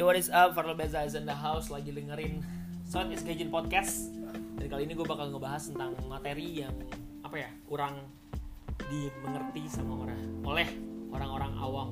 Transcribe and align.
Yo 0.00 0.08
what 0.08 0.16
is 0.16 0.32
up, 0.32 0.56
Farel 0.56 0.72
Beza 0.72 1.04
is 1.04 1.12
in 1.12 1.28
the 1.28 1.36
house 1.36 1.68
Lagi 1.68 1.92
dengerin 1.92 2.40
Sound 2.88 3.12
is 3.12 3.20
Gajin 3.20 3.52
Podcast. 3.52 4.08
Dan 4.56 4.72
kali 4.72 4.88
ini 4.88 4.96
gue 4.96 5.04
bakal 5.04 5.28
ngebahas 5.28 5.60
tentang 5.68 5.92
materi 6.08 6.64
yang 6.64 6.72
Apa 7.20 7.36
ya, 7.36 7.52
kurang 7.68 8.08
dimengerti 8.88 9.68
sama 9.68 10.08
orang 10.08 10.40
Oleh 10.40 10.72
orang-orang 11.12 11.52
awam. 11.60 11.88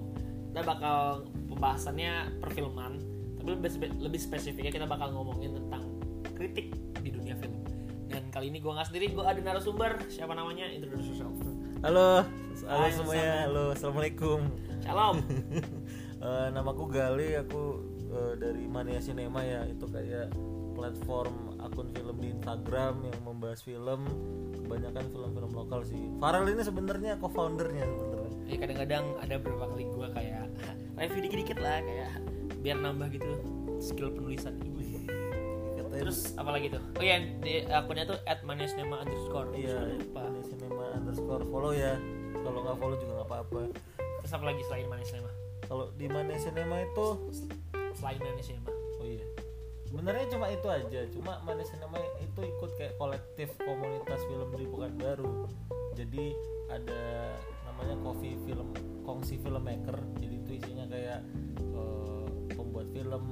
Kita 0.49 0.65
bakal 0.65 1.29
pembahasannya 1.53 2.41
perfilman 2.41 2.97
Tapi 3.45 3.49
lebih, 3.61 3.93
lebih 4.01 4.21
spesifiknya 4.25 4.73
kita 4.73 4.89
bakal 4.89 5.13
ngomongin 5.13 5.61
tentang 5.61 5.85
kritik 6.33 6.73
di 7.05 7.13
dunia 7.13 7.37
film. 7.37 7.61
Dan 8.09 8.33
kali 8.33 8.49
ini 8.49 8.65
gue 8.65 8.73
gak 8.73 8.89
sendiri, 8.89 9.13
gue 9.13 9.21
ada 9.21 9.37
narasumber. 9.37 10.01
Siapa 10.09 10.33
namanya? 10.33 10.65
Introduce 10.65 11.13
yourself. 11.13 11.37
Halo, 11.85 12.25
halo 12.65 12.85
Hai, 12.89 12.89
semuanya. 12.89 13.53
Halo, 13.53 13.65
assalamualaikum. 13.77 14.49
Shalom. 14.81 15.21
Eh, 16.19 16.49
namaku 16.51 16.91
Gali, 16.91 17.39
aku 17.39 17.79
eh, 18.09 18.35
dari 18.41 18.65
Mania 18.69 19.01
Cinema 19.01 19.41
ya. 19.45 19.65
Itu 19.69 19.89
kayak 19.89 20.33
platform 20.77 21.59
akun 21.59 21.91
film 21.91 22.17
di 22.23 22.29
Instagram 22.33 22.95
yang 23.05 23.19
membahas 23.25 23.61
film. 23.63 24.07
Kebanyakan 24.65 25.05
film-film 25.11 25.53
lokal 25.53 25.81
sih. 25.85 26.01
Farel 26.21 26.49
ini 26.49 26.63
sebenarnya 26.63 27.17
co-foundernya 27.21 27.85
sebenarnya. 27.85 28.27
ya 28.49 28.57
kadang-kadang 28.65 29.05
ada 29.21 29.35
beberapa 29.37 29.65
kali 29.69 29.85
gue 29.93 30.09
kayak 30.17 30.49
review 30.97 31.21
dikit-dikit 31.29 31.59
lah 31.61 31.85
kayak 31.85 32.13
biar 32.65 32.81
nambah 32.81 33.13
gitu 33.13 33.33
skill 33.77 34.09
penulisan 34.09 34.57
ini 34.65 34.79
terus 35.99 36.33
apa 36.39 36.55
lagi 36.55 36.71
tuh 36.71 36.81
oh 36.81 37.05
ya 37.05 37.19
di 37.43 37.67
akunnya 37.69 38.07
tuh 38.07 38.19
at 38.25 38.41
manisnema 38.47 39.03
underscore 39.03 39.51
iya, 39.53 39.99
Mania 40.15 40.43
Cinema 40.47 40.85
underscore 40.95 41.45
follow 41.49 41.73
ya. 41.75 41.99
Kalau 42.39 42.59
nggak 42.65 42.77
follow 42.79 42.97
juga 43.01 43.13
nggak 43.19 43.29
apa-apa. 43.29 43.61
terus 44.19 44.33
apa 44.35 44.45
lagi 44.51 44.63
selain 44.67 44.87
manisema 44.91 45.31
Kalau 45.67 45.91
di 45.97 46.07
Mania 46.09 46.39
Cinema 46.39 46.77
itu, 46.81 47.07
selain 47.99 48.23
manisema 48.23 48.71
oh 49.03 49.07
iya. 49.07 49.27
Sebenarnya 49.89 50.29
cuma 50.29 50.47
itu 50.53 50.69
aja. 50.69 51.01
Cuma 51.09 51.41
Mania 51.49 51.65
Cinema 51.65 51.97
itu 52.21 52.41
ikut 52.45 52.71
kayak 52.77 53.01
kolektif 53.01 53.49
komunitas 53.57 54.21
film 54.29 54.53
di 54.53 54.69
Pekanbaru. 54.69 55.49
Jadi 55.97 56.37
ada 56.69 57.33
namanya 57.65 57.97
Coffee 58.05 58.37
Film 58.45 58.69
Kongsi 59.09 59.41
Filmmaker. 59.41 59.97
Jadi 60.21 60.35
itu 60.45 60.51
isinya 60.61 60.85
kayak 60.93 61.25
eh, 61.57 62.27
pembuat 62.53 62.93
film, 62.93 63.23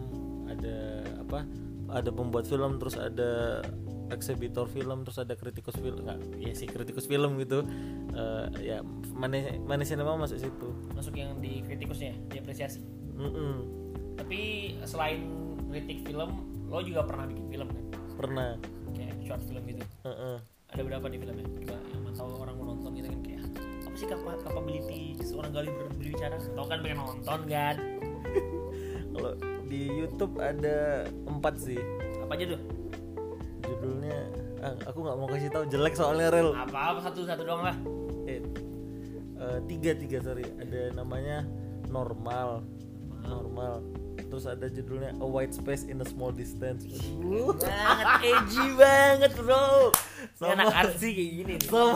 ada 0.48 1.05
apa? 1.20 1.45
Ada 1.92 2.11
pembuat 2.11 2.48
film, 2.48 2.80
terus 2.80 2.97
ada 2.97 3.61
eksibitor 4.08 4.64
film, 4.73 5.05
terus 5.05 5.20
ada 5.20 5.36
kritikus 5.36 5.77
film. 5.77 6.08
Enggak, 6.08 6.25
ya 6.41 6.56
sih 6.56 6.67
kritikus 6.73 7.05
film 7.05 7.36
gitu. 7.36 7.69
Eh, 8.17 8.47
ya 8.64 8.80
Mania 9.12 9.61
Mania 9.61 9.84
Cinema 9.84 10.17
masuk 10.17 10.41
situ. 10.41 10.73
masuk 10.97 11.12
yang 11.20 11.36
di 11.36 11.61
kritikusnya 11.69 12.17
diapresiasi 12.33 12.80
Mm-mm. 13.17 13.86
Tapi 14.17 14.41
selain 14.83 15.20
kritik 15.69 16.03
film 16.03 16.31
lo 16.67 16.81
juga 16.81 17.03
pernah 17.03 17.25
bikin 17.25 17.47
film 17.47 17.69
kan 17.69 17.84
Pernah. 18.17 18.50
kayak 18.91 19.12
short 19.23 19.42
film 19.45 19.62
gitu 19.67 19.84
Heeh. 20.03 20.36
ada 20.67 20.81
berapa 20.83 21.05
nih 21.06 21.19
filmnya 21.19 21.45
coba 21.47 21.77
yang 21.95 22.14
tahu 22.14 22.31
orang 22.39 22.55
mau 22.55 22.67
nonton 22.67 22.91
gitu 22.92 23.08
kan 23.08 23.20
kayak 23.23 23.42
apa 23.83 23.95
sih 23.95 24.06
capa- 24.06 24.41
capability 24.41 25.00
seorang 25.20 25.50
gali 25.50 25.69
ber- 25.69 25.92
berbicara 25.92 26.36
tau 26.50 26.64
kan 26.64 26.78
pengen 26.81 26.98
nonton 26.98 27.41
kan 27.47 27.77
Kalau 29.08 29.33
di 29.64 29.89
YouTube 29.89 30.36
ada 30.36 31.08
empat 31.25 31.56
sih 31.56 31.80
apa 32.20 32.36
aja 32.36 32.53
tuh 32.53 32.61
judulnya. 33.62 34.19
Ah, 34.58 34.77
aku 34.84 34.98
nggak 35.01 35.17
mau 35.17 35.25
kasih 35.27 35.48
tahu 35.48 35.64
jelek 35.67 35.95
soalnya 35.95 36.28
rel. 36.28 36.53
apa 36.53 36.92
apa 36.92 37.01
satu 37.03 37.25
satu 37.25 37.42
doang 37.42 37.64
lah 37.64 37.77
Eh, 38.25 38.45
eh, 39.36 39.58
tiga 39.64 39.97
tiga 39.97 40.20
sorry. 40.20 40.45
Ada 40.56 40.92
namanya 40.92 41.48
normal, 41.89 42.61
normal. 43.23 43.80
Terus 44.27 44.44
ada 44.44 44.66
judulnya 44.66 45.14
A 45.22 45.27
White 45.27 45.55
Space 45.55 45.86
in 45.86 46.02
a 46.02 46.06
Small 46.06 46.34
Distance. 46.34 46.82
banget 47.56 48.06
edgy 48.27 48.67
banget 48.74 49.33
bro 49.39 49.95
Sama. 50.34 50.58
Anak 50.58 50.67
artsy 50.74 51.14
kayak 51.14 51.30
gini 51.42 51.52
nih. 51.62 51.68
sama 51.70 51.95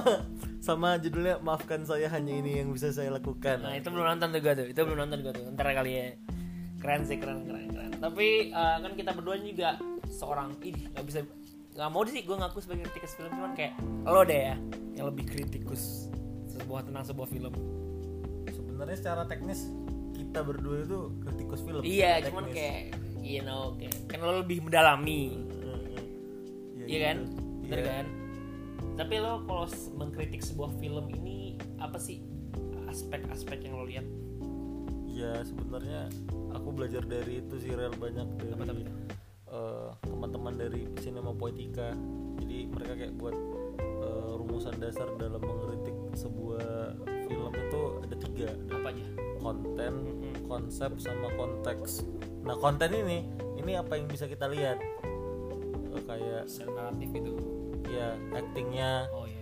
sama 0.61 0.89
judulnya 1.01 1.41
maafkan 1.43 1.83
saya 1.83 2.07
hanya 2.13 2.37
ini 2.37 2.61
yang 2.63 2.71
bisa 2.71 2.93
saya 2.93 3.11
lakukan. 3.11 3.65
nah 3.65 3.75
itu 3.75 3.89
belum 3.89 4.07
nonton 4.17 4.29
tuh 4.31 4.41
gue 4.45 4.53
tuh 4.55 4.67
itu 4.71 4.81
belum 4.85 4.99
nonton 5.09 5.19
gue 5.25 5.33
tuh 5.33 5.45
ntar 5.57 5.73
kali 5.73 5.91
ya 5.91 6.07
keren 6.81 7.03
sih 7.05 7.17
keren 7.17 7.45
keren 7.49 7.69
keren 7.73 7.91
tapi 7.97 8.53
eh, 8.53 8.77
kan 8.81 8.93
kita 8.93 9.11
berdua 9.17 9.37
juga 9.41 9.77
seorang 10.09 10.57
ini 10.65 10.89
nggak 10.93 11.05
bisa 11.05 11.19
nggak 11.77 11.89
mau 11.93 12.03
sih 12.05 12.21
gue 12.25 12.37
ngaku 12.37 12.59
sebagai 12.61 12.85
kritikus 12.93 13.13
film 13.17 13.31
cuman 13.33 13.53
kayak 13.57 13.73
lo 14.05 14.21
deh 14.21 14.41
ya 14.53 14.57
yang 15.01 15.07
lebih 15.09 15.25
kritikus 15.29 16.13
sebuah 16.53 16.85
tentang 16.85 17.05
sebuah 17.09 17.29
film 17.29 17.55
Sebenarnya 18.81 18.97
secara 18.97 19.23
teknis 19.29 19.69
kita 20.31 20.47
berdua 20.47 20.77
itu 20.87 20.99
kritikus 21.27 21.61
film. 21.67 21.83
iya 21.83 22.23
cuman 22.23 22.47
teknis. 22.47 22.55
kayak 22.55 22.81
you 23.19 23.43
know 23.43 23.75
kayak 23.75 23.99
kan 24.07 24.19
lo 24.23 24.47
lebih 24.47 24.63
mendalami 24.63 25.43
Iya 26.87 26.87
iya 26.87 26.99
kan 27.11 27.19
bener 27.67 27.79
Iya. 27.83 27.91
kan 27.91 28.07
tapi 28.95 29.15
lo 29.19 29.43
kalau 29.43 29.67
mengkritik 29.99 30.39
sebuah 30.39 30.71
film 30.79 31.11
ini 31.11 31.59
apa 31.83 31.99
sih 31.99 32.23
aspek-aspek 32.87 33.67
yang 33.67 33.75
lo 33.75 33.85
lihat 33.91 34.07
Ya 35.11 35.43
sebenarnya 35.45 36.09
aku 36.55 36.73
belajar 36.73 37.05
dari 37.05 37.45
itu 37.45 37.61
sih 37.61 37.75
rel 37.77 37.93
banyak 37.93 38.25
dari 38.41 38.89
eh, 39.53 39.89
teman-teman 40.01 40.57
dari 40.57 40.89
Cinema 40.97 41.37
Poetica. 41.37 41.93
Jadi 42.41 42.65
mereka 42.73 42.97
kayak 42.97 43.15
buat 43.21 43.37
eh, 43.77 44.33
rumusan 44.41 44.81
dasar 44.81 45.13
dalam 45.21 45.45
mengkritik 45.45 45.93
sebuah 46.17 46.97
film 47.29 47.53
itu 47.53 47.83
ada 48.01 48.17
tiga, 48.17 48.49
apa 48.73 48.89
aja 48.97 49.05
konten, 49.41 49.93
konsep, 50.47 50.93
sama 51.01 51.33
konteks. 51.35 52.05
Nah 52.47 52.57
konten 52.61 52.93
ini, 52.93 53.27
ini 53.57 53.73
apa 53.77 53.97
yang 53.97 54.07
bisa 54.07 54.29
kita 54.29 54.47
lihat? 54.47 54.79
Eh, 55.91 56.03
kayak 56.07 56.47
naratif 56.71 57.11
itu? 57.17 57.35
Ya 57.91 58.15
actingnya, 58.37 59.11
oh 59.11 59.27
iya 59.27 59.41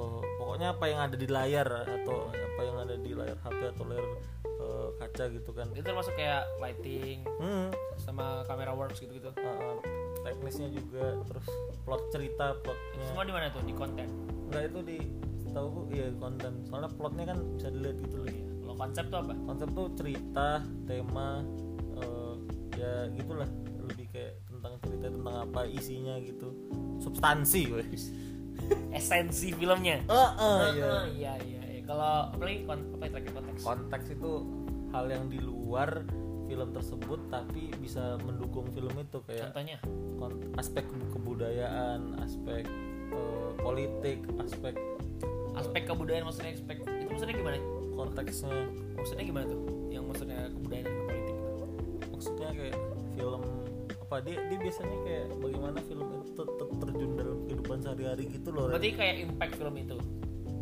oh, 0.00 0.20
pokoknya 0.40 0.74
apa 0.74 0.84
yang 0.88 1.00
ada 1.06 1.16
di 1.16 1.28
layar 1.28 1.68
atau 1.84 2.32
apa 2.32 2.60
yang 2.64 2.76
ada 2.80 2.96
di 2.96 3.12
layar 3.12 3.36
HP 3.40 3.60
atau 3.76 3.84
layar 3.86 4.06
eh, 4.44 4.88
kaca 4.98 5.24
gitu 5.32 5.50
kan. 5.52 5.66
itu 5.72 5.84
termasuk 5.84 6.14
kayak 6.16 6.44
lighting 6.58 7.24
Hmm, 7.38 7.68
sama 8.00 8.42
kamera 8.48 8.72
works 8.74 9.00
gitu 9.00 9.12
gitu 9.16 9.30
uh, 9.30 9.46
uh, 9.46 9.76
teknisnya 10.24 10.68
juga 10.72 11.16
terus 11.24 11.46
plot 11.84 12.02
cerita 12.12 12.56
plotnya. 12.60 13.04
Semua 13.08 13.24
di 13.24 13.32
mana 13.32 13.48
tuh? 13.52 13.62
Di 13.64 13.74
konten? 13.76 14.08
Enggak 14.50 14.62
itu 14.72 14.80
di 14.84 14.98
tahu 15.50 15.88
iya 15.90 16.12
konten. 16.20 16.52
Soalnya 16.68 16.90
plotnya 16.94 17.24
kan 17.32 17.38
bisa 17.56 17.68
dilihat 17.72 17.96
gitu 18.04 18.16
loh. 18.20 18.28
lo 18.28 18.39
konsep 18.80 19.04
tuh 19.12 19.18
apa? 19.20 19.34
Konsep 19.44 19.68
tuh 19.76 19.86
cerita 19.92 20.48
tema 20.88 21.44
eh, 22.00 22.34
ya 22.80 22.92
gitulah. 23.12 23.48
Lebih 23.84 24.06
kayak 24.08 24.32
tentang 24.48 24.72
cerita 24.80 25.06
tentang 25.12 25.36
apa 25.44 25.60
isinya 25.68 26.16
gitu. 26.24 26.48
Substansi 27.04 27.62
wes 27.76 28.08
esensi 28.96 29.52
filmnya? 29.52 30.00
Uh, 30.08 30.16
uh, 30.16 30.28
Ah, 30.36 30.68
iya. 30.72 30.88
iya 31.12 31.32
iya 31.44 31.62
iya. 31.76 31.82
Kalau 31.84 32.32
apalagi 32.32 32.64
kon 32.64 32.80
apa 32.96 33.04
itu 33.08 33.30
konteks. 33.36 33.60
Konteks 33.60 34.06
itu 34.16 34.32
hal 34.90 35.04
yang 35.12 35.28
di 35.28 35.38
luar 35.38 36.02
film 36.50 36.68
tersebut 36.74 37.20
tapi 37.30 37.70
bisa 37.78 38.18
mendukung 38.26 38.66
film 38.74 38.90
itu 38.96 39.18
kayak 39.28 39.52
contohnya? 39.52 39.78
Aspek 40.58 40.84
kebudayaan, 41.14 42.18
aspek 42.20 42.64
eh, 43.14 43.50
politik, 43.62 44.24
aspek 44.40 44.74
aspek 45.54 45.82
kebudayaan 45.86 46.24
maksudnya 46.26 46.54
aspek 46.54 46.78
itu 46.82 47.06
maksudnya 47.10 47.34
gimana 47.34 47.58
konteksnya. 48.06 48.56
maksudnya 48.96 49.24
gimana 49.24 49.46
tuh 49.48 49.62
yang 49.88 50.04
maksudnya 50.04 50.40
kebudayaan 50.52 50.84
dan 50.84 50.96
politik 51.08 51.36
Maksudnya 52.10 52.48
kayak 52.52 52.76
film 53.16 53.42
apa 53.88 54.16
dia 54.26 54.36
dia 54.50 54.58
biasanya 54.58 54.96
kayak 55.06 55.26
bagaimana 55.38 55.78
film 55.86 56.06
itu 56.10 56.20
ter- 56.34 56.54
ter- 56.58 56.76
terjun 56.82 57.10
dalam 57.14 57.38
kehidupan 57.46 57.78
sehari-hari 57.80 58.24
gitu 58.28 58.48
loh. 58.50 58.66
Berarti 58.68 58.90
kayak 58.92 59.16
impact 59.24 59.54
film 59.56 59.74
itu 59.78 59.98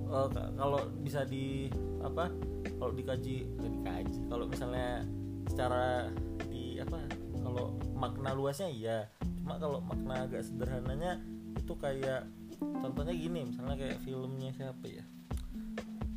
ka- 0.09 0.53
kalau 0.57 0.81
bisa 1.03 1.25
di 1.25 1.69
apa? 2.01 2.31
Kalau 2.79 2.93
dikaji, 2.95 3.49
dikaji. 3.59 4.21
Kalau 4.31 4.45
misalnya 4.47 5.03
secara 5.51 6.09
di 6.49 6.79
apa? 6.79 6.99
Kalau 7.43 7.75
makna 7.97 8.31
luasnya 8.37 8.69
iya. 8.71 8.99
Cuma 9.41 9.57
kalau 9.59 9.81
makna 9.81 10.29
agak 10.29 10.45
sederhananya 10.45 11.19
itu 11.57 11.73
kayak 11.81 12.29
contohnya 12.61 13.15
gini, 13.15 13.49
misalnya 13.49 13.77
kayak 13.81 13.99
filmnya 14.05 14.51
siapa 14.55 14.85
ya? 14.87 15.05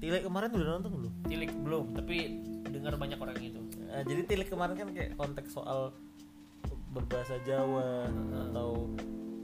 Tilek 0.02 0.26
kemarin 0.26 0.50
udah 0.50 0.68
nonton 0.82 0.92
belum? 0.98 1.14
tilik 1.30 1.52
belum 1.62 1.86
tapi 1.94 2.16
dengar 2.74 2.98
banyak 2.98 3.22
orang 3.22 3.38
itu 3.38 3.62
Nah, 3.92 4.08
jadi 4.08 4.22
Tilek 4.24 4.48
kemarin 4.48 4.76
kan 4.80 4.88
kayak 4.96 5.20
konteks 5.20 5.52
soal 5.52 5.92
berbahasa 6.96 7.44
Jawa 7.44 8.08
atau 8.48 8.88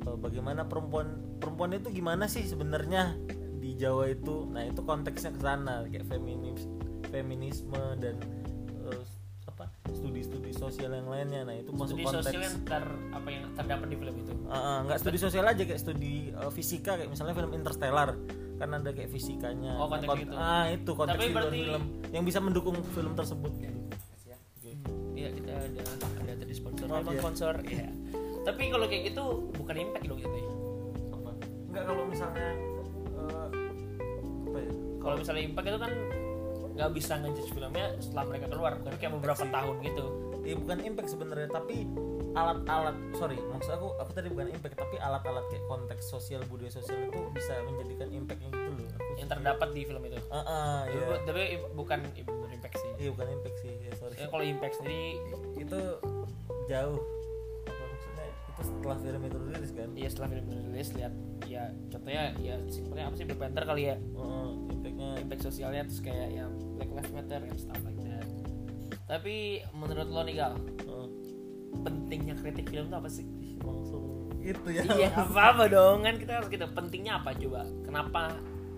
eh, 0.07 0.17
bagaimana 0.23 0.63
perempuan 0.63 1.19
perempuan 1.43 1.75
itu 1.75 1.91
gimana 1.91 2.31
sih 2.31 2.47
sebenarnya 2.47 3.19
di 3.59 3.75
Jawa 3.75 4.07
itu. 4.07 4.47
Nah, 4.47 4.63
itu 4.63 4.79
konteksnya 4.87 5.35
ke 5.35 5.41
sana 5.43 5.83
kayak 5.91 6.07
feminis 6.07 6.63
feminisme 7.11 7.83
dan 7.99 8.15
eh, 8.87 9.03
apa? 9.51 9.67
studi-studi 9.91 10.55
sosial 10.55 10.95
yang 10.95 11.11
lainnya. 11.11 11.43
Nah, 11.43 11.55
itu 11.59 11.75
masuk 11.75 11.99
studi 11.99 12.03
konteks 12.07 12.23
sosial 12.31 12.43
yang 12.47 12.57
ter 12.63 12.85
apa 13.11 13.27
yang 13.27 13.43
terdapat 13.51 13.87
di 13.91 13.97
film 13.99 14.15
itu 14.15 14.33
Ah, 14.47 14.55
ah, 14.55 14.77
nggak 14.87 14.99
studi 15.03 15.19
sosial 15.19 15.43
aja 15.43 15.63
kayak 15.67 15.81
studi 15.83 16.31
eh, 16.31 16.51
fisika 16.55 16.95
kayak 16.95 17.11
misalnya 17.11 17.35
film 17.35 17.51
Interstellar 17.51 18.15
kan 18.57 18.69
ada 18.73 18.89
kayak 18.89 19.09
fisikanya. 19.09 19.77
Oh, 19.77 19.85
konteks 19.85 20.09
Nah, 20.09 20.17
gitu. 20.17 20.33
ah 20.33 20.65
itu 20.67 20.91
konteks 20.91 21.17
Tapi 21.17 21.25
berarti- 21.33 21.57
film 21.61 21.83
yang 22.09 22.23
bisa 22.25 22.39
mendukung 22.41 22.75
film 22.91 23.13
tersebut. 23.13 23.51
Gitu. 23.57 23.79
Iya 25.17 25.29
kita 25.33 25.51
ada 25.53 25.81
ada 26.29 26.53
sponsor. 26.53 26.85
Maaf 26.85 27.01
telepon 27.01 27.13
ya. 27.13 27.19
sponsor 27.21 27.53
ya 27.65 27.89
tapi 28.47 28.71
kalau 28.71 28.87
kayak 28.87 29.11
gitu 29.11 29.23
bukan 29.59 29.75
impact 29.75 30.05
dong 30.07 30.19
gitu 30.23 30.37
ya? 30.39 30.47
Apa? 31.11 31.31
Enggak 31.67 31.83
kalau 31.83 32.03
misalnya 32.07 32.47
apa 34.47 34.57
ya? 34.63 34.71
Kalau 35.03 35.15
misalnya 35.19 35.43
impact 35.43 35.67
itu 35.67 35.79
kan 35.83 35.93
nggak 36.77 36.89
bisa 36.95 37.13
ngejudge 37.19 37.51
filmnya 37.51 37.87
setelah 37.99 38.23
mereka 38.31 38.45
keluar. 38.47 38.73
Kan 38.79 38.93
kayak 38.95 39.13
beberapa 39.19 39.43
tahun 39.43 39.75
gitu. 39.83 40.05
Eh 40.47 40.55
bukan 40.55 40.79
impact 40.79 41.09
sebenarnya 41.11 41.49
tapi 41.51 41.83
alat-alat 42.33 42.95
sorry 43.13 43.37
maksud 43.39 43.71
aku 43.71 43.95
aku 43.97 44.11
tadi 44.11 44.27
bukan 44.27 44.51
impact 44.51 44.75
tapi 44.75 44.95
alat-alat 44.97 45.45
kayak 45.47 45.63
konteks 45.65 46.03
sosial 46.05 46.41
budaya 46.47 46.69
sosial 46.69 46.97
itu 47.05 47.19
bisa 47.31 47.53
menjadikan 47.63 48.07
impactnya 48.09 48.49
gitu 48.49 48.71
loh. 48.73 48.89
Aku 48.97 49.11
yang 49.17 49.29
terdapat 49.29 49.69
di 49.71 49.81
film 49.83 50.01
itu. 50.03 50.19
Ah 50.27 50.37
ah, 50.39 50.77
Tapi- 50.85 50.97
iya. 50.97 51.17
tapi 51.23 51.43
bukan 51.73 51.99
impact 52.49 52.75
sih. 52.77 52.89
Iya 52.97 53.09
bukan 53.13 53.27
impact 53.31 53.57
sih 53.59 53.73
ya 53.79 53.91
sorry. 53.95 54.13
Ya, 54.17 54.27
kalau 54.27 54.43
impact 54.43 54.75
sendiri 54.77 55.03
itu 55.55 55.79
jauh. 56.67 56.99
Apa 57.65 57.83
maksudnya? 57.87 58.25
Itu 58.27 58.61
setelah 58.61 58.97
film 58.99 59.21
itu 59.23 59.37
rilis 59.39 59.71
kan? 59.71 59.89
Ya 59.93 60.07
setelah 60.09 60.29
film 60.29 60.45
rilis 60.49 60.89
lihat 60.93 61.13
ya 61.47 61.63
contohnya 61.87 62.23
ya 62.37 62.55
simpelnya 62.67 63.05
apa 63.07 63.15
sih 63.15 63.25
Black 63.25 63.39
Panther 63.39 63.63
kali 63.65 63.83
ya? 63.87 63.95
Heeh, 63.97 64.47
impactnya. 64.73 65.09
Impact 65.21 65.41
sosialnya 65.43 65.81
terus 65.87 66.01
kayak 66.01 66.27
ya 66.29 66.45
Black 66.75 66.91
Lives 66.91 67.11
Matter 67.13 67.41
and 67.41 67.57
stuff 67.57 67.81
like 67.81 67.97
that. 68.03 68.25
Tapi 69.07 69.35
menurut 69.71 70.07
lo 70.07 70.21
nih 70.21 70.35
gal 70.35 70.53
heeh. 70.59 71.06
Pentingnya 71.79 72.35
kritik 72.35 72.67
film 72.67 72.87
itu 72.87 72.95
apa 72.95 73.07
sih? 73.07 73.25
Langsung. 73.59 74.03
Itu 74.39 74.67
ya. 74.69 74.83
Iya 74.87 75.09
apa 75.13 75.41
apa 75.51 75.63
dong 75.67 76.01
kan 76.01 76.15
kita 76.15 76.31
harus 76.35 76.47
kita 76.47 76.65
pentingnya 76.67 77.17
apa 77.17 77.33
coba? 77.33 77.65
Kenapa 77.83 78.21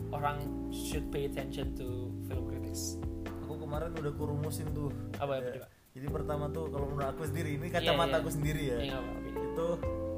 orang 0.09 0.41
should 0.69 1.05
pay 1.07 1.25
attention 1.25 1.73
to 1.73 1.87
film 2.25 2.43
critics? 2.45 2.97
Aku 3.43 3.57
kemarin 3.57 3.93
udah 3.93 4.11
kurumusin 4.11 4.69
tuh. 4.71 4.89
Apa 5.15 5.37
ya 5.37 5.41
Ya, 5.41 5.51
coba? 5.55 5.67
jadi 5.91 6.07
pertama 6.07 6.45
tuh 6.49 6.65
kalau 6.67 6.85
menurut 6.87 7.07
aku 7.07 7.23
sendiri 7.23 7.49
ini 7.55 7.67
Iya, 7.67 7.75
kacamata 7.75 8.09
iya. 8.11 8.19
aku 8.19 8.29
sendiri 8.29 8.61
ya. 8.63 8.77
Ya 8.77 8.85
nggak 8.89 9.01
apa-apa 9.03 9.29
itu 9.43 9.67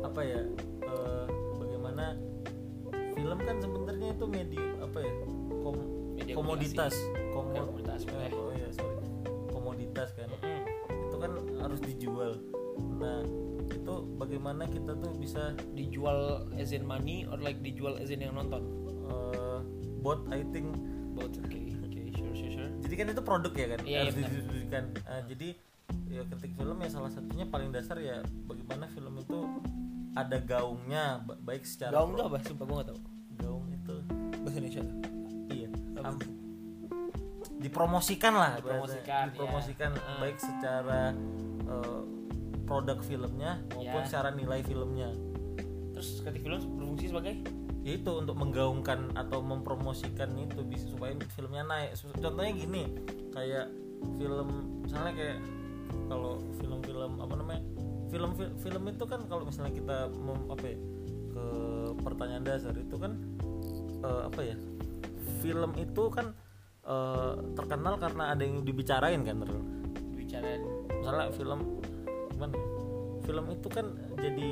apa 0.02 0.22
ya? 0.22 0.42
Eh, 0.82 1.26
bagaimana 1.58 2.06
film 3.12 3.40
kan 3.40 3.56
sebenarnya 3.58 4.08
itu 4.12 4.26
media 4.26 4.66
apa 4.80 4.98
ya? 5.00 5.14
Kom- 5.62 5.90
Media 6.14 6.34
komoditas. 6.34 6.94
Komo- 7.32 7.52
Ya, 7.52 7.62
komoditas, 7.62 8.00
eh, 8.06 8.32
oh 8.32 8.52
iya 8.52 8.70
sorry. 8.70 8.96
Komoditas 9.50 10.10
kan. 10.14 10.30
Mm. 10.38 10.64
itu 11.02 11.16
kan 11.20 11.32
harus 11.60 11.80
dijual 11.82 12.32
nah 12.98 13.20
itu 13.68 13.94
bagaimana 14.16 14.64
kita 14.66 14.94
tuh 14.94 15.12
bisa 15.14 15.42
dijual 15.72 16.46
as 16.54 16.70
in 16.70 16.84
money 16.84 17.24
or 17.26 17.38
like 17.38 17.60
dijual 17.60 17.96
as 17.96 18.08
in 18.08 18.20
yang 18.20 18.34
nonton? 18.34 18.62
Eh, 19.06 19.60
both 19.98 20.28
I 20.30 20.44
think. 20.48 20.72
Both 21.12 21.40
oke 21.40 21.60
oke 21.82 22.00
sure 22.12 22.32
sure 22.32 22.52
sure. 22.52 22.70
Jadi 22.80 22.94
kan 22.94 23.06
itu 23.10 23.22
produk 23.22 23.54
ya 23.54 23.68
kan? 23.70 23.80
Harus 23.80 23.90
iya, 23.90 24.02
benar. 24.08 24.30
didistribusikan 24.30 24.84
Eh, 25.02 25.22
jadi 25.28 25.48
ya 26.08 26.22
kritik 26.24 26.54
film 26.54 26.78
ya 26.78 26.90
salah 26.90 27.10
satunya 27.10 27.46
paling 27.46 27.70
dasar 27.70 27.98
ya 27.98 28.20
bagaimana 28.46 28.88
film 28.88 29.16
itu 29.18 29.40
ada 30.14 30.38
gaungnya 30.40 31.20
ba- 31.22 31.40
baik 31.42 31.64
secara 31.64 31.92
gaung 31.94 32.14
tuh 32.14 32.26
apa? 32.28 32.38
Sumpah 32.42 32.66
gue 32.66 32.76
gak 32.78 32.88
tau 32.88 33.00
gaung 33.38 33.66
itu 33.70 33.96
bahasa 34.38 34.58
Indonesia 34.58 34.84
iya 35.50 35.68
am- 36.00 36.20
dipromosikan 37.58 38.34
lah 38.34 38.52
Dipromosikan, 38.58 39.04
bahasa- 39.06 39.30
dipromosikan 39.30 39.90
iya. 39.94 40.16
baik 40.18 40.38
secara 40.38 41.02
eh, 41.66 42.02
produk 42.72 43.04
filmnya 43.04 43.60
maupun 43.76 44.00
Iya. 44.00 44.08
secara 44.08 44.32
nilai 44.32 44.64
filmnya 44.64 45.12
terus 45.92 46.24
kritik 46.24 46.48
film 46.48 46.64
berfungsi 46.80 47.12
sebagai 47.12 47.36
yaitu 47.84 48.12
untuk 48.16 48.40
menggaungkan 48.40 49.12
atau 49.12 49.44
mempromosikan 49.44 50.32
itu 50.40 50.64
bisa 50.64 50.88
supaya 50.88 51.12
filmnya 51.36 51.68
naik 51.68 52.00
contohnya 52.16 52.54
gini 52.56 52.84
kayak 53.36 53.68
film 54.16 54.48
misalnya 54.88 55.12
kayak 55.12 55.38
kalau 56.08 56.40
film-film 56.56 57.20
apa 57.20 57.34
namanya 57.36 57.62
film 58.08 58.32
fil- 58.38 58.56
film 58.56 58.84
itu 58.88 59.04
kan 59.04 59.20
kalau 59.28 59.44
misalnya 59.44 59.72
kita 59.72 59.98
mem, 60.12 60.40
apa 60.48 60.66
ya, 60.68 60.78
ke 61.32 61.44
pertanyaan 62.00 62.44
dasar 62.44 62.76
itu 62.76 62.96
kan 62.96 63.12
eh, 64.00 64.22
apa 64.28 64.42
ya 64.46 64.56
film 65.42 65.72
itu 65.76 66.04
kan 66.08 66.32
eh, 66.86 67.34
terkenal 67.58 67.98
karena 67.98 68.32
ada 68.32 68.44
yang 68.46 68.64
dibicarain 68.64 69.26
kan 69.26 69.42
Rul? 69.42 69.64
bicara 70.16 70.60
misalnya 70.94 71.28
film 71.34 71.81
gimana 72.42 72.58
film 73.22 73.46
itu 73.54 73.68
kan 73.70 73.86
jadi 74.18 74.52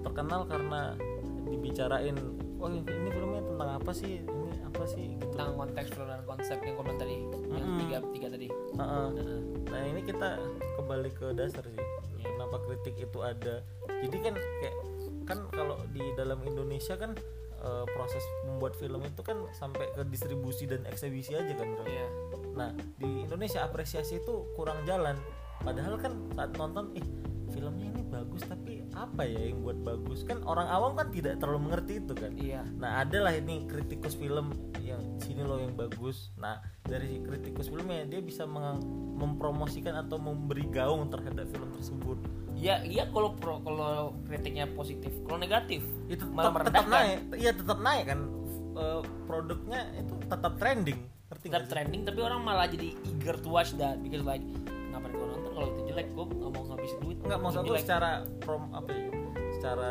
terkenal 0.00 0.48
karena 0.48 0.96
dibicarain 1.44 2.16
oh 2.56 2.72
ini 2.72 3.10
filmnya 3.12 3.42
tentang 3.44 3.68
apa 3.76 3.92
sih 3.92 4.24
ini 4.24 4.48
apa 4.64 4.84
sih 4.88 5.04
gitu 5.12 5.28
tentang 5.36 5.60
konteks 5.60 5.92
film 5.92 6.08
dan 6.08 6.24
konsep 6.24 6.56
yang 6.64 6.74
komen 6.80 6.96
tadi 6.96 7.20
yang 7.52 7.68
Mm-mm. 7.68 7.80
tiga 7.84 7.96
tiga 8.16 8.26
tadi 8.32 8.48
Heeh. 8.48 9.08
Heeh. 9.12 9.40
nah 9.68 9.80
ini 9.84 10.00
kita 10.00 10.28
kembali 10.80 11.10
ke 11.12 11.26
dasar 11.36 11.68
sih 11.68 11.84
Iya. 12.22 12.38
kenapa 12.38 12.56
kritik 12.64 12.94
itu 12.96 13.18
ada 13.20 13.60
jadi 14.00 14.16
kan 14.22 14.34
kayak 14.38 14.76
kan 15.26 15.38
kalau 15.50 15.76
di 15.90 16.02
dalam 16.14 16.38
Indonesia 16.46 16.94
kan 16.94 17.12
eh, 17.60 17.84
proses 17.92 18.22
membuat 18.46 18.78
film 18.78 19.02
itu 19.02 19.20
kan 19.20 19.36
sampai 19.52 19.90
ke 19.92 20.06
distribusi 20.06 20.64
dan 20.64 20.86
eksebisi 20.86 21.34
aja 21.34 21.50
kan 21.52 21.66
Bro? 21.68 21.84
Iya. 21.84 22.06
Nah 22.54 22.70
di 22.96 23.26
Indonesia 23.26 23.60
apresiasi 23.60 24.22
itu 24.22 24.46
kurang 24.54 24.86
jalan. 24.86 25.18
Padahal 25.62 25.94
kan 25.98 26.12
saat 26.34 26.50
nonton, 26.58 26.90
ih 26.98 27.06
filmnya 27.52 27.86
ini 27.92 28.02
bagus 28.08 28.42
tapi 28.48 28.82
apa 28.96 29.22
ya 29.28 29.52
yang 29.52 29.60
buat 29.60 29.78
bagus? 29.84 30.24
Kan 30.24 30.40
orang 30.48 30.66
awam 30.72 30.96
kan 30.96 31.12
tidak 31.12 31.38
terlalu 31.38 31.68
mengerti 31.68 32.00
itu 32.00 32.12
kan. 32.16 32.32
iya 32.34 32.64
Nah 32.80 33.04
adalah 33.04 33.36
ini 33.36 33.68
kritikus 33.68 34.16
film 34.16 34.56
yang 34.80 34.98
sini 35.20 35.44
loh 35.44 35.60
yang 35.60 35.76
bagus. 35.76 36.32
Nah 36.40 36.64
dari 36.82 37.20
kritikus 37.20 37.68
filmnya 37.68 38.08
dia 38.08 38.24
bisa 38.24 38.48
mempromosikan 38.48 39.94
atau 40.00 40.16
memberi 40.16 40.66
gaung 40.72 41.12
terhadap 41.12 41.46
film 41.52 41.68
tersebut. 41.76 42.18
iya 42.52 42.84
iya 42.84 43.08
kalau 43.08 43.32
pro 43.36 43.64
kalau 43.64 44.12
kritiknya 44.28 44.68
positif 44.76 45.08
kalau 45.24 45.40
negatif 45.40 45.80
Itu 46.04 46.28
Malah 46.28 46.68
tetap, 46.68 46.84
naik, 46.84 47.32
iya 47.36 47.52
tetap 47.52 47.78
naik 47.80 48.04
kan. 48.08 48.20
Eh, 48.72 49.00
produknya 49.28 49.80
itu 50.00 50.14
tetap 50.28 50.52
trending. 50.56 51.00
Ngerti 51.32 51.46
tetap 51.48 51.68
trending 51.68 52.02
tapi 52.04 52.20
orang 52.20 52.40
malah 52.44 52.68
jadi 52.68 52.92
eager 53.08 53.36
to 53.40 53.48
watch 53.48 53.72
that 53.80 54.00
because 54.04 54.24
like 54.24 54.44
kenapa 55.02 55.14
gue 55.14 55.28
nonton 55.28 55.50
kalau 55.52 55.68
itu 55.68 55.80
jelek 55.84 56.06
gue 56.08 56.24
nggak 56.30 56.50
mau 56.50 56.62
ngabisin 56.64 56.98
duit 57.00 57.16
maksud 57.18 57.34
Itu 57.34 57.58
aku 57.58 57.66
jelek. 57.68 57.82
secara 57.82 58.10
prom 58.38 58.62
apa 58.70 58.90
ya? 58.90 59.08
Secara 59.52 59.90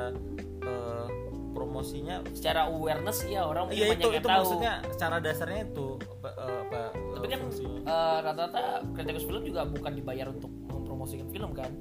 eh, 0.61 1.07
promosinya 1.51 2.15
secara 2.31 2.61
awareness 2.65 3.17
ya 3.25 3.43
orang 3.43 3.67
Iya 3.67 3.85
banyak 3.85 3.97
itu 3.97 4.07
yang 4.09 4.15
itu 4.17 4.27
tahu 4.27 4.39
maksudnya 4.41 4.73
secara 4.87 5.15
dasarnya 5.19 5.61
itu 5.65 5.87
apa, 5.99 6.29
eh, 6.33 6.59
apa 6.63 6.81
tapi 7.11 7.25
eh, 7.25 7.29
kan 7.29 7.39
fungsinya. 7.41 7.79
eh, 7.81 8.17
rata-rata 8.21 8.61
kritikus 8.89 9.23
film 9.25 9.41
juga 9.43 9.61
bukan 9.63 9.91
dibayar 9.93 10.27
untuk 10.27 10.51
mempromosikan 10.65 11.27
film 11.27 11.51
kan 11.51 11.71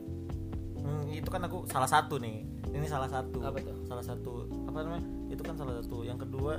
Hmm, 0.80 1.04
itu 1.06 1.28
kan 1.28 1.38
aku 1.40 1.68
salah 1.68 1.84
satu 1.86 2.16
nih 2.16 2.40
ini 2.66 2.88
salah 2.88 3.04
satu 3.06 3.36
Apa 3.38 3.60
tuh? 3.60 3.84
salah 3.84 4.00
satu 4.00 4.32
apa 4.64 4.80
namanya 4.80 5.04
itu 5.28 5.38
kan 5.38 5.52
salah 5.52 5.76
satu 5.76 6.02
yang 6.02 6.16
kedua 6.16 6.56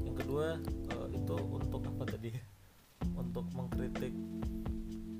yang 0.00 0.16
kedua 0.16 0.56
eh, 0.88 1.06
itu 1.12 1.34
untuk 1.36 1.84
apa 1.84 2.04
tadi 2.08 2.32
untuk 3.12 3.44
mengkritik 3.52 4.16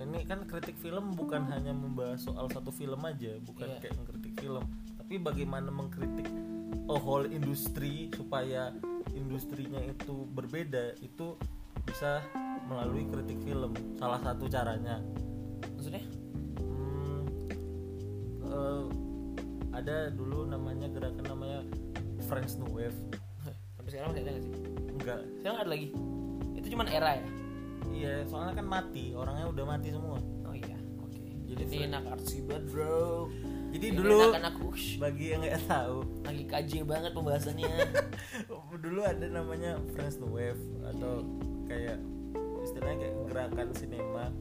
ini 0.09 0.25
kan 0.25 0.49
kritik 0.49 0.81
film 0.81 1.13
bukan 1.13 1.45
hanya 1.53 1.71
membahas 1.71 2.25
soal 2.25 2.49
satu 2.49 2.73
film 2.73 2.97
aja 3.05 3.37
bukan 3.45 3.69
Iya. 3.69 3.79
kayak 3.85 3.95
mengkritik 4.01 4.35
film. 4.41 4.65
Tapi 4.97 5.15
bagaimana 5.21 5.69
mengkritik 5.69 6.29
a 6.89 6.97
whole 6.97 7.29
industri 7.29 8.09
supaya 8.17 8.73
industrinya 9.13 9.77
itu 9.81 10.25
berbeda 10.33 10.97
itu 11.01 11.37
bisa 11.85 12.25
melalui 12.65 13.05
kritik 13.05 13.37
film. 13.45 13.73
Salah 14.01 14.21
satu 14.25 14.49
caranya. 14.49 15.01
Maksudnya? 15.77 16.05
Hmm, 16.61 17.23
eh, 18.45 18.85
ada 19.77 20.09
dulu 20.09 20.49
namanya 20.49 20.89
gerakan 20.89 21.25
namanya 21.29 21.61
French 22.25 22.57
New 22.57 22.73
Wave. 22.73 22.97
Sampai 23.77 23.91
sekarang 23.93 24.09
masih 24.13 24.23
ada 24.25 24.31
nggak 24.33 24.45
sih? 24.45 24.53
Enggak. 24.89 25.21
Sekarang 25.41 25.59
ada 25.61 25.71
lagi? 25.71 25.89
Itu 26.57 26.67
cuman 26.73 26.89
era 26.89 27.11
ya 27.17 27.25
iya 27.93 28.23
soalnya 28.27 28.55
kan 28.59 28.67
mati 28.67 29.13
orangnya 29.13 29.47
udah 29.51 29.65
mati 29.65 29.89
semua. 29.93 30.19
Oh 30.47 30.55
iya 30.55 30.79
oke. 31.03 31.19
Jadi 31.49 31.63
jadi 31.65 31.77
Fred- 31.77 31.89
enak 31.93 32.03
artsy 32.17 32.39
banget 32.45 32.65
bro. 32.71 33.29
Jadi 33.69 33.87
Ini 33.93 33.97
dulu 34.01 34.19
anak 34.33 34.55
bagi 34.97 35.25
yang 35.29 35.41
nggak 35.45 35.61
tahu. 35.69 35.99
Lagi 36.25 36.45
kaji 36.49 36.77
banget 36.89 37.13
pembahasannya. 37.13 37.75
Dulu 38.89 39.01
ada 39.05 39.27
namanya 39.29 39.77
French 39.93 40.17
New 40.23 40.33
Wave 40.33 40.63
atau 40.89 41.21
kayak 41.69 42.01
istilahnya 42.65 42.97
kayak 43.05 43.15
gerakan 43.29 43.69
sinema 43.77 44.33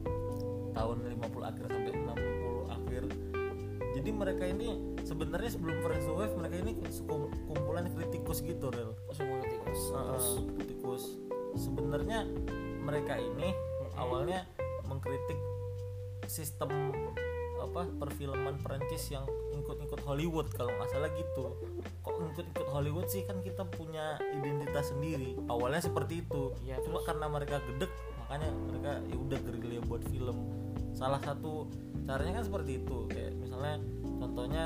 tahun 0.72 0.96
50 1.20 1.50
akhir 1.50 1.64
sampai 1.68 1.92
60 1.92 2.76
akhir. 2.78 3.02
Jadi 3.98 4.10
mereka 4.14 4.44
ini 4.46 4.68
sebenarnya 5.04 5.50
sebelum 5.52 5.76
French 5.84 6.04
New 6.08 6.16
Wave 6.16 6.34
mereka 6.38 6.56
ini 6.64 6.72
kumpulan 7.50 7.84
kritikus 7.92 8.40
gitu 8.40 8.72
rel. 8.72 8.96
Semua 9.12 9.42
kritikus. 9.44 9.80
Uh, 9.92 10.40
kritikus. 10.56 11.02
Sebenarnya 11.58 12.24
mereka 12.88 13.20
ini 13.20 13.52
awalnya 14.00 14.48
mengkritik 14.88 15.36
sistem 16.24 16.72
apa 17.60 17.84
perfilman 18.00 18.56
Perancis 18.64 19.12
yang 19.12 19.28
ikut-ikut 19.52 20.00
Hollywood 20.08 20.48
kalau 20.56 20.72
nggak 20.72 20.88
salah 20.88 21.10
gitu. 21.12 21.52
Kok 22.00 22.16
ikut-ikut 22.32 22.68
Hollywood 22.70 23.10
sih? 23.10 23.26
Kan 23.28 23.44
kita 23.44 23.66
punya 23.68 24.16
identitas 24.32 24.94
sendiri. 24.94 25.36
Awalnya 25.50 25.84
seperti 25.84 26.24
itu. 26.24 26.54
Iya, 26.64 26.80
cuma 26.86 27.02
terus? 27.02 27.08
karena 27.12 27.26
mereka 27.28 27.60
gedek 27.66 27.92
makanya 28.24 28.50
mereka 28.54 28.90
ya 29.04 29.16
udah 29.18 29.38
gerilya 29.42 29.80
buat 29.84 30.02
film. 30.08 30.36
Salah 30.94 31.20
satu 31.20 31.68
caranya 32.06 32.40
kan 32.40 32.44
seperti 32.46 32.80
itu. 32.80 32.98
Kayak 33.10 33.32
misalnya 33.36 33.74
contohnya 34.22 34.64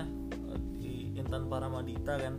eh, 0.53 0.61
di 0.79 0.93
Intan 1.17 1.49
Paramadita 1.49 2.15
kan 2.21 2.35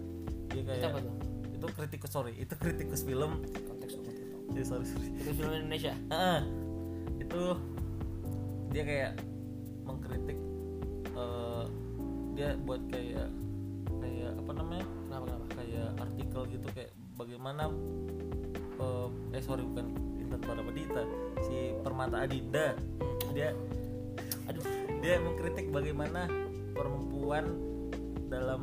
dia 0.54 0.62
Itu 0.62 0.70
kayak 0.70 1.02
tuh? 1.02 1.16
itu 1.64 1.66
kritikus 1.80 2.12
sorry 2.12 2.36
itu 2.36 2.54
kritikus 2.60 3.08
film 3.08 3.40
Ya 4.54 4.64
sorry 4.64 4.86
sorry 4.86 5.10
Itu 5.18 5.32
film 5.34 5.54
Indonesia. 5.54 5.94
Ah, 6.14 6.46
itu 7.18 7.42
dia 8.74 8.84
kayak 8.86 9.12
mengkritik 9.86 10.38
eh, 11.14 11.64
dia 12.34 12.58
buat 12.66 12.82
kayak 12.90 13.30
kayak 14.02 14.32
apa 14.34 14.52
namanya 14.58 14.86
Kenapa 15.06 15.24
kenapa? 15.30 15.46
kayak 15.62 15.88
artikel 16.02 16.42
gitu 16.50 16.68
kayak 16.74 16.92
bagaimana 17.14 17.70
eh, 18.82 19.08
eh 19.38 19.44
sorry 19.46 19.62
bukan 19.62 19.94
Intan 20.18 20.42
Paramadita 20.42 21.04
si 21.46 21.78
Permata 21.86 22.26
Adinda 22.26 22.74
dia 23.34 23.54
Aduh, 24.44 24.66
dia 25.00 25.24
mengkritik 25.24 25.72
bagaimana 25.72 26.28
perempuan 26.76 27.48
dalam 28.28 28.60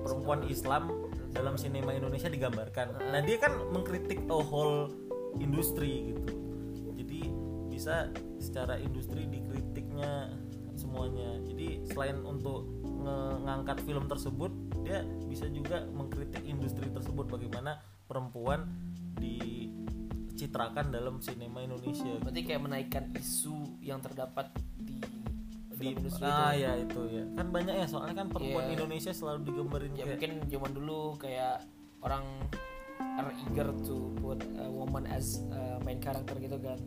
perempuan 0.00 0.40
Islam 0.48 0.88
dalam 1.36 1.60
sinema 1.60 1.92
Indonesia 1.92 2.32
digambarkan. 2.32 2.96
Nah 3.12 3.20
dia 3.20 3.36
kan 3.36 3.52
mengkritik 3.68 4.24
a 4.32 4.38
whole 4.40 4.88
industri 5.36 6.10
gitu. 6.10 6.24
Jadi 6.94 7.20
bisa 7.68 8.08
secara 8.38 8.76
industri 8.76 9.24
dikritiknya 9.24 10.32
semuanya. 10.74 11.38
Jadi 11.44 11.84
selain 11.84 12.18
untuk 12.20 12.64
nge- 12.98 13.38
ngangkat 13.42 13.78
film 13.82 14.06
tersebut, 14.06 14.50
dia 14.82 15.02
bisa 15.26 15.46
juga 15.46 15.84
mengkritik 15.86 16.42
industri 16.42 16.88
tersebut 16.88 17.28
bagaimana 17.28 17.78
perempuan 18.04 18.66
dicitrakan 19.18 20.88
dalam 20.88 21.18
sinema 21.18 21.60
Indonesia. 21.60 22.18
berarti 22.18 22.40
kayak 22.42 22.62
menaikkan 22.62 23.04
isu 23.12 23.54
yang 23.80 23.98
terdapat 23.98 24.48
di 24.76 24.96
di 25.78 25.94
industri 25.94 26.26
ah 26.26 26.50
itu. 26.50 26.58
ya 26.58 26.72
itu 26.74 27.00
ya 27.08 27.24
kan 27.38 27.54
banyak 27.54 27.70
ya 27.72 27.86
soalnya 27.86 28.14
kan 28.16 28.26
perempuan 28.28 28.66
Iya. 28.66 28.74
Indonesia 28.74 29.12
selalu 29.14 29.40
digambarin 29.46 29.92
Ya 29.92 30.04
kayak 30.04 30.10
mungkin 30.10 30.32
zaman 30.50 30.72
dulu 30.74 31.00
kayak 31.14 31.62
orang 32.00 32.24
are 33.18 33.30
eager 33.44 33.68
to 33.82 33.94
put 34.16 34.38
a 34.56 34.66
woman 34.66 35.04
as 35.04 35.42
a 35.50 35.82
main 35.82 35.98
character 35.98 36.38
gitu 36.38 36.56
kan. 36.56 36.78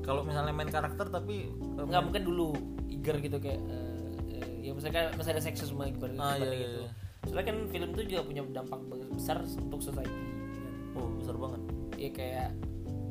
kalau 0.00 0.20
misalnya 0.20 0.50
main 0.50 0.66
karakter 0.66 1.06
tapi 1.06 1.46
eh, 1.48 1.84
Nggak 1.84 2.02
mungkin 2.02 2.22
dulu 2.24 2.46
eager 2.88 3.16
gitu 3.18 3.38
kayak 3.38 3.60
eh, 3.62 4.10
eh, 4.34 4.48
ya 4.60 4.72
misalkan 4.72 5.14
masih 5.14 5.30
ada 5.30 5.40
seksisme 5.40 5.84
gitu, 5.86 6.06
Ah, 6.16 6.34
iya, 6.34 6.50
iya, 6.50 6.58
gitu. 6.58 6.80
iya. 6.80 6.90
Soalnya 7.22 7.46
kan 7.46 7.56
film 7.68 7.88
itu 7.94 8.02
juga 8.08 8.22
punya 8.24 8.42
dampak 8.44 8.80
besar 9.10 9.38
untuk 9.44 9.78
society. 9.78 10.10
kan. 10.10 10.74
oh 10.96 11.08
besar 11.14 11.36
banget 11.36 11.62
Ya 11.94 12.10
kayak 12.10 12.48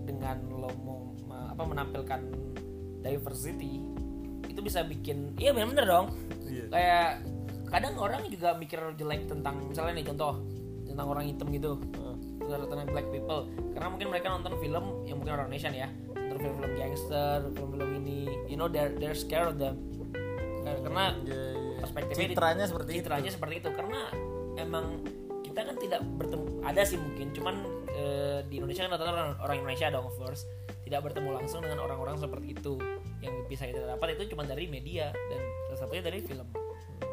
dengan 0.04 0.38
lo 0.50 0.74
mau 0.76 1.00
ma- 1.24 1.50
apa 1.50 1.62
menampilkan 1.64 2.22
diversity 3.00 3.80
itu 4.44 4.60
bisa 4.60 4.82
bikin 4.82 5.38
iya 5.38 5.54
bener-bener 5.54 5.86
dong 5.86 6.08
iya 6.44 6.66
kayak 6.68 7.10
kadang 7.70 7.94
orang 7.96 8.26
juga 8.28 8.58
mikir 8.58 8.82
jelek 8.98 9.30
tentang 9.30 9.62
misalnya 9.64 9.94
nih 9.96 10.10
contoh 10.10 10.42
tentang 10.84 11.08
orang 11.08 11.24
hitam 11.24 11.48
gitu 11.48 11.78
tentang 12.58 12.90
black 12.90 13.08
people. 13.14 13.46
Karena 13.76 13.88
mungkin 13.94 14.08
mereka 14.10 14.28
nonton 14.34 14.54
film 14.58 14.86
yang 15.06 15.18
mungkin 15.22 15.34
orang 15.38 15.48
Indonesia 15.52 15.70
ya. 15.70 15.90
Nonton 16.10 16.38
film-film 16.40 16.74
gangster 16.74 17.38
film-film 17.54 17.90
ini. 18.02 18.20
You 18.50 18.58
know 18.58 18.66
they're 18.66 18.90
they're 18.98 19.18
scared 19.18 19.54
of 19.54 19.58
them. 19.62 19.78
Karena 20.66 21.14
Iya, 21.22 21.34
iya. 21.34 21.80
perspektifnya 21.82 22.26
di- 22.26 22.34
citranya 22.36 22.66
seperti 22.66 22.90
citranya 23.02 23.30
itu 23.30 23.36
seperti 23.38 23.56
itu. 23.62 23.70
Karena 23.74 24.00
emang 24.58 24.86
kita 25.42 25.60
kan 25.66 25.76
tidak 25.78 26.02
bertemu 26.18 26.46
ada 26.62 26.82
sih 26.86 26.98
mungkin. 26.98 27.28
Cuman 27.34 27.56
eh, 27.90 28.40
di 28.46 28.62
Indonesia 28.62 28.86
kan 28.86 28.92
rata-rata 28.96 29.14
orang, 29.14 29.32
orang 29.42 29.56
Indonesia 29.66 29.88
dong 29.90 30.06
of 30.10 30.16
course. 30.18 30.44
Tidak 30.80 31.06
bertemu 31.06 31.30
langsung 31.38 31.62
dengan 31.62 31.86
orang-orang 31.86 32.18
seperti 32.18 32.58
itu. 32.58 32.82
Yang 33.22 33.36
bisa 33.46 33.64
kita 33.70 33.86
dapat 33.86 34.18
itu 34.18 34.34
cuma 34.34 34.42
dari 34.42 34.66
media 34.66 35.14
dan 35.14 35.42
salah 35.70 35.80
satunya 35.86 36.02
dari 36.02 36.20
film. 36.22 36.50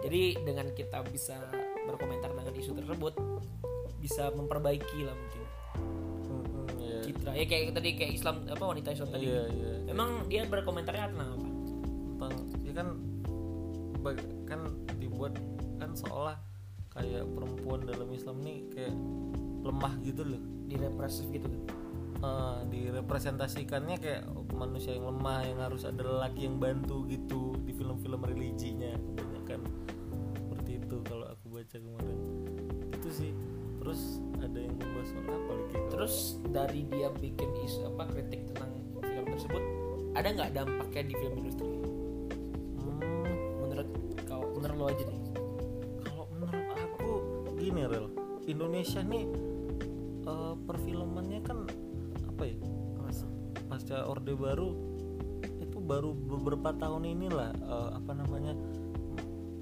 Jadi 0.00 0.22
dengan 0.42 0.66
kita 0.72 1.02
bisa 1.06 1.36
berkomentar 1.86 2.34
dengan 2.34 2.54
isu 2.54 2.72
tersebut 2.74 3.14
bisa 4.06 4.30
memperbaiki 4.30 5.02
lah 5.02 5.14
mungkin. 5.18 5.42
Mm, 6.30 6.42
mm, 6.46 6.68
iya. 6.78 6.98
citra. 7.02 7.30
Ya 7.34 7.44
kayak 7.50 7.74
tadi 7.74 7.90
kayak 7.98 8.12
Islam 8.14 8.46
apa 8.46 8.62
wanita 8.62 8.88
Islam 8.94 9.10
tadi. 9.10 9.26
Iya 9.26 9.42
iya 9.50 9.70
emang 9.90 10.30
dia 10.30 10.46
berkomentarnya 10.46 11.10
tentang 11.10 11.30
apa? 11.34 11.48
Tentang 12.14 12.32
ya 12.62 12.72
kan 12.76 12.88
kan 14.46 14.60
dibuat 15.02 15.34
kan 15.82 15.90
seolah 15.98 16.38
kayak 16.94 17.26
perempuan 17.34 17.82
dalam 17.82 18.06
Islam 18.14 18.38
nih 18.46 18.70
kayak 18.70 18.94
lemah 19.66 19.94
gitu 20.06 20.22
loh. 20.22 20.42
Direpresif 20.70 21.26
gitu 21.34 21.50
kan? 21.50 21.62
Eh, 22.16 22.58
direpresentasikannya 22.70 23.96
kayak 23.98 24.22
manusia 24.54 24.94
yang 24.94 25.10
lemah 25.10 25.44
yang 25.44 25.58
harus 25.60 25.82
ada 25.84 26.00
lelaki 26.00 26.48
yang 26.48 26.56
bantu 26.62 27.04
gitu 27.10 27.58
di 27.66 27.74
film-film 27.74 28.22
religinya 28.22 28.94
kebanyakan. 28.94 29.60
Seperti 30.38 30.70
itu 30.80 30.96
kalau 31.02 31.26
aku 31.28 31.46
baca 31.50 31.76
kemarin. 31.76 32.18
Itu 32.94 33.08
sih 33.10 33.34
terus 33.86 34.18
ada 34.42 34.58
yang 34.58 34.74
membahas 34.82 35.14
soal 35.14 35.30
apa 35.30 35.52
lagi? 35.54 35.74
Terus 35.94 36.14
dari 36.50 36.80
dia 36.90 37.06
bikin 37.14 37.50
isu 37.62 37.86
apa 37.94 38.10
kritik 38.10 38.42
tentang 38.50 38.74
film 38.98 39.26
tersebut, 39.30 39.62
ada 40.18 40.28
nggak 40.34 40.50
dampaknya 40.58 41.02
di 41.06 41.14
film 41.14 41.34
industri? 41.38 41.70
Hmm, 42.82 42.98
Menurut 43.62 43.88
kau, 44.26 44.42
menurut 44.58 44.74
lo 44.74 44.84
aja 44.90 45.04
nih. 45.06 45.22
kalau 46.02 46.26
menurut 46.34 46.66
aku 46.74 47.10
gini 47.62 47.82
rel. 47.86 48.10
Indonesia 48.50 49.06
nih 49.06 49.24
eh, 50.26 50.54
perfilmannya 50.66 51.40
kan 51.46 51.58
apa 52.26 52.42
ya? 52.42 52.58
Pasca 53.70 54.02
orde 54.02 54.34
baru 54.34 54.74
itu 55.62 55.78
baru 55.78 56.10
beberapa 56.10 56.74
tahun 56.74 57.06
inilah 57.06 57.54
eh, 57.54 57.90
apa 58.02 58.12
namanya 58.18 58.50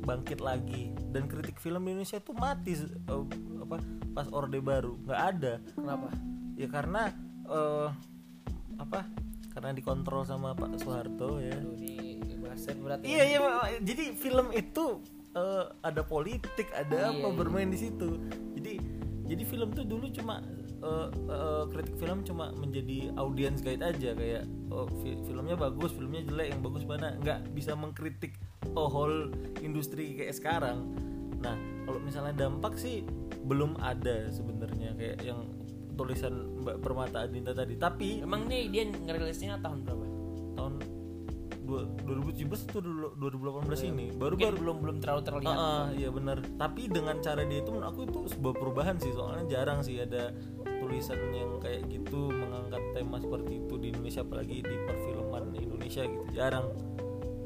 bangkit 0.01 0.41
lagi. 0.41 0.97
Dan 1.13 1.29
kritik 1.29 1.61
film 1.61 1.85
di 1.85 1.93
Indonesia 1.93 2.25
tuh 2.25 2.33
mati 2.33 2.73
apa 3.05 3.25
pas 4.15 4.31
orde 4.31 4.63
baru 4.63 4.95
nggak 5.05 5.21
ada 5.35 5.55
Kenapa? 5.75 6.09
ya 6.55 6.69
karena 6.71 7.03
eh, 7.45 7.89
apa 8.79 9.01
karena 9.55 9.71
dikontrol 9.71 10.23
sama 10.23 10.55
Pak 10.55 10.79
Soeharto 10.83 11.39
ya 11.39 11.55
Aduh, 11.55 11.75
ini 11.79 12.19
bahasa 12.43 12.75
berat 12.75 13.03
ya. 13.03 13.07
Iya 13.07 13.23
iya 13.27 13.39
jadi 13.83 14.15
film 14.15 14.51
itu 14.51 14.99
eh, 15.35 15.65
ada 15.83 16.03
politik, 16.03 16.71
ada 16.75 17.11
Iya, 17.11 17.23
apa 17.23 17.29
iya. 17.31 17.35
bermain 17.39 17.71
di 17.71 17.79
situ. 17.79 18.19
Jadi 18.55 18.79
jadi 19.25 19.43
film 19.47 19.71
tuh 19.73 19.87
dulu 19.87 20.11
cuma 20.11 20.43
eh, 20.83 21.09
eh, 21.11 21.65
kritik 21.71 21.95
film 21.99 22.23
cuma 22.23 22.51
menjadi 22.55 23.15
audience 23.15 23.63
guide 23.63 23.83
aja 23.83 24.15
kayak 24.15 24.43
oh, 24.71 24.87
fi- 25.03 25.19
filmnya 25.23 25.55
bagus, 25.55 25.95
filmnya 25.95 26.27
jelek, 26.27 26.55
yang 26.55 26.61
bagus 26.63 26.83
mana 26.83 27.15
nggak 27.23 27.51
bisa 27.55 27.75
mengkritik 27.75 28.35
oh, 28.75 28.91
whole 28.91 29.31
industri 29.63 30.19
kayak 30.19 30.35
sekarang. 30.35 30.95
Nah 31.39 31.55
kalau 31.85 32.01
misalnya 32.01 32.35
dampak 32.35 32.75
sih 32.75 33.05
belum 33.45 33.77
ada 33.79 34.29
sebenarnya 34.29 34.97
kayak 34.97 35.21
yang 35.21 35.45
tulisan 35.95 36.35
Mbak 36.65 36.83
Permata 36.83 37.23
Adinda 37.23 37.55
tadi. 37.55 37.79
Tapi 37.79 38.25
Emang 38.25 38.51
nih 38.51 38.67
dia 38.67 38.83
ngerilisnya 38.89 39.63
tahun 39.63 39.85
berapa? 39.85 40.05
tahun 40.55 40.73
dua- 41.65 41.89
2017 42.05 42.67
atau 42.67 42.81
dulu- 42.81 43.15
2018 43.17 43.81
ini? 43.85 44.11
Baru 44.13 44.35
Mungkin 44.35 44.47
baru 44.49 44.57
belum 44.59 44.77
belum 44.83 44.97
terlalu 44.99 45.23
terlihat. 45.23 45.57
Ah, 45.57 45.63
ah, 45.63 45.87
iya 45.95 46.09
benar. 46.11 46.43
Tapi 46.43 46.83
dengan 46.89 47.17
cara 47.21 47.43
dia 47.43 47.63
itu 47.63 47.71
menurut 47.71 47.89
aku 47.89 48.01
itu 48.05 48.21
sebuah 48.33 48.55
perubahan 48.55 48.97
sih. 48.99 49.13
Soalnya 49.13 49.45
jarang 49.49 49.81
sih 49.81 49.97
ada 49.97 50.35
tulisan 50.83 51.17
yang 51.33 51.57
kayak 51.59 51.89
gitu 51.89 52.29
mengangkat 52.29 52.83
tema 52.93 53.17
seperti 53.17 53.63
itu 53.63 53.75
di 53.79 53.87
Indonesia 53.89 54.21
apalagi 54.21 54.61
di 54.61 54.77
perfilman 54.85 55.45
Indonesia 55.57 56.03
gitu. 56.05 56.25
Jarang. 56.35 56.67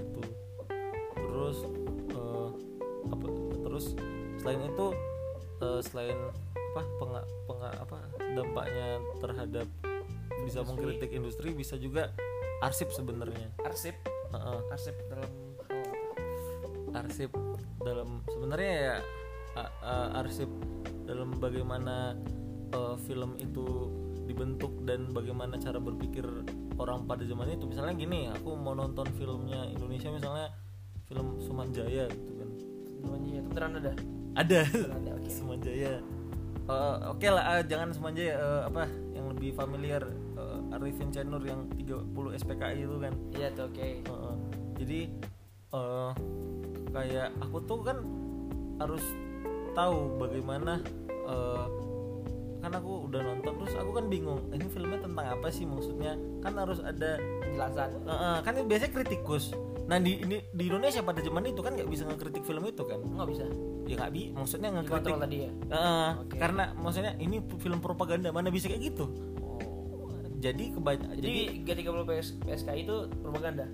Itu 0.09 0.21
terus 1.14 1.59
selain 4.38 4.61
itu 4.64 4.87
eh, 5.59 5.80
selain 5.83 6.18
apa 6.68 6.83
penga, 6.97 7.21
penga- 7.45 7.78
apa 7.80 7.97
dampaknya 8.33 8.87
terhadap 9.18 9.66
bisa 10.40 10.61
Industri. 10.61 10.68
mengkritik 10.68 11.11
industri 11.11 11.49
bisa 11.50 11.75
juga 11.75 12.14
arsip 12.61 12.90
sebenarnya 12.90 13.50
Arsip, 13.61 13.95
Heeh 14.30 14.59
arsip 14.68 14.95
dalam 15.09 15.30
hal 15.64 15.78
apa? 15.83 16.99
arsip 17.00 17.30
dalam 17.78 18.23
sebenarnya 18.26 18.73
ya 18.75 18.95
a- 19.57 19.75
a- 19.80 20.11
arsip 20.18 20.49
dalam 21.04 21.37
bagaimana 21.37 22.14
uh, 22.71 22.97
film 23.00 23.37
itu 23.38 23.64
dibentuk 24.25 24.85
dan 24.85 25.09
bagaimana 25.09 25.57
cara 25.57 25.78
berpikir 25.78 26.23
orang 26.76 27.04
pada 27.04 27.25
zaman 27.25 27.49
itu 27.49 27.64
misalnya 27.64 27.97
gini 27.97 28.28
aku 28.28 28.52
mau 28.54 28.76
nonton 28.76 29.09
filmnya 29.14 29.64
Indonesia 29.66 30.12
misalnya 30.12 30.52
film 31.07 31.40
Sumanjaya 31.40 32.07
gitu 32.07 32.33
kan 32.35 32.50
Namanya 32.99 33.40
itu 33.40 33.49
beneran 33.49 33.73
ada. 33.78 33.92
Ada 34.38 34.61
Beneran 34.71 35.02
ada. 35.02 35.12
Oke. 35.18 35.30
Sumanjaya 35.35 35.95
Eh, 36.68 36.97
oke 37.09 37.25
lah 37.33 37.45
ah, 37.49 37.62
jangan 37.64 37.97
Sumanjaya 37.97 38.37
eh, 38.37 38.62
apa 38.68 38.85
yang 39.16 39.33
lebih 39.33 39.57
familiar 39.57 40.04
eh, 40.37 40.76
Arifin 40.76 41.09
Chanur 41.09 41.40
yang 41.40 41.64
30 41.73 42.12
SPKI 42.45 42.85
itu 42.85 42.97
kan 43.00 43.16
Iya 43.33 43.49
tuh 43.57 43.73
oke. 43.73 43.88
Heeh. 44.04 44.35
jadi 44.76 45.00
eh, 45.73 46.11
kayak 46.92 47.28
aku 47.40 47.57
tuh 47.64 47.80
kan 47.80 47.99
harus 48.85 49.00
tahu 49.73 50.21
bagaimana 50.21 50.85
eh, 51.09 51.66
kan 52.59 52.73
aku 52.75 53.07
udah 53.07 53.21
nonton 53.23 53.52
terus 53.64 53.75
aku 53.78 53.90
kan 53.95 54.07
bingung 54.11 54.42
ini 54.50 54.66
filmnya 54.68 54.99
tentang 54.99 55.26
apa 55.30 55.49
sih 55.49 55.64
maksudnya 55.64 56.18
kan 56.42 56.52
harus 56.59 56.83
ada 56.83 57.16
penjelasan 57.49 57.90
eh, 58.04 58.12
eh, 58.12 58.37
kan 58.42 58.52
ini 58.59 58.66
biasanya 58.66 58.92
kritikus 58.92 59.54
nah 59.88 59.97
di 59.97 60.21
ini 60.21 60.45
di 60.52 60.68
Indonesia 60.68 61.00
pada 61.00 61.25
zaman 61.25 61.49
itu 61.49 61.64
kan 61.64 61.73
nggak 61.73 61.88
bisa 61.88 62.04
ngekritik 62.04 62.45
film 62.45 62.61
itu 62.68 62.83
kan 62.85 63.00
nggak 63.00 63.28
bisa 63.30 63.45
ya 63.88 63.95
nggak 63.97 64.12
bi 64.12 64.23
maksudnya 64.37 64.68
ngekritik 64.76 65.00
dikontrol 65.00 65.21
tadi 65.25 65.37
ya? 65.40 65.50
Eh, 65.73 66.11
Oke. 66.21 66.37
karena 66.37 66.64
maksudnya 66.76 67.12
ini 67.16 67.40
film 67.57 67.80
propaganda 67.80 68.28
mana 68.28 68.52
bisa 68.52 68.68
kayak 68.68 68.92
gitu? 68.92 69.09
Jadi 70.38 70.71
kebanyakan 70.71 71.18
jadi 71.18 71.66
G30 71.66 71.99
PS, 72.07 72.28
PSK 72.45 72.68
itu 72.78 72.97
propaganda? 73.25 73.66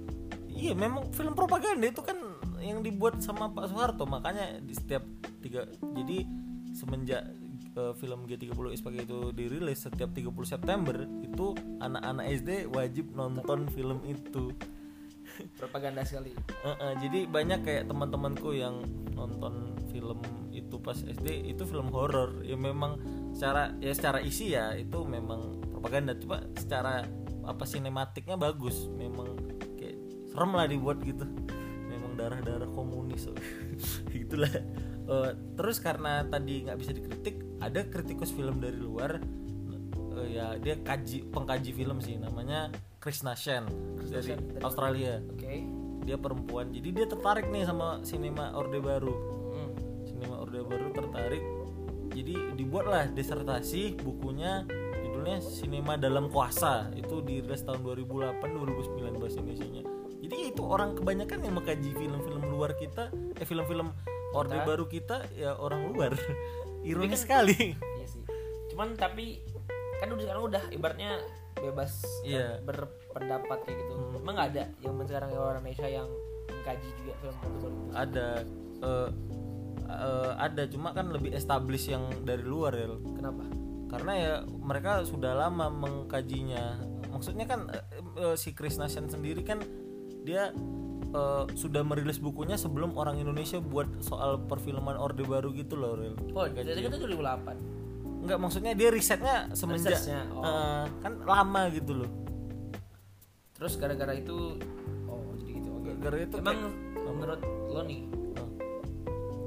Iya 0.49 0.73
memang 0.78 1.11
film 1.11 1.35
propaganda 1.35 1.85
itu 1.90 2.00
kan 2.00 2.16
yang 2.62 2.80
dibuat 2.80 3.21
sama 3.21 3.50
Pak 3.50 3.75
Soeharto 3.75 4.06
makanya 4.06 4.62
di 4.62 4.73
setiap 4.73 5.04
tiga 5.42 5.66
jadi 5.83 6.25
semenjak 6.73 7.26
eh, 7.75 7.92
film 7.99 8.25
G30 8.25 8.54
SPG 8.54 8.97
itu 9.04 9.18
dirilis 9.35 9.83
setiap 9.83 10.14
30 10.14 10.30
September 10.47 10.97
itu 11.26 11.59
anak-anak 11.83 12.25
SD 12.38 12.50
wajib 12.71 13.12
nonton 13.12 13.66
film 13.75 13.99
itu. 14.06 14.54
propaganda 15.61 16.03
sekali. 16.07 16.35
Eh, 16.37 16.69
eh, 16.69 16.95
jadi 17.03 17.26
banyak 17.29 17.61
kayak 17.64 17.85
teman-temanku 17.91 18.55
yang 18.55 18.85
nonton 19.14 19.79
film 19.91 20.21
itu 20.50 20.79
pas 20.79 20.97
SD 20.97 21.50
itu 21.50 21.62
film 21.67 21.91
horor. 21.91 22.43
Ya 22.43 22.59
memang 22.59 22.99
secara 23.35 23.75
ya 23.79 23.93
secara 23.95 24.23
isi 24.23 24.55
ya 24.55 24.75
itu 24.75 25.03
memang 25.07 25.61
propaganda. 25.71 26.14
Coba 26.19 26.45
secara 26.59 27.07
apa 27.45 27.64
sinematiknya 27.67 28.38
bagus. 28.38 28.87
Memang 28.95 29.35
kayak 29.76 29.99
serem 30.31 30.53
lah 30.55 30.67
dibuat 30.67 31.03
gitu. 31.03 31.26
Memang 31.91 32.19
darah-darah 32.19 32.71
komunis. 32.71 33.31
Gitulah 34.14 34.53
Eh, 35.05 35.31
terus 35.61 35.85
karena 35.85 36.25
tadi 36.25 36.64
nggak 36.64 36.79
bisa 36.81 36.97
dikritik 36.97 37.37
ada 37.61 37.85
kritikus 37.85 38.33
film 38.33 38.57
dari 38.57 38.81
luar 38.81 39.21
eh, 40.21 40.38
ya 40.38 40.47
dia 40.59 40.78
kaji 40.78 41.28
pengkaji 41.30 41.71
film 41.75 41.99
sih 41.99 42.18
namanya 42.18 42.71
Krishna 43.02 43.35
Sen 43.37 43.66
dari 44.00 44.35
Australia. 44.62 45.21
Oke. 45.35 45.66
Dia 46.04 46.16
perempuan 46.21 46.68
jadi 46.73 46.88
dia 46.92 47.06
tertarik 47.09 47.49
nih 47.49 47.64
sama 47.64 48.00
sinema 48.04 48.52
orde 48.54 48.78
baru. 48.78 49.14
Hmm. 49.54 49.71
sinema 50.04 50.42
orde 50.44 50.61
baru 50.61 50.92
tertarik 50.92 51.42
jadi 52.14 52.54
dibuatlah 52.54 53.11
disertasi 53.11 53.99
bukunya 53.99 54.62
judulnya 55.02 55.42
sinema 55.42 55.99
dalam 55.99 56.30
kuasa 56.30 56.92
itu 56.94 57.25
dirilis 57.25 57.64
tahun 57.66 57.83
2008 57.83 58.38
2009 58.44 59.18
bahasa 59.18 59.40
Indonesia 59.42 59.83
jadi 60.25 60.37
itu 60.56 60.62
orang 60.64 60.97
kebanyakan 60.97 61.38
yang 61.44 61.54
mengkaji 61.61 61.90
film-film 61.92 62.42
luar 62.49 62.73
kita 62.76 63.12
eh 63.37 63.44
film-film 63.44 63.92
orde 64.35 64.59
baru 64.66 64.88
kita 64.90 65.30
ya 65.37 65.54
orang 65.54 65.92
luar. 65.92 66.16
Ironis 66.88 67.23
kan- 67.25 67.44
sekali. 67.47 67.76
Iya 67.76 68.06
sih. 68.09 68.23
Cuman 68.73 68.97
tapi 68.99 69.40
kan 70.00 70.08
udah 70.10 70.24
sekarang 70.24 70.42
udah 70.44 70.62
ibaratnya 70.70 71.10
bebas 71.54 71.92
Iya. 72.26 72.58
kan, 72.60 72.66
berpendapat 72.66 73.58
kayak 73.64 73.76
gitu. 73.78 73.92
Hmm. 73.94 74.18
emang 74.18 74.34
nggak 74.34 74.48
ada 74.56 74.64
yang 74.82 74.94
sekarang 75.06 75.30
orang 75.32 75.62
Indonesia 75.62 75.88
yang 75.88 76.08
mengkaji 76.50 76.88
juga 76.98 77.12
film 77.20 77.36
baru 77.36 77.52
itu 77.54 77.68
ada. 77.94 78.28
Eh, 78.84 79.08
eh, 79.86 80.30
ada. 80.36 80.62
Cuma 80.68 80.88
kan 80.92 81.06
lebih 81.08 81.30
established 81.32 81.88
yang 81.88 82.04
dari 82.24 82.42
luar 82.42 82.72
ya 82.74 82.88
kenapa? 83.14 83.44
Karena 83.88 84.12
ya 84.16 84.32
mereka 84.48 85.04
sudah 85.06 85.32
lama 85.36 85.70
mengkajinya. 85.70 86.82
Maksudnya 87.12 87.46
kan 87.46 87.70
eh, 87.70 87.84
eh, 88.18 88.36
si 88.36 88.50
Chris 88.52 88.76
Nation 88.76 89.06
sendiri 89.06 89.44
kan 89.46 89.62
dia 90.24 90.50
eh, 91.14 91.44
sudah 91.54 91.84
merilis 91.86 92.18
bukunya 92.18 92.58
sebelum 92.58 92.96
orang 92.98 93.20
Indonesia 93.20 93.62
buat 93.62 93.86
soal 94.02 94.42
perfilman 94.44 94.98
orde 94.98 95.22
baru 95.22 95.52
gitu 95.54 95.78
loh 95.78 95.94
Ril 95.94 96.16
oh 96.34 96.48
jadi 96.50 96.74
itu 96.80 96.96
2008 96.96 97.74
Enggak 98.25 98.38
maksudnya 98.40 98.73
dia 98.73 98.88
risetnya 98.88 99.52
semenjak 99.52 100.00
oh. 100.33 100.40
eh, 100.40 100.85
kan 101.04 101.12
lama 101.28 101.69
gitu 101.69 101.93
loh. 101.93 102.11
Terus 103.52 103.76
gara-gara 103.76 104.16
itu 104.16 104.57
oh 105.04 105.37
jadi 105.37 105.50
gitu 105.61 105.69
oke. 105.76 105.90
Gara 106.00 106.16
itu 106.25 106.35
emang 106.40 106.57
kayak- 106.57 107.14
menurut 107.14 107.40
lo 107.68 107.83
nih 107.85 108.01
Oh. 108.35 108.48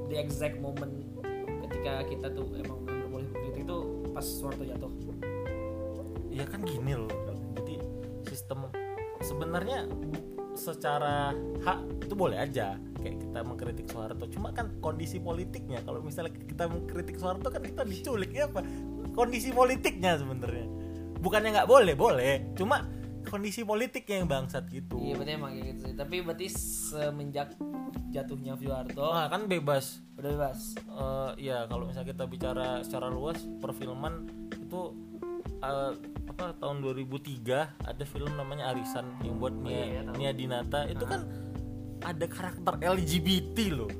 the 0.07 0.15
exact 0.15 0.61
moment 0.61 0.93
ketika 1.67 2.05
kita 2.07 2.27
tuh 2.31 2.47
emang 2.55 2.85
benar 2.85 3.07
boleh 3.09 3.27
kritik 3.33 3.65
itu 3.65 3.77
pas 4.13 4.23
Soeharto 4.23 4.63
jatuh? 4.63 4.91
Ya 6.29 6.45
kan 6.45 6.61
gini 6.61 6.93
loh. 6.93 7.09
Jadi 7.57 7.81
sistem 8.29 8.69
sebenarnya 9.25 9.89
secara 10.53 11.33
hak 11.65 12.05
itu 12.05 12.13
boleh 12.13 12.37
aja 12.37 12.77
kayak 12.99 13.17
kita 13.23 13.39
mengkritik 13.45 13.87
Soeharto. 13.89 14.25
Cuma 14.29 14.51
kan 14.51 14.73
kondisi 14.81 15.21
politiknya 15.21 15.81
kalau 15.85 16.01
misalnya 16.01 16.33
kita 16.33 16.67
mengkritik 16.67 17.17
Soeharto 17.17 17.47
kan 17.49 17.61
kita 17.63 17.83
diculik. 17.85 18.31
Ya 18.33 18.49
apa? 18.49 18.61
Kondisi 19.13 19.49
politiknya 19.53 20.19
sebenarnya. 20.19 20.67
Bukannya 21.17 21.49
nggak 21.57 21.69
boleh 21.69 21.93
boleh. 21.97 22.53
Cuma 22.53 22.85
kondisi 23.27 23.67
politiknya 23.67 24.23
yang 24.23 24.29
bangsat 24.31 24.65
gitu. 24.71 24.97
Iya 25.03 25.13
berarti 25.19 25.33
emang 25.35 25.51
kayak 25.53 25.65
gitu 25.75 25.81
sih. 25.91 25.95
Tapi 25.95 26.15
berarti 26.23 26.47
semenjak 26.51 27.49
jatuhnya 28.11 28.53
Soeharto 28.55 29.07
nah 29.13 29.27
kan 29.27 29.45
bebas. 29.45 30.01
udah 30.17 30.31
bebas. 30.33 30.59
Eh, 30.77 31.51
ya 31.51 31.69
kalau 31.69 31.85
misalnya 31.85 32.09
kita 32.09 32.25
bicara 32.25 32.81
secara 32.81 33.07
luas 33.11 33.37
perfilman 33.61 34.25
itu 34.57 34.81
eh, 35.61 35.93
apa 36.37 36.53
tahun 36.57 36.81
2003 36.81 37.85
ada 37.85 38.03
film 38.05 38.31
namanya 38.37 38.73
Arisan 38.73 39.09
yang 39.25 39.41
buat 39.41 39.53
Nia, 39.57 39.73
iya, 39.73 40.01
tahu. 40.05 40.15
Nia 40.21 40.31
Dinata 40.33 40.85
itu 40.85 41.05
kan 41.05 41.25
ada 42.01 42.25
karakter 42.25 42.73
LGBT 42.77 43.57
loh. 43.73 43.91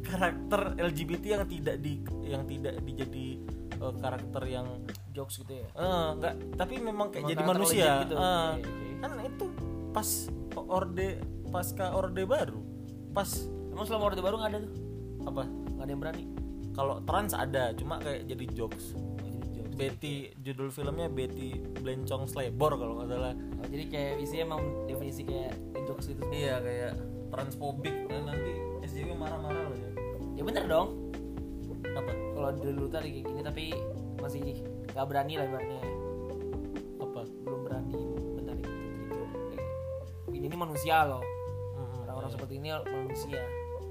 Karakter 0.00 0.76
LGBT 0.76 1.24
yang 1.40 1.44
tidak 1.48 1.76
di 1.80 1.92
yang 2.22 2.44
tidak 2.44 2.74
dijadi 2.82 3.40
eh, 3.74 3.94
karakter 3.98 4.42
yang 4.44 4.66
jokes 5.10 5.40
gitu 5.40 5.64
ya. 5.64 5.68
Enggak 6.12 6.34
tapi 6.54 6.74
memang 6.78 7.08
kayak 7.08 7.24
jadi 7.26 7.42
manusia. 7.42 8.04
gitu. 8.04 8.14
Eh, 8.14 8.50
Oke, 8.54 8.68
oke. 8.68 8.88
kan 9.00 9.10
itu 9.22 9.46
pas 9.90 10.08
orde 10.54 11.08
pasca 11.48 11.86
orde 11.92 12.22
baru. 12.22 12.60
Pas 13.10 13.30
emang 13.70 13.86
selama 13.86 14.12
orde 14.12 14.20
baru 14.20 14.36
nggak 14.38 14.50
ada 14.50 14.58
tuh? 14.60 14.72
Apa? 15.24 15.42
Nggak 15.46 15.84
ada 15.84 15.90
yang 15.90 16.02
berani? 16.02 16.24
Kalau 16.74 16.94
trans 17.02 17.32
ada 17.32 17.70
cuma 17.72 17.96
kayak 17.98 18.26
jadi 18.26 18.44
jokes. 18.52 18.92
Oh, 18.92 19.14
jadi 19.22 19.38
jokes. 19.56 19.72
Betty 19.74 20.14
judul 20.36 20.68
filmnya 20.68 21.06
Betty 21.08 21.54
Blencong 21.80 22.26
Slebor 22.26 22.76
kalau 22.76 22.98
nggak 22.98 23.08
salah. 23.08 23.32
Oh, 23.32 23.66
jadi 23.66 23.84
kayak 23.88 24.12
isinya 24.20 24.42
emang 24.52 24.60
definisi 24.84 25.22
kayak 25.22 25.54
jokes 25.86 26.10
gitu. 26.10 26.20
Iya 26.28 26.58
kayak 26.60 26.92
transfobik 27.34 27.94
dan 28.06 28.30
nanti. 28.30 28.54
SJW 28.86 29.18
marah-marah 29.18 29.62
loh 29.66 29.76
ya. 29.76 29.90
Ya 30.38 30.42
bener 30.46 30.64
dong. 30.70 30.88
Apa? 31.94 32.10
Kalau 32.10 32.50
dulu 32.54 32.86
tadi 32.90 33.08
kayak 33.18 33.26
gini 33.26 33.40
tapi 33.42 33.64
masih 34.22 34.62
nggak 34.94 35.06
berani 35.10 35.34
lah 35.38 35.46
ibaratnya. 35.50 35.82
Apa? 37.02 37.20
Belum 37.42 37.60
berani. 37.66 37.94
Benar 38.38 38.54
itu 38.58 38.70
trigger 38.70 39.28
Kayak, 39.34 39.62
ini, 40.30 40.46
ini 40.46 40.56
manusia 40.56 40.96
loh. 41.06 41.22
Mm-mm, 41.74 42.06
orang-orang 42.06 42.30
iya. 42.30 42.36
seperti 42.38 42.54
ini 42.58 42.68
manusia. 42.86 43.42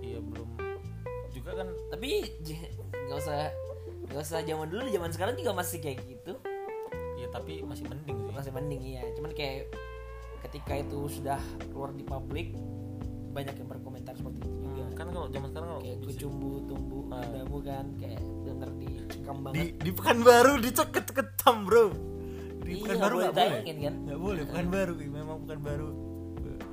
Iya 0.03 0.19
belum. 0.23 0.49
Juga 1.33 1.51
kan 1.59 1.67
tapi 1.91 2.09
nggak 3.07 3.17
usah 3.19 3.51
nggak 4.03 4.21
usah 4.23 4.39
zaman 4.43 4.67
dulu 4.67 4.87
zaman 4.91 5.11
sekarang 5.11 5.35
juga 5.35 5.51
masih 5.55 5.79
kayak 5.83 5.99
gitu. 6.07 6.33
Ya 7.19 7.27
tapi 7.31 7.63
masih 7.63 7.87
mending 7.87 8.19
sih. 8.29 8.33
Masih 8.35 8.51
mending 8.51 8.81
iya. 8.83 9.03
Cuman 9.15 9.31
kayak 9.31 9.71
ketika 10.43 10.75
itu 10.75 11.07
sudah 11.07 11.39
keluar 11.71 11.95
di 11.95 12.03
publik 12.03 12.51
banyak 13.33 13.55
yang 13.55 13.67
berkomentar 13.67 14.13
seperti 14.13 14.37
itu 14.39 14.49
juga. 14.63 14.69
Hmm, 14.79 14.93
kan 14.93 15.07
kalau 15.09 15.27
zaman 15.27 15.47
sekarang 15.49 15.67
kalau 15.67 15.81
kayak 15.81 15.97
di- 15.97 16.05
kucumbu 16.07 16.51
tumbuh 16.63 17.01
Ah. 17.03 17.19
padamu 17.19 17.57
kan 17.59 17.85
kayak 17.97 18.21
denger 18.43 18.69
dicekam 18.75 19.35
di 19.35 19.43
banget 19.43 19.65
di 19.75 19.89
Pekanbaru 19.91 20.53
diceket 20.59 21.05
ketam 21.09 21.55
bro. 21.63 21.85
Di 22.63 22.71
Iya, 22.71 22.79
Pekanbaru 22.79 23.13
boleh 23.13 23.25
nggak 23.25 23.35
boleh? 23.35 23.61
kan? 23.75 23.93
nggak 23.99 24.19
boleh 24.19 24.43
Pekanbaru 24.45 24.93
memang 25.03 25.37
Pekanbaru. 25.43 25.89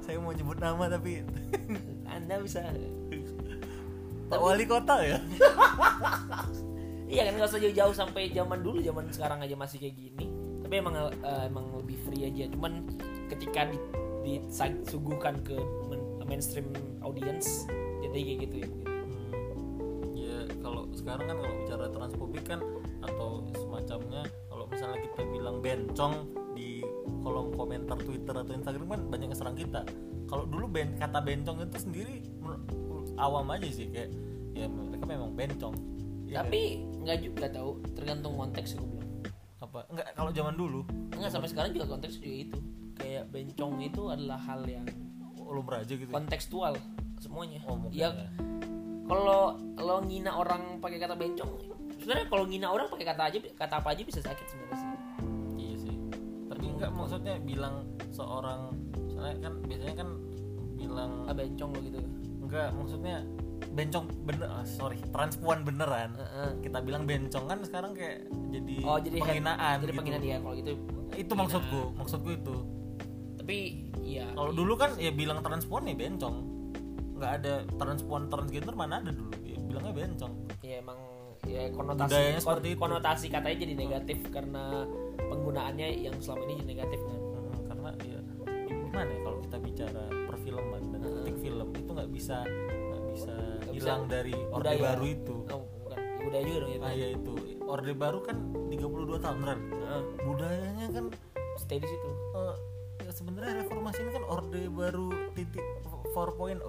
Saya 0.01 0.17
mau 0.19 0.31
nyebut 0.31 0.59
nama 0.59 0.85
tapi 0.87 1.11
anda 2.07 2.35
bisa. 2.39 2.61
Pak 4.27 4.39
Wali 4.39 4.65
Kota 4.65 4.97
ya? 5.01 5.19
Iya 7.05 7.27
kan 7.27 7.33
nggak 7.35 7.49
usah 7.49 7.59
jauh-jauh 7.59 7.91
sampai 7.93 8.31
zaman 8.31 8.63
dulu 8.63 8.79
zaman 8.79 9.11
sekarang 9.11 9.43
aja 9.43 9.55
masih 9.55 9.79
kayak 9.79 9.97
gini. 9.97 10.31
Tapi 10.63 10.75
emang 10.77 10.95
eh, 10.95 11.11
emang 11.45 11.67
lebih 11.77 11.99
free 12.01 12.23
aja. 12.23 12.47
Cuman 12.49 12.87
ketika 13.27 13.67
di, 13.67 13.79
disuguhkan 14.23 15.43
ke 15.43 15.59
men- 15.89 16.07
mainstream 16.31 16.71
audience. 17.03 17.67
Jadi 18.07 18.19
kayak 18.23 18.39
gitu 18.47 18.57
ya. 18.63 18.69
Mungkin 18.71 18.89
Hmm, 19.11 20.15
ya 20.15 20.39
kalau 20.63 20.87
sekarang 20.95 21.27
kan 21.27 21.37
kalau 21.43 21.55
bicara 21.67 21.87
transfobik 21.91 22.45
kan 22.47 22.61
atau 23.03 23.43
semacamnya 23.59 24.23
kalau 24.47 24.65
misalnya 24.71 24.99
kita 25.03 25.21
bilang 25.27 25.59
bencong 25.59 26.15
di 26.55 26.87
kolom 27.27 27.51
komentar 27.59 27.99
Twitter 27.99 28.35
atau 28.39 28.53
Instagram 28.55 28.87
kan 28.87 29.01
banyak 29.11 29.27
yang 29.35 29.39
serang 29.39 29.59
kita. 29.59 29.83
Kalau 30.31 30.47
dulu 30.47 30.71
ben 30.71 30.95
kata 30.95 31.19
bencong 31.19 31.67
itu 31.67 31.79
sendiri 31.83 32.23
awam 33.21 33.53
aja 33.53 33.69
sih 33.69 33.91
kayak 33.93 34.11
ya 34.57 34.67
mereka 34.71 35.05
memang 35.05 35.31
bencong. 35.37 35.75
Ya 36.31 36.47
tapi 36.47 36.87
nggak 37.03 37.19
juga 37.27 37.47
tahu 37.51 37.83
tergantung 37.99 38.39
konteks 38.39 38.79
aku 38.79 38.87
bilang. 38.87 39.11
Kan? 39.27 39.33
apa? 39.61 39.81
Enggak 39.93 40.07
kalau 40.17 40.31
zaman 40.33 40.55
dulu. 40.57 40.81
Enggak 41.15 41.31
sampai 41.35 41.49
sekarang 41.53 41.71
juga 41.77 41.87
konteks 41.95 42.17
juga 42.19 42.37
itu. 42.49 42.59
Kayak 43.01 43.25
bencong 43.33 43.75
itu 43.81 44.03
adalah 44.09 44.41
hal 44.41 44.63
yang 44.69 44.87
lumrah 45.51 45.83
aja 45.83 45.95
gitu 45.95 46.09
ya? 46.09 46.15
kontekstual 46.15 46.75
semuanya 47.21 47.61
oh 47.69 47.77
mungkin 47.77 47.99
ya 47.99 48.09
ya. 48.15 48.29
kalau 49.05 49.59
lo 49.77 49.97
ngina 50.07 50.33
orang 50.33 50.79
pakai 50.81 50.99
kata 51.03 51.15
bencong 51.19 51.51
sebenarnya 52.01 52.27
kalau 52.33 52.45
ngina 52.49 52.69
orang 52.73 52.87
pakai 52.89 53.07
kata 53.07 53.23
aja 53.29 53.39
kata 53.59 53.75
apa 53.83 53.89
aja 53.93 54.03
bisa 54.07 54.21
sakit 54.25 54.47
sebenarnya 54.49 54.77
sih 54.79 54.89
iya 55.61 55.77
sih 55.77 55.97
tapi 56.49 56.65
enggak 56.71 56.91
maksudnya 56.95 57.35
bilang 57.45 57.85
seorang 58.15 58.73
soalnya 59.13 59.37
kan 59.45 59.55
biasanya 59.69 59.95
kan 60.01 60.09
bilang 60.81 61.11
ah 61.29 61.35
bencong 61.37 61.71
lo 61.77 61.81
gitu 61.85 61.99
enggak 62.41 62.69
maksudnya 62.73 63.17
bencong 63.71 64.05
bener 64.25 64.49
ah, 64.49 64.65
sorry 64.65 64.99
transpuan 65.13 65.63
beneran 65.63 66.17
Heeh. 66.17 66.51
kita 66.65 66.81
bilang 66.81 67.05
bencong 67.05 67.45
kan 67.45 67.61
sekarang 67.63 67.93
kayak 67.93 68.25
jadi 68.51 68.75
oh 68.83 68.99
jadi 68.99 69.17
penghinaan 69.21 69.77
jadi 69.85 69.93
gitu. 69.93 69.99
penghinaan 70.01 70.23
dia 70.25 70.37
kalau 70.41 70.55
gitu 70.57 70.73
itu 71.15 71.33
maksudku 71.37 71.83
maksudku 71.95 72.31
itu 72.33 72.57
tapi 73.51 73.83
ya 74.07 74.31
kalau 74.31 74.55
dulu 74.55 74.79
kan 74.79 74.95
ya 74.95 75.11
bilang 75.11 75.43
transpuan 75.43 75.83
ya 75.91 75.99
bencong. 75.99 76.37
Nggak 77.19 77.33
ada 77.43 77.55
transpuan 77.83 78.31
transgender 78.31 78.79
mana 78.79 79.03
ada 79.03 79.11
dulu. 79.11 79.35
Ya 79.43 79.59
bilangnya 79.59 79.91
bencong. 79.91 80.33
Ya 80.63 80.79
emang 80.79 80.99
ya 81.43 81.67
konotasi 81.75 82.15
Budayanya 82.15 82.39
kon- 82.39 82.47
seperti 82.47 82.69
itu. 82.71 82.79
konotasi 82.79 83.27
katanya 83.27 83.57
jadi 83.67 83.75
negatif 83.75 84.19
karena 84.31 84.87
penggunaannya 85.19 85.89
yang 85.99 86.15
selama 86.23 86.47
ini 86.47 86.55
jadi 86.63 86.69
negatif 86.79 87.01
kan? 87.03 87.19
Mm, 87.19 87.61
karena 87.67 87.91
ya 88.07 88.19
gimana 88.71 89.11
ya 89.11 89.21
kalau 89.27 89.39
kita 89.43 89.57
bicara 89.59 90.05
perfilman 90.31 90.83
dan 90.95 91.01
kritik 91.03 91.37
film 91.43 91.69
itu 91.75 91.91
nggak 91.91 92.11
bisa 92.15 92.37
nggak 92.47 93.03
bisa 93.11 93.35
bisa 93.67 93.73
hilang 93.75 94.03
dari 94.07 94.35
orde 94.55 94.63
budaya. 94.63 94.83
baru 94.95 95.05
itu. 95.11 95.37
Oh, 95.51 95.63
bukan 95.83 95.99
ya, 95.99 96.23
budaya 96.23 96.43
juga 96.47 96.59
dong 96.63 96.71
itu 96.71 96.85
ah 96.87 96.95
ya 96.95 97.09
itu. 97.19 97.33
Orde 97.67 97.93
baru 97.99 98.19
kan 98.23 98.37
32 98.71 99.19
tahun 99.19 99.41
kan 99.43 99.59
Heeh. 99.75 100.03
budayanya 100.23 100.87
kan 100.95 101.05
stay 101.59 101.83
di 101.83 101.89
situ. 101.91 102.11
Ya 102.31 102.70
sebenarnya 103.41 103.65
reformasi 103.65 103.99
ini 104.05 104.13
kan 104.13 104.25
orde 104.29 104.63
baru 104.69 105.09
titik 105.33 105.65
4.0 106.13 106.61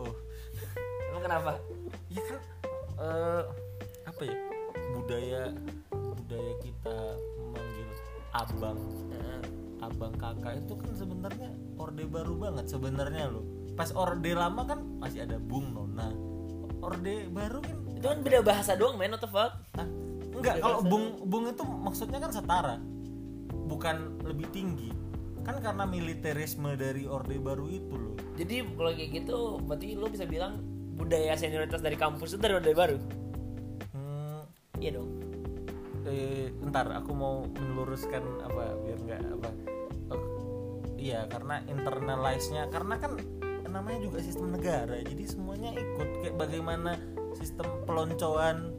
emang 1.12 1.24
kenapa? 1.28 1.60
Ya 2.08 2.24
kan 2.24 2.40
eh, 2.96 3.44
apa 4.08 4.22
ya? 4.24 4.38
Budaya 4.96 5.42
budaya 5.92 6.54
kita 6.64 6.96
memanggil 7.44 7.90
abang. 8.32 8.80
Heeh. 9.12 9.44
abang 9.84 10.16
kakak 10.16 10.64
itu 10.64 10.74
kan 10.80 10.92
sebenarnya 10.96 11.52
orde 11.76 12.08
baru 12.08 12.40
banget 12.40 12.72
sebenarnya 12.72 13.28
loh. 13.28 13.44
Pas 13.76 13.92
orde 13.92 14.32
lama 14.32 14.64
kan 14.64 14.80
masih 14.96 15.28
ada 15.28 15.44
bung 15.44 15.76
nona. 15.76 16.08
Orde 16.80 17.28
baru 17.36 17.60
kan 17.60 17.76
itu 18.00 18.06
kan 18.08 18.20
beda 18.24 18.40
bahasa 18.48 18.80
doang 18.80 18.96
man 18.96 19.12
what 19.12 19.20
the 19.20 19.28
fuck? 19.28 19.60
Ah, 19.76 19.84
enggak 20.40 20.64
kalau 20.64 20.80
bung 20.88 21.20
bung 21.28 21.52
itu 21.52 21.68
maksudnya 21.68 22.24
kan 22.24 22.32
setara. 22.32 22.80
Bukan 23.68 24.24
lebih 24.24 24.48
tinggi 24.56 25.11
kan 25.42 25.58
karena 25.58 25.84
militerisme 25.90 26.78
dari 26.78 27.10
orde 27.10 27.38
baru 27.42 27.66
itu 27.68 27.94
loh. 27.94 28.16
Jadi 28.38 28.56
kalau 28.78 28.92
kayak 28.94 29.12
gitu 29.12 29.38
berarti 29.66 29.88
lo 29.98 30.08
bisa 30.10 30.26
bilang 30.30 30.62
budaya 30.98 31.34
senioritas 31.34 31.82
dari 31.82 31.98
kampus 31.98 32.38
itu 32.38 32.42
dari 32.42 32.54
orde 32.58 32.74
baru? 32.78 32.98
Hmm, 33.94 34.42
iya 34.78 34.98
dong. 34.98 35.10
Eh, 36.06 36.50
ntar 36.70 36.90
aku 36.94 37.12
mau 37.14 37.46
meluruskan 37.46 38.22
apa 38.46 38.78
biar 38.86 39.00
nggak 39.02 39.22
apa. 39.42 39.50
Oh, 40.14 40.22
iya 40.98 41.26
karena 41.30 41.62
internalize-nya 41.66 42.70
karena 42.70 42.98
kan 43.02 43.18
namanya 43.72 44.04
juga 44.04 44.20
sistem 44.20 44.52
negara 44.54 45.02
jadi 45.02 45.24
semuanya 45.26 45.74
ikut. 45.74 46.10
Kayak 46.22 46.36
bagaimana 46.38 47.02
sistem 47.34 47.66
peloncoan 47.90 48.78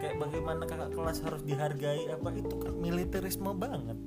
kayak 0.00 0.16
bagaimana 0.16 0.64
kakak 0.64 0.96
kelas 0.96 1.20
harus 1.20 1.44
dihargai 1.44 2.08
apa 2.08 2.28
itu 2.32 2.54
kan 2.56 2.72
militerisme 2.80 3.52
banget. 3.52 3.98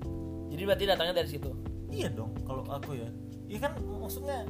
Jadi 0.54 0.62
berarti 0.70 0.86
datangnya 0.86 1.16
dari 1.22 1.30
situ 1.30 1.73
iya 1.94 2.10
dong 2.10 2.34
kalau 2.50 2.66
aku 2.74 2.98
ya. 2.98 3.10
Iya 3.46 3.70
kan 3.70 3.74
maksudnya 3.86 4.50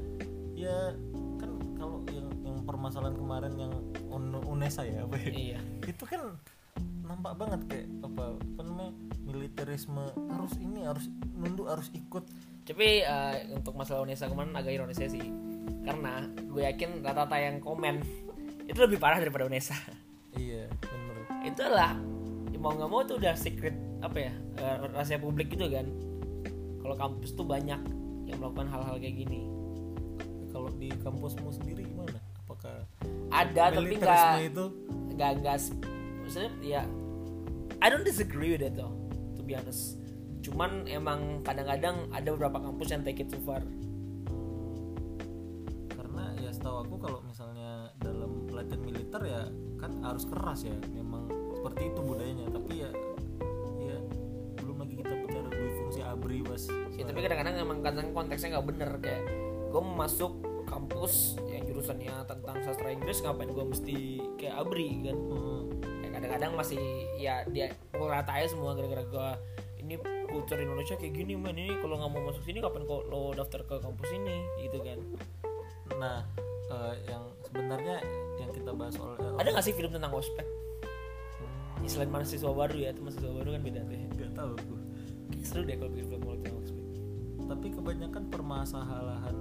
ya 0.55 0.95
kan 1.35 1.51
kalau 1.75 1.99
yang 2.07 2.31
yang 2.47 2.57
permasalahan 2.63 3.19
kemarin 3.19 3.53
yang 3.59 3.73
Un- 4.07 4.45
UNESA 4.47 4.87
ya 4.87 5.03
apa 5.03 5.19
ya 5.19 5.31
iya. 5.35 5.59
Itu 5.83 6.07
kan 6.07 6.39
nampak 7.03 7.35
banget 7.35 7.61
kayak 7.67 7.87
apa, 7.99 8.23
apa 8.39 8.61
namanya 8.63 8.93
militerisme 9.27 10.03
harus 10.31 10.53
ini 10.57 10.87
harus 10.87 11.11
nunduk 11.35 11.67
harus 11.67 11.91
ikut. 11.91 12.23
Tapi 12.63 13.03
eh, 13.03 13.35
untuk 13.51 13.75
masalah 13.75 14.07
Unesa 14.07 14.31
kemarin 14.31 14.55
agak 14.55 14.71
ironis 14.71 15.01
ya 15.01 15.11
sih. 15.11 15.27
Karena 15.83 16.23
gue 16.31 16.63
yakin 16.63 17.03
rata-rata 17.03 17.35
yang 17.35 17.59
komen 17.59 17.99
itu 18.63 18.79
lebih 18.79 19.03
parah 19.03 19.19
daripada 19.19 19.43
Unesa. 19.43 19.75
Iya 20.31 20.71
bener. 20.79 21.15
Itu 21.43 21.59
adalah 21.59 21.99
ya 22.53 22.57
mau 22.61 22.71
nggak 22.71 22.89
mau 22.89 23.03
tuh 23.03 23.19
udah 23.19 23.35
secret 23.35 23.75
apa 23.99 24.17
ya 24.29 24.33
eh, 24.61 24.75
rahasia 24.95 25.19
publik 25.19 25.51
gitu 25.51 25.67
kan 25.67 25.87
kalau 26.83 26.95
kampus 26.99 27.31
tuh 27.31 27.47
banyak 27.47 27.79
yang 28.27 28.37
melakukan 28.43 28.67
hal-hal 28.67 28.99
kayak 28.99 29.15
gini. 29.23 29.47
Kalau 30.51 30.69
di 30.75 30.91
kampusmu 31.01 31.49
sendiri 31.49 31.87
gimana? 31.87 32.19
Apakah 32.43 32.83
ada 33.31 33.73
tapi 33.73 33.95
nggak 33.97 34.53
itu? 34.53 34.65
nggak 35.13 35.31
nggak 35.45 35.57
maksudnya 36.25 36.51
ya 36.65 36.81
I 37.83 37.87
don't 37.91 38.05
disagree 38.07 38.57
with 38.57 38.65
it 38.65 38.75
though 38.75 38.93
to 39.37 39.41
be 39.41 39.55
honest. 39.55 39.97
Cuman 40.43 40.87
emang 40.91 41.39
kadang-kadang 41.43 42.11
ada 42.11 42.35
beberapa 42.35 42.59
kampus 42.59 42.91
yang 42.91 43.01
take 43.07 43.23
it 43.23 43.31
too 43.31 43.39
far. 43.47 43.63
Karena 45.91 46.35
ya 46.39 46.51
setahu 46.51 46.83
aku 46.83 46.95
kalau 46.99 47.19
misalnya 47.23 47.91
dalam 48.03 48.47
pelatihan 48.51 48.81
militer 48.83 49.21
ya 49.23 49.41
kan 49.79 50.03
harus 50.03 50.27
keras 50.27 50.67
ya. 50.67 50.75
Memang 50.91 51.31
seperti 51.55 51.91
itu 51.91 51.99
budayanya. 52.03 52.47
Tapi 52.51 52.71
ya 52.83 52.91
abri 56.13 56.39
pas 56.45 56.63
ya 56.93 57.03
tapi 57.03 57.19
kadang-kadang 57.25 57.55
emang 57.57 57.79
kadang 57.81 58.07
konteksnya 58.13 58.57
nggak 58.57 58.67
bener 58.69 58.91
kayak 59.01 59.21
gue 59.73 59.81
masuk 59.81 60.33
kampus 60.69 61.37
yang 61.49 61.63
jurusannya 61.69 62.13
tentang 62.25 62.57
sastra 62.65 62.89
Inggris 62.89 63.21
ngapain 63.21 63.51
gue 63.51 63.65
mesti 63.65 63.97
kayak 64.41 64.55
abri 64.65 64.89
kan? 65.05 65.17
Hmm, 65.17 65.63
ya 66.01 66.09
kadang-kadang 66.13 66.51
masih 66.57 66.81
ya 67.19 67.45
dia 67.49 67.73
pukul 67.93 68.09
rata 68.09 68.31
aja 68.33 68.49
semua 68.49 68.73
gara-gara 68.73 69.03
gue 69.05 69.29
ini 69.83 69.99
kultur 70.31 70.57
Indonesia 70.57 70.95
kayak 70.95 71.13
gini 71.13 71.35
man 71.35 71.53
ini 71.53 71.75
kalau 71.83 71.99
nggak 71.99 72.09
mau 72.09 72.21
masuk 72.31 72.43
sini 72.47 72.63
kapan 72.63 72.87
kok 72.87 73.03
lo 73.11 73.35
daftar 73.35 73.61
ke 73.67 73.75
kampus 73.83 74.09
ini? 74.15 74.37
Gitu 74.65 74.77
kan? 74.81 74.99
Nah 75.99 76.17
eh, 76.71 76.93
yang 77.05 77.23
sebenarnya 77.45 77.97
yang 78.41 78.49
kita 78.49 78.71
bahas 78.73 78.95
soal 78.97 79.13
ada 79.19 79.47
nggak 79.49 79.65
sih 79.65 79.75
film 79.75 79.91
tentang 79.91 80.13
ospek? 80.15 80.45
Hmm, 81.37 81.85
selain 81.85 82.09
mahasiswa 82.09 82.49
baru 82.49 82.75
ya 82.79 82.89
itu 82.95 83.01
mahasiswa 83.03 83.29
baru 83.29 83.49
kan 83.59 83.61
beda 83.61 83.81
tuh. 83.83 83.97
Nggak 84.15 84.31
tahu 84.33 84.53
seru 85.53 85.69
deh 85.69 85.77
kalau 85.77 85.91
bikin 85.93 86.09
film 86.09 86.23
ospek 86.33 86.53
tapi 87.45 87.67
kebanyakan 87.69 88.23
permasalahan 88.33 89.37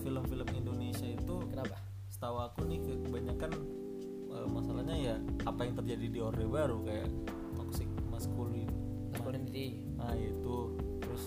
film-film 0.00 0.48
Indonesia 0.56 1.06
itu 1.06 1.34
kenapa? 1.52 1.76
setahu 2.10 2.36
aku 2.42 2.66
nih 2.66 2.78
ke- 2.82 3.00
kebanyakan 3.06 3.50
eh, 4.34 4.46
masalahnya 4.50 4.96
ya 4.98 5.14
apa 5.46 5.60
yang 5.68 5.74
terjadi 5.78 6.06
di 6.10 6.18
orde 6.18 6.44
baru 6.48 6.82
kayak 6.82 7.08
toxic 7.54 7.86
masculine 8.10 8.72
masculinity. 9.14 9.84
Nah 9.94 10.12
itu. 10.16 10.74
Terus 11.00 11.24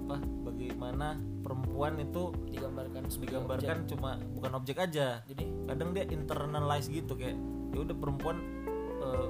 apa 0.00 0.16
bagaimana 0.46 1.18
perempuan 1.42 1.98
itu 1.98 2.34
digambarkan 2.50 3.02
digambarkan 3.10 3.76
cuma 3.90 4.20
bukan 4.36 4.52
objek 4.54 4.78
aja. 4.78 5.24
Jadi? 5.26 5.44
Kadang 5.66 5.90
dia 5.96 6.04
internalize 6.08 6.86
gitu 6.86 7.18
kayak 7.18 7.34
ya 7.74 7.78
udah 7.82 7.96
perempuan 7.98 8.36
eh, 9.02 9.28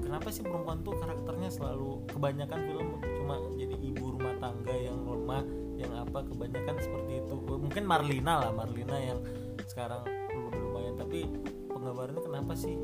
kenapa 0.00 0.28
sih 0.30 0.42
perempuan 0.42 0.80
tuh 0.82 0.96
karakternya 0.98 1.50
selalu 1.50 2.02
kebanyakan 2.10 2.60
film 2.66 2.88
cuma 3.02 3.36
jadi 3.58 3.76
ibu 3.78 4.04
rumah 4.18 4.34
tangga 4.40 4.74
yang 4.74 4.98
lemah 5.04 5.44
yang 5.74 5.92
apa 5.98 6.22
kebanyakan 6.22 6.76
seperti 6.78 7.18
itu. 7.18 7.34
Mungkin 7.34 7.82
Marlina 7.82 8.46
lah 8.46 8.50
Marlina 8.54 8.94
yang 8.94 9.18
sekarang 9.66 10.06
udah 10.30 10.60
lumayan 10.60 10.94
tapi 10.94 11.26
penggambarannya 11.66 12.22
kenapa 12.22 12.52
sih 12.54 12.78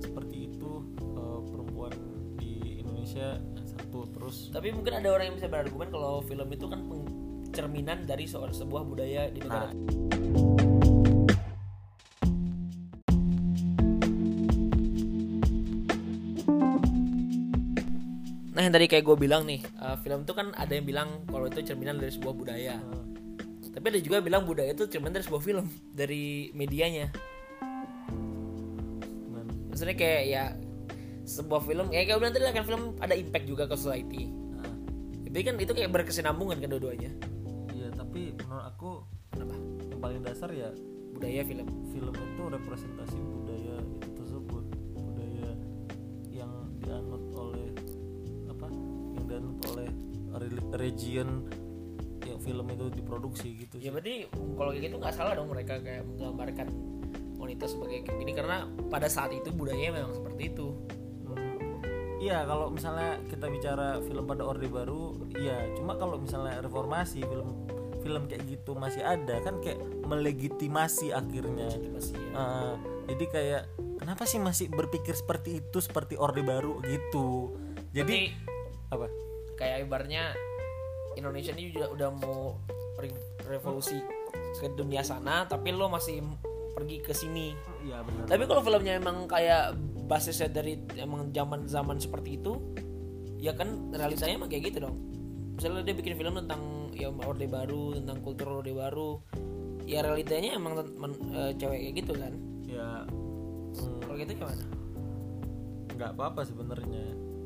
seperti 0.00 0.52
itu 0.52 0.84
eh, 1.00 1.40
perempuan 1.48 1.94
di 2.36 2.84
Indonesia 2.84 3.40
satu 3.64 4.04
terus? 4.12 4.52
Tapi 4.52 4.76
mungkin 4.76 5.00
ada 5.00 5.08
orang 5.08 5.32
yang 5.32 5.36
bisa 5.40 5.48
berargumen 5.48 5.88
kalau 5.88 6.20
film 6.20 6.48
itu 6.52 6.68
kan 6.68 6.84
cerminan 7.54 8.02
dari 8.04 8.26
se- 8.26 8.36
sebuah 8.36 8.82
budaya 8.82 9.30
di 9.30 9.38
negara 9.38 9.70
nah 9.70 10.43
yang 18.64 18.72
tadi 18.72 18.86
kayak 18.86 19.04
gue 19.04 19.16
bilang 19.18 19.44
nih 19.44 19.60
uh, 19.76 19.96
film 19.98 20.22
itu 20.22 20.32
kan 20.32 20.50
ada 20.54 20.72
yang 20.72 20.84
bilang 20.84 21.08
kalau 21.28 21.46
itu 21.46 21.60
cerminan 21.60 21.96
dari 21.96 22.10
sebuah 22.10 22.34
budaya. 22.34 22.76
eh, 22.76 23.02
Tapi 23.70 23.84
ada 23.90 23.98
juga 23.98 24.18
yang 24.18 24.26
bilang 24.26 24.42
budaya 24.44 24.70
itu 24.70 24.86
cerminan 24.86 25.14
dari 25.14 25.24
sebuah 25.24 25.42
film 25.42 25.66
dari 25.90 26.24
medianya. 26.52 27.10
gimana? 29.20 29.50
Maksudnya 29.68 29.94
kayak 29.94 30.22
ya 30.24 30.44
sebuah 31.24 31.60
film 31.64 31.88
ya 31.88 32.04
kayak 32.04 32.18
bilang 32.18 32.32
tadi 32.32 32.44
kan 32.46 32.64
film 32.64 32.82
ada 32.98 33.14
impact 33.14 33.46
juga 33.46 33.64
ke 33.64 33.74
society. 33.74 34.28
Nah, 34.28 34.68
Tapi 35.24 35.38
kan 35.42 35.54
itu 35.56 35.72
kayak 35.72 35.90
berkesinambungan 35.90 36.56
kan 36.58 36.68
dua-duanya. 36.70 37.10
iya 37.70 37.88
tapi 37.90 38.32
menurut 38.38 38.64
aku 38.64 38.90
Kenapa? 39.28 39.54
yang 39.90 39.98
paling 39.98 40.20
dasar 40.22 40.46
ya 40.48 40.70
Budaya 41.10 41.42
film. 41.42 41.66
film 41.90 42.10
itu 42.10 42.42
representasi 42.44 43.18
budaya 43.18 43.74
itu 43.98 44.08
tersebut 44.14 44.64
budaya 44.94 45.50
yang 46.28 46.52
dianut 46.78 47.22
oleh 49.70 49.88
re- 50.34 50.66
region 50.76 51.46
yang 52.24 52.40
film 52.40 52.66
itu 52.68 52.88
diproduksi 52.90 53.48
gitu 53.64 53.76
Ya 53.76 53.88
sih. 53.88 53.90
berarti 53.92 54.14
kalau 54.56 54.70
kayak 54.72 54.84
gitu 54.88 54.96
nggak 54.96 55.14
salah 55.14 55.32
dong 55.36 55.48
mereka 55.52 55.76
kayak 55.78 56.02
menggambarkan 56.08 56.68
wanita 57.36 57.64
sebagai 57.68 58.08
kayak 58.08 58.16
gini 58.18 58.32
karena 58.32 58.56
pada 58.88 59.04
saat 59.06 59.28
itu 59.30 59.52
budayanya 59.52 60.00
memang 60.00 60.16
seperti 60.16 60.42
itu. 60.48 60.72
Hmm, 61.28 61.76
iya 62.16 62.48
kalau 62.48 62.72
misalnya 62.72 63.20
kita 63.28 63.52
bicara 63.52 64.00
film 64.00 64.24
pada 64.24 64.42
orde 64.42 64.64
baru 64.64 65.12
iya. 65.36 65.68
Cuma 65.76 66.00
kalau 66.00 66.16
misalnya 66.16 66.64
reformasi 66.64 67.20
film 67.20 67.68
film 68.00 68.24
kayak 68.24 68.44
gitu 68.48 68.72
masih 68.72 69.00
ada 69.00 69.40
kan 69.40 69.60
kayak 69.60 69.76
melegitimasi 70.08 71.12
akhirnya. 71.12 71.68
Masih 71.92 72.16
ya. 72.16 72.32
Uh, 72.32 72.74
jadi 73.12 73.24
kayak 73.28 73.62
kenapa 74.00 74.24
sih 74.24 74.40
masih 74.40 74.72
berpikir 74.72 75.12
seperti 75.12 75.60
itu 75.60 75.78
seperti 75.84 76.16
orde 76.16 76.40
baru 76.40 76.80
gitu? 76.80 77.52
Jadi 77.92 78.32
Tapi 78.32 78.32
apa 78.88 79.06
kayak 79.54 79.86
ibarnya 79.86 80.34
Indonesia 81.14 81.54
ini 81.54 81.70
udah 81.74 81.88
udah 81.94 82.08
mau 82.18 82.58
re- 82.98 83.24
revolusi 83.46 83.98
ke 84.58 84.66
dunia 84.74 85.02
sana 85.02 85.46
tapi 85.46 85.70
lo 85.74 85.86
masih 85.90 86.22
pergi 86.74 86.98
ke 87.02 87.14
sini. 87.14 87.54
Iya 87.86 88.02
benar. 88.02 88.26
Tapi 88.26 88.42
kalau 88.50 88.60
filmnya 88.66 88.98
emang 88.98 89.30
kayak 89.30 89.78
basisnya 90.10 90.50
dari 90.50 90.76
emang 90.98 91.30
zaman 91.30 91.70
zaman 91.70 91.96
seperti 92.02 92.42
itu 92.42 92.58
ya 93.38 93.54
kan 93.54 93.94
realitanya 93.94 94.34
emang 94.42 94.50
kayak 94.50 94.74
gitu 94.74 94.90
dong. 94.90 94.96
Misalnya 95.54 95.86
dia 95.86 95.94
bikin 95.94 96.18
film 96.18 96.34
tentang 96.34 96.90
ya 96.94 97.14
orde 97.14 97.46
baru 97.46 97.94
tentang 97.98 98.18
kultur 98.22 98.58
orde 98.62 98.74
baru 98.74 99.22
ya 99.86 100.02
realitanya 100.02 100.58
emang 100.58 100.82
men- 100.98 101.22
eh, 101.30 101.52
cewek 101.54 101.78
kayak 101.78 101.94
gitu 102.02 102.12
kan. 102.18 102.32
Ya 102.66 103.06
hmm, 103.78 103.98
kalau 104.02 104.16
gitu 104.18 104.32
gimana? 104.34 104.64
Nggak 105.94 106.10
apa-apa 106.18 106.42
sebenarnya 106.42 107.04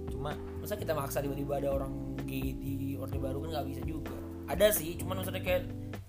cuma 0.08 0.34
masa 0.60 0.74
kita 0.74 0.92
maksa 0.96 1.22
tiba-tiba 1.22 1.60
ada 1.60 1.68
orang 1.72 1.92
gay 2.28 2.52
di 2.56 2.96
orde 2.98 3.16
baru 3.16 3.44
kan 3.44 3.48
nggak 3.60 3.66
bisa 3.72 3.82
juga 3.84 4.16
ada 4.48 4.66
sih 4.72 4.96
cuman 4.96 5.20
maksudnya 5.22 5.44
kayak 5.44 5.64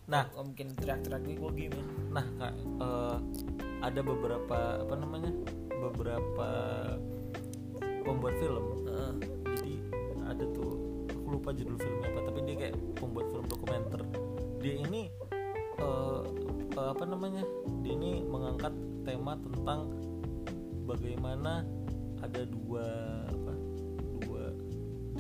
Nah. 0.10 0.26
mungkin 0.42 0.74
teriak-teriak 0.74 1.22
gue 1.22 1.38
gue 1.38 1.52
gay 1.54 1.70
man 1.70 1.86
nah 2.10 2.26
kak 2.42 2.54
eh, 2.58 3.18
ada 3.86 4.02
beberapa 4.02 4.58
apa 4.82 4.96
namanya 4.98 5.30
beberapa 5.70 6.50
pembuat 8.02 8.34
film 8.42 8.66
Heeh. 8.90 9.12
jadi 9.54 9.74
ada 10.26 10.44
tuh 10.50 11.06
aku 11.14 11.28
lupa 11.38 11.54
judul 11.54 11.78
filmnya 11.78 12.10
apa 12.10 12.20
tapi 12.26 12.40
dia 12.50 12.56
kayak 12.58 12.76
pembuat 12.98 13.30
film 13.30 13.46
dokumenter 13.46 14.02
dia 14.58 14.76
ini 14.82 15.14
eh, 15.78 16.22
eh, 16.74 16.90
apa 16.90 17.04
namanya 17.06 17.46
dia 17.86 17.94
ini 17.94 18.26
mengangkat 18.26 18.74
tema 19.06 19.38
tentang 19.38 19.94
bagaimana 20.90 21.62
ada 22.26 22.50
dua 22.50 22.86
apa 23.30 23.49
dua 23.49 23.49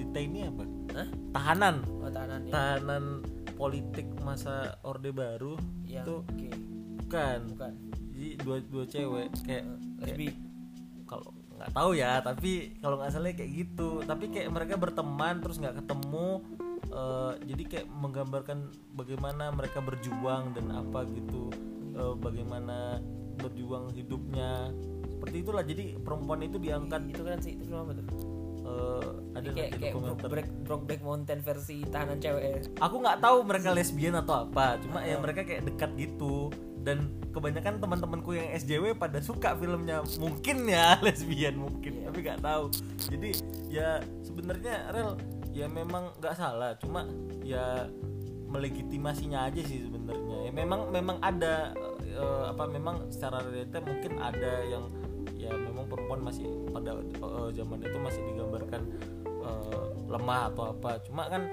detainee 0.09 0.49
apa? 0.49 0.63
Hah? 0.97 1.07
tahanan. 1.37 1.75
Oh, 2.01 2.09
tahanan 2.09 2.41
ya. 2.49 2.51
tahanan 2.51 3.03
politik 3.53 4.07
masa 4.25 4.79
orde 4.81 5.13
baru 5.13 5.53
Yang 5.85 6.05
itu 6.05 6.15
gay. 6.35 6.53
bukan. 7.05 7.39
Bukan. 7.53 7.73
Jadi 8.09 8.29
dua 8.41 8.57
dua 8.65 8.83
cewek 8.89 9.27
kayak 9.45 9.63
kayak 10.01 10.17
lesbi. 10.17 10.27
kalau 11.05 11.29
nggak 11.59 11.71
tahu 11.75 11.91
ya 11.91 12.23
tapi 12.23 12.79
kalau 12.79 12.95
nggak 12.97 13.11
salah 13.13 13.31
kayak 13.31 13.51
gitu. 13.53 14.01
Tapi 14.03 14.25
kayak 14.33 14.49
mereka 14.49 14.75
berteman 14.75 15.39
terus 15.39 15.61
nggak 15.61 15.77
ketemu 15.85 16.41
eh, 16.89 17.33
jadi 17.45 17.63
kayak 17.69 17.87
menggambarkan 17.93 18.59
bagaimana 18.97 19.53
mereka 19.53 19.79
berjuang 19.79 20.57
dan 20.57 20.73
apa 20.73 21.05
gitu. 21.13 21.53
Eh, 21.95 22.15
bagaimana 22.17 22.97
berjuang 23.39 23.93
hidupnya. 23.95 24.73
Seperti 25.09 25.43
itulah 25.43 25.63
jadi 25.67 25.99
perempuan 25.99 26.43
itu 26.43 26.57
diangkat. 26.59 27.11
Itu 27.11 27.21
kan 27.27 27.39
sih 27.43 27.59
itu 27.59 27.67
film 27.67 27.87
apa 27.87 27.99
tuh 27.99 28.07
eh, 28.69 29.03
ada 29.35 29.49
kayak 29.53 29.69
kayak 29.77 29.93
dokumenter? 29.93 30.27
Brokeback 30.29 30.47
Brokeback 30.65 31.01
Mountain 31.01 31.39
versi 31.41 31.77
tahanan 31.89 32.17
cewek. 32.21 32.77
Aku 32.77 32.95
nggak 33.01 33.17
tahu 33.19 33.37
mereka 33.45 33.69
lesbian 33.73 34.15
atau 34.19 34.45
apa 34.45 34.77
cuma 34.81 35.01
ya 35.01 35.17
mereka 35.17 35.41
kayak 35.43 35.65
dekat 35.65 35.91
gitu. 35.97 36.53
Dan 36.79 37.11
kebanyakan 37.35 37.83
teman-temanku 37.83 38.39
yang 38.39 38.47
SJW 38.55 38.95
pada 38.95 39.19
suka 39.19 39.51
filmnya. 39.57 40.05
Mungkin 40.21 40.69
ya 40.69 40.95
lesbian 41.05 41.59
mungkin 41.59 42.07
tapi 42.07 42.19
nggak 42.23 42.41
tahu. 42.45 42.71
Jadi 43.09 43.29
ya 43.67 43.99
sebenarnya 44.23 44.93
rel 44.93 45.19
ya 45.51 45.67
memang 45.67 46.13
nggak 46.21 46.35
salah. 46.37 46.77
Cuma 46.79 47.03
ya 47.43 47.89
melegitimasinya 48.49 49.49
aja 49.49 49.61
sih 49.61 49.85
sebenarnya. 49.85 50.49
Ya 50.49 50.51
memang 50.53 50.89
memang 50.89 51.17
ada 51.21 51.73
eh, 52.01 52.43
apa 52.49 52.65
memang 52.65 53.07
secara 53.13 53.45
realita 53.45 53.77
mungkin 53.83 54.17
ada 54.17 54.53
yang 54.65 54.89
ya 55.39 55.55
memang 55.55 55.87
perempuan 55.87 56.19
masih 56.19 56.45
pada 56.75 56.99
eh, 56.99 57.49
zaman 57.55 57.79
itu 57.79 57.97
masih 57.97 58.21
digambarkan 58.27 58.81
eh, 59.25 59.85
lemah 60.11 60.51
atau 60.51 60.75
apa. 60.75 60.99
Cuma 61.07 61.31
kan 61.31 61.47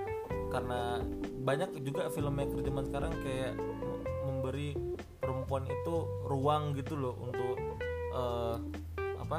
karena 0.51 1.01
banyak 1.47 1.71
juga 1.87 2.11
filmmaker 2.11 2.59
zaman 2.59 2.85
sekarang 2.91 3.13
kayak 3.23 3.55
memberi 4.27 4.75
perempuan 5.23 5.63
itu 5.71 5.95
ruang 6.27 6.75
gitu 6.75 6.99
loh 6.99 7.15
untuk 7.23 7.57
eh, 8.11 8.57
apa 9.23 9.39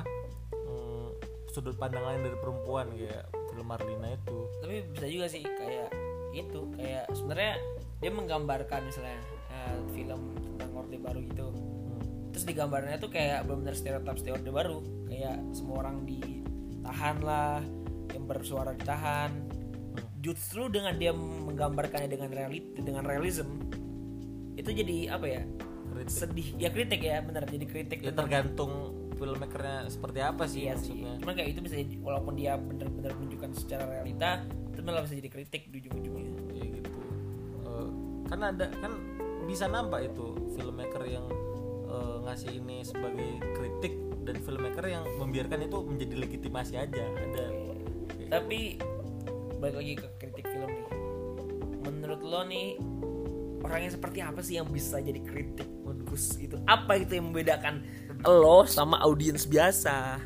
mm, 0.55 1.07
sudut 1.51 1.75
pandang 1.75 2.07
lain 2.07 2.23
dari 2.23 2.37
perempuan 2.39 2.87
kayak 2.95 3.27
film 3.51 3.67
Marlina 3.67 4.15
itu. 4.15 4.37
Tapi 4.63 4.75
bisa 4.95 5.05
juga 5.11 5.27
sih 5.27 5.43
kayak 5.43 5.91
itu 6.31 6.59
kayak 6.79 7.11
sebenarnya 7.11 7.59
dia 7.99 8.11
menggambarkan 8.15 8.87
misalnya 8.87 9.19
eh, 9.51 9.77
film 9.91 10.31
tentang 10.55 10.71
orde 10.71 10.97
baru 11.01 11.19
gitu 11.27 11.51
Terus 12.37 12.53
digambarnya 12.53 13.01
tuh 13.01 13.09
kayak 13.09 13.49
benar-benar 13.49 13.73
stereotip 13.73 14.21
stereotip 14.21 14.53
baru. 14.53 14.77
Kayak 15.09 15.41
semua 15.57 15.81
orang 15.81 16.05
ditahan 16.05 17.17
lah 17.25 17.65
yang 18.13 18.29
bersuara 18.29 18.77
ditahan. 18.77 19.33
Justru 20.21 20.69
dengan 20.69 20.93
dia 21.01 21.17
menggambarkannya 21.17 22.05
dengan 22.05 22.29
realit 22.29 22.77
dengan 22.77 23.01
realism 23.09 23.57
itu 24.53 24.69
jadi 24.69 25.17
apa 25.17 25.25
ya? 25.25 25.41
Kritik. 25.97 26.13
sedih. 26.13 26.47
Ya 26.61 26.69
kritik 26.69 27.01
ya 27.01 27.25
benar 27.25 27.49
jadi 27.49 27.65
kritik 27.65 28.05
ya 28.05 28.13
tentang- 28.13 28.29
tergantung 28.29 28.71
filmmakernya 29.17 29.89
seperti 29.89 30.19
apa 30.21 30.45
sih 30.45 30.69
iya 30.69 30.77
sih. 30.77 30.93
maksudnya. 30.93 31.13
Cuman 31.17 31.33
kayak 31.41 31.49
itu 31.57 31.59
bisa 31.65 31.75
jadi- 31.81 31.99
walaupun 32.05 32.33
dia 32.37 32.53
benar-benar 32.53 33.17
menunjukkan 33.17 33.49
secara 33.57 33.89
realita 33.89 34.45
itu 34.45 34.81
malah 34.85 35.01
bisa 35.01 35.17
jadi 35.17 35.29
kritik 35.33 35.73
di 35.73 35.81
ujung-ujungnya. 35.81 36.33
Ya 36.53 36.65
gitu. 36.69 36.89
Eh, 37.65 37.89
kan 38.29 38.39
ada 38.45 38.69
kan 38.77 38.93
bisa 39.49 39.65
nampak 39.65 40.13
itu 40.13 40.37
filmmaker 40.53 41.01
yang 41.09 41.25
eh, 41.87 42.17
ngasih 42.27 42.51
ini 42.59 42.83
sebagai 42.83 43.39
kritik 43.55 43.93
dan 44.27 44.35
filmmaker 44.43 44.85
yang 44.87 45.07
membiarkan 45.17 45.63
itu 45.63 45.77
menjadi 45.87 46.15
legitimasi 46.19 46.73
aja. 46.75 47.03
Ada. 47.03 47.45
Kayak- 48.11 48.31
tapi 48.31 48.59
balik 49.57 49.75
lagi 49.79 49.93
ke 49.97 50.07
kritik 50.19 50.45
film 50.51 50.69
nih. 50.69 50.87
Menurut 51.87 52.21
lo 52.21 52.43
nih 52.43 52.75
orang 53.63 53.79
yang 53.89 53.93
seperti 53.93 54.19
apa 54.23 54.39
sih 54.39 54.55
yang 54.59 54.67
bisa 54.69 55.01
jadi 55.01 55.19
kritik 55.27 55.67
bagus 55.83 56.39
gitu 56.39 56.55
apa 56.71 56.95
itu 56.95 57.19
yang 57.19 57.31
membedakan 57.33 57.83
lo 58.23 58.63
sama 58.63 58.95
audiens 59.03 59.43
biasa? 59.43 60.23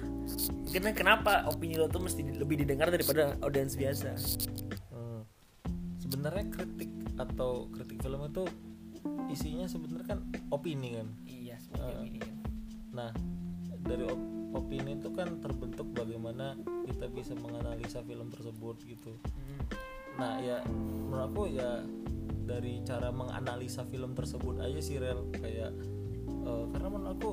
Karena 0.71 0.93
kenapa 0.93 1.49
opini 1.49 1.75
lo 1.75 1.89
tuh 1.89 2.05
mesti 2.05 2.21
lebih 2.23 2.63
didengar 2.63 2.93
daripada 2.93 3.35
audiens 3.41 3.73
biasa? 3.75 4.13
Hmm. 4.93 5.25
sebenarnya 5.97 6.45
kritik 6.53 6.91
atau 7.17 7.65
kritik 7.73 7.97
film 8.03 8.21
itu 8.29 8.43
isinya 9.33 9.65
sebenarnya 9.65 10.07
kan 10.15 10.19
opini 10.53 11.01
kan? 11.01 11.07
Iya 11.25 11.40
nah 12.91 13.09
dari 13.81 14.03
op- 14.05 14.29
opini 14.51 14.99
itu 14.99 15.09
kan 15.15 15.39
terbentuk 15.39 15.87
bagaimana 15.95 16.59
kita 16.85 17.07
bisa 17.07 17.31
menganalisa 17.39 18.03
film 18.03 18.27
tersebut 18.27 18.75
gitu. 18.83 19.15
Hmm. 19.15 19.63
nah 20.19 20.37
ya 20.43 20.59
menurut 20.67 21.23
aku 21.31 21.43
ya 21.47 21.79
dari 22.43 22.83
cara 22.83 23.15
menganalisa 23.15 23.87
film 23.87 24.11
tersebut 24.11 24.59
aja 24.59 24.79
sih 24.83 24.99
rel. 24.99 25.23
Kayak 25.31 25.71
eh, 26.27 26.63
karena 26.75 26.87
menurut 26.91 27.11
aku 27.15 27.31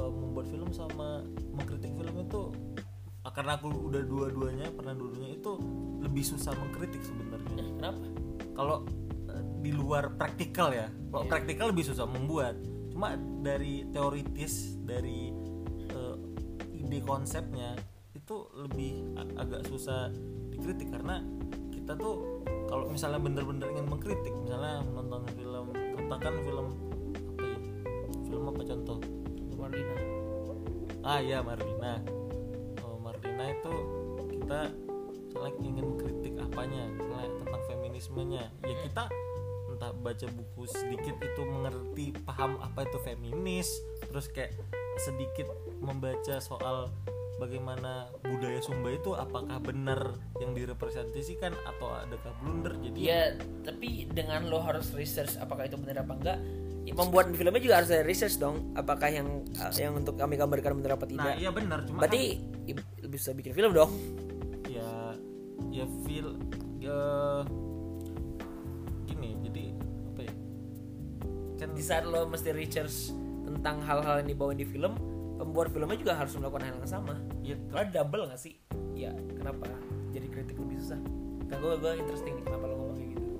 eh, 0.00 0.12
membuat 0.12 0.46
film 0.48 0.70
sama 0.72 1.20
mengkritik 1.52 1.92
film 1.92 2.16
itu 2.16 2.42
ah, 3.22 3.30
karena 3.30 3.60
aku 3.60 3.68
udah 3.92 4.02
dua-duanya 4.02 4.72
pernah 4.72 4.96
dua-duanya 4.96 5.36
itu 5.36 5.52
lebih 6.00 6.24
susah 6.24 6.56
mengkritik 6.56 7.04
sebenarnya. 7.04 7.60
Eh, 7.60 7.68
kenapa? 7.76 8.00
Kalau 8.56 8.76
eh, 9.28 9.44
di 9.60 9.70
luar 9.76 10.16
praktikal 10.16 10.72
ya 10.72 10.88
kalau 11.12 11.28
Iya. 11.28 11.30
praktikal 11.30 11.66
lebih 11.68 11.84
susah 11.84 12.08
membuat. 12.08 12.56
Cuma 12.88 13.20
dari 13.42 13.84
teoritis 13.90 14.78
dari 14.86 15.34
eh, 15.90 16.16
ide 16.72 16.98
konsepnya 17.02 17.74
itu 18.14 18.48
lebih 18.54 19.18
agak 19.34 19.66
susah 19.66 20.08
dikritik 20.54 20.94
karena 20.94 21.20
kita 21.74 21.98
tuh 21.98 22.46
kalau 22.70 22.88
misalnya 22.88 23.18
bener-bener 23.18 23.68
ingin 23.74 23.86
mengkritik 23.90 24.32
misalnya 24.46 24.80
menonton 24.86 25.26
film 25.34 25.66
katakan 25.98 26.38
film 26.46 26.66
apa 27.36 27.44
ya 27.44 27.58
film 28.30 28.44
apa 28.48 28.62
contoh? 28.64 28.98
Marlina. 29.62 29.96
Ah 31.06 31.20
ya 31.22 31.38
Marlina. 31.38 32.02
Oh, 32.82 32.98
Marlina 32.98 33.44
itu 33.54 33.74
kita 34.26 34.74
misalnya 35.30 35.52
ingin 35.62 35.84
mengkritik 35.94 36.34
apanya 36.42 36.82
misalnya 36.90 37.30
tentang 37.38 37.62
feminismenya. 37.70 38.44
Ya 38.66 38.76
kita 38.82 39.04
entah 39.82 39.98
baca 39.98 40.26
buku 40.30 40.62
sedikit 40.70 41.18
itu 41.18 41.42
mengerti 41.42 42.14
paham 42.22 42.54
apa 42.62 42.86
itu 42.86 43.02
feminis 43.02 43.66
terus 44.06 44.30
kayak 44.30 44.54
sedikit 45.02 45.50
membaca 45.82 46.38
soal 46.38 46.86
bagaimana 47.42 48.06
budaya 48.22 48.62
Sumba 48.62 48.94
itu 48.94 49.18
apakah 49.18 49.58
benar 49.58 50.14
yang 50.38 50.54
direpresentasikan 50.54 51.50
atau 51.66 51.98
adakah 51.98 52.30
blunder. 52.38 52.78
Jadi 52.78 52.98
ya 53.02 53.34
tapi 53.66 54.06
dengan 54.06 54.46
lo 54.46 54.62
harus 54.62 54.94
research 54.94 55.34
apakah 55.42 55.66
itu 55.66 55.74
benar 55.74 56.06
apa 56.06 56.14
enggak 56.14 56.38
ya, 56.86 56.94
pembuat 56.94 57.34
filmnya 57.34 57.58
juga 57.58 57.82
harus 57.82 57.90
ada 57.90 58.06
research 58.06 58.38
dong 58.38 58.70
apakah 58.78 59.10
yang 59.10 59.42
yang 59.74 59.98
untuk 59.98 60.14
kami 60.14 60.38
gambarkan 60.38 60.78
benar 60.78 60.94
apa 60.94 61.10
nah 61.10 61.34
tidak 61.34 61.34
iya 61.42 61.50
benar 61.50 61.82
cuma 61.82 61.98
berarti 62.06 62.38
lebih 63.02 63.18
susah 63.18 63.34
bikin 63.34 63.50
film 63.50 63.74
dong. 63.74 63.90
Ya 64.70 65.18
ya 65.74 65.90
feel 66.06 66.38
ya 66.78 67.02
di 71.82 71.90
saat 71.90 72.06
lo 72.06 72.30
mesti 72.30 72.54
research 72.54 73.10
tentang 73.42 73.82
hal-hal 73.82 74.22
yang 74.22 74.30
dibawain 74.30 74.54
di 74.54 74.62
film 74.62 74.94
pembuat 75.34 75.66
filmnya 75.74 75.98
juga 75.98 76.14
harus 76.14 76.30
melakukan 76.38 76.70
hal 76.70 76.78
yang 76.78 76.86
sama 76.86 77.18
ya, 77.42 77.58
Karena 77.74 77.90
double 77.90 78.30
gak 78.30 78.38
sih? 78.38 78.54
Ya 78.94 79.10
kenapa 79.34 79.66
jadi 80.14 80.30
kritik 80.30 80.62
lebih 80.62 80.78
susah? 80.78 81.02
Nah 81.50 81.56
gue 81.58 81.72
gue 81.82 81.92
interesting 81.98 82.38
nih 82.38 82.44
kenapa 82.46 82.70
lo 82.70 82.74
ngomong 82.78 82.96
kayak 83.02 83.10
gitu. 83.18 83.30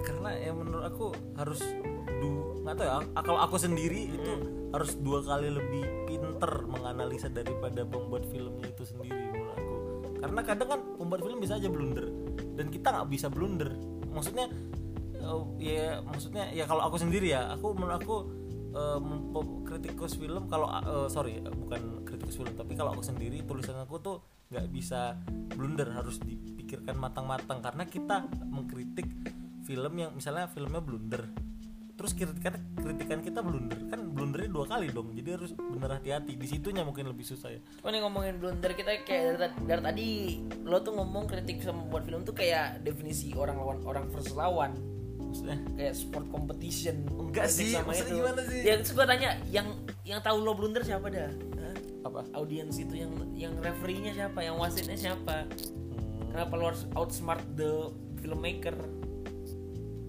karena 0.00 0.30
ya 0.40 0.52
menurut 0.56 0.84
aku 0.88 1.06
harus 1.36 1.60
du 2.08 2.56
nggak 2.64 2.74
tahu 2.80 2.86
ya 2.88 2.98
kalau 3.20 3.40
aku 3.44 3.56
sendiri 3.60 4.16
itu 4.16 4.32
harus 4.72 4.96
dua 5.04 5.20
kali 5.20 5.52
lebih 5.52 5.84
pinter 6.08 6.52
menganalisa 6.64 7.28
daripada 7.28 7.84
pembuat 7.84 8.24
filmnya 8.32 8.72
itu 8.72 8.88
sendiri 8.88 9.28
menurut 9.28 9.52
aku 9.60 9.74
karena 10.24 10.40
kadang 10.40 10.68
kan 10.72 10.80
pembuat 10.96 11.20
film 11.20 11.36
bisa 11.36 11.60
aja 11.60 11.68
blunder 11.68 12.08
dan 12.56 12.72
kita 12.72 12.88
nggak 12.96 13.08
bisa 13.12 13.26
blunder 13.28 13.76
maksudnya 14.08 14.48
eh, 15.28 15.44
ya 15.60 16.00
maksudnya 16.00 16.48
ya 16.50 16.64
kalau 16.64 16.88
aku 16.88 16.96
sendiri 16.96 17.36
ya 17.36 17.52
aku 17.52 17.76
menurut 17.76 18.00
aku 18.00 18.16
mem- 18.78 19.64
kritikus 19.66 20.16
film 20.16 20.48
kalau 20.48 20.70
eh, 20.70 21.08
sorry 21.12 21.40
bukan 21.44 22.04
kritikus 22.08 22.40
film 22.40 22.52
tapi 22.56 22.72
kalau 22.72 22.96
aku 22.96 23.04
sendiri 23.04 23.44
tulisan 23.44 23.76
aku 23.76 24.00
tuh 24.00 24.16
nggak 24.48 24.66
bisa 24.72 25.12
blunder 25.52 25.92
harus 25.92 26.16
dipikirkan 26.24 26.96
matang-matang. 26.96 27.60
Karena 27.60 27.84
kita 27.84 28.24
mengkritik 28.48 29.08
film 29.68 29.92
yang 30.00 30.16
misalnya 30.16 30.48
filmnya 30.48 30.80
blunder 30.80 31.28
terus 31.98 32.14
kritikan 32.14 32.54
kritikan 32.78 33.18
kita 33.20 33.42
blunder. 33.42 33.74
Kan 33.90 34.14
blundernya 34.14 34.54
dua 34.54 34.70
kali 34.70 34.86
dong 34.94 35.12
jadi 35.18 35.34
harus 35.34 35.50
bener 35.52 35.98
hati-hati. 35.98 36.38
Di 36.38 36.46
situnya 36.46 36.86
mungkin 36.86 37.10
lebih 37.10 37.26
susah 37.26 37.50
ya. 37.52 37.60
Oh 37.82 37.90
nih 37.90 38.00
ngomongin 38.00 38.38
blunder 38.38 38.72
kita 38.72 39.02
kayak 39.02 39.36
dari, 39.36 39.52
dari 39.66 39.82
tadi 39.82 40.08
lo 40.62 40.78
tuh 40.80 40.94
ngomong 40.94 41.26
kritik 41.26 41.58
sama 41.60 41.84
buat 41.90 42.06
film 42.06 42.22
tuh 42.22 42.38
kayak 42.38 42.86
definisi 42.86 43.34
orang 43.34 43.58
lawan 43.58 43.78
orang 43.82 44.04
versus 44.14 44.32
lawan 44.38 44.78
maksudnya. 45.28 45.58
Kayak 45.76 45.94
sport 45.94 46.26
competition. 46.32 46.96
Enggak 47.12 47.46
sih, 47.46 47.76
maksudnya 47.76 48.14
gimana 48.16 48.40
sih? 48.42 48.60
ya 48.64 48.72
terus 48.80 48.92
gue 48.92 49.06
tanya 49.06 49.30
yang 49.48 49.68
yang 50.02 50.18
tahu 50.18 50.40
lo 50.40 50.56
blunder 50.56 50.80
siapa 50.80 51.06
dah? 51.06 51.28
Hah? 51.30 51.76
apa? 52.02 52.20
Audiens 52.32 52.74
itu 52.74 52.94
yang 52.96 53.12
yang 53.36 53.54
referee-nya 53.60 54.16
siapa? 54.16 54.40
Yang 54.40 54.56
wasitnya 54.56 54.96
siapa? 54.96 55.44
Hmm, 55.44 56.32
kenapa 56.32 56.52
lo 56.56 56.64
harus 56.72 56.88
outsmart 56.96 57.44
the 57.54 57.92
filmmaker? 58.18 58.74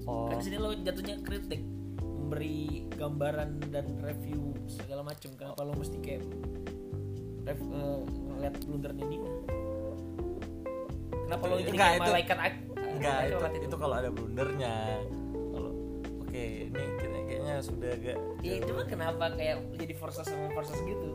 Oh. 0.07 0.31
Kan 0.31 0.39
sini 0.39 0.57
lo 0.57 0.71
jatuhnya 0.73 1.19
kritik. 1.21 1.61
Memberi 1.99 2.85
gambaran 2.93 3.73
dan 3.73 3.89
review 3.99 4.53
segala 4.69 5.01
macam 5.01 5.33
kenapa 5.33 5.65
lo 5.65 5.73
mesti 5.73 5.97
kayak 5.97 6.21
rev, 7.41 7.57
eh, 7.57 7.99
ngeliat 8.05 8.55
blundernya 8.61 9.05
dia? 9.09 9.21
Kenapa 11.25 11.43
lo 11.45 11.55
jadi 11.57 11.73
itu- 11.73 12.01
malaikat 12.05 12.37
ak- 12.37 12.68
enggak 12.95 13.17
itu, 13.29 13.35
malaikat 13.37 13.63
itu. 13.65 13.75
kalau 13.77 13.95
ada 13.95 14.09
blundernya. 14.09 14.75
Kalau 15.53 15.71
oke 16.25 16.43
ini 16.69 16.83
kayaknya, 16.97 17.21
kayaknya 17.27 17.55
sudah 17.61 17.89
agak 17.93 18.17
ya 18.41 18.55
cuma 18.63 18.81
kenapa 18.87 19.23
kayak 19.35 19.57
jadi 19.77 19.93
versus 19.97 20.25
sama 20.25 20.47
versus 20.53 20.79
gitu? 20.83 21.09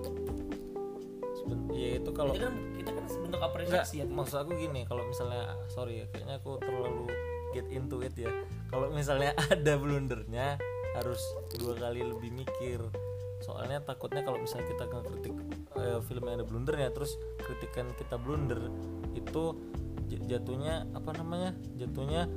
Ya 1.75 2.01
itu 2.01 2.11
kalau 2.17 2.33
itu 2.33 2.41
kan 2.41 2.57
kita 2.79 2.91
kan 2.95 3.05
bentuk 3.05 3.41
Enggak, 3.43 3.51
apresiasi 3.53 3.95
ya 4.01 4.05
maksud 4.09 4.39
aku 4.47 4.57
gini 4.57 4.89
kalau 4.89 5.05
misalnya 5.05 5.59
sorry 5.69 6.01
ya 6.01 6.07
kayaknya 6.09 6.41
aku 6.41 6.57
terlalu 6.63 7.05
get 7.53 7.67
into 7.71 8.01
it 8.01 8.15
ya. 8.17 8.33
Kalau 8.73 8.89
misalnya 8.91 9.37
ada 9.53 9.75
blundernya 9.77 10.57
harus 10.95 11.21
dua 11.59 11.75
kali 11.77 12.01
lebih 12.03 12.31
mikir. 12.33 12.81
Soalnya 13.45 13.85
takutnya 13.85 14.25
kalau 14.25 14.41
misalnya 14.41 14.73
kita 14.73 14.85
ngekritik 14.89 15.35
eh, 15.77 16.01
film 16.07 16.23
yang 16.25 16.37
ada 16.41 16.47
blundernya 16.49 16.89
terus 16.97 17.21
kritikan 17.39 17.93
kita 18.01 18.17
blunder 18.17 18.73
itu 19.13 19.53
jatuhnya 20.09 20.89
apa 20.93 21.11
namanya 21.17 21.53
jatuhnya 21.77 22.29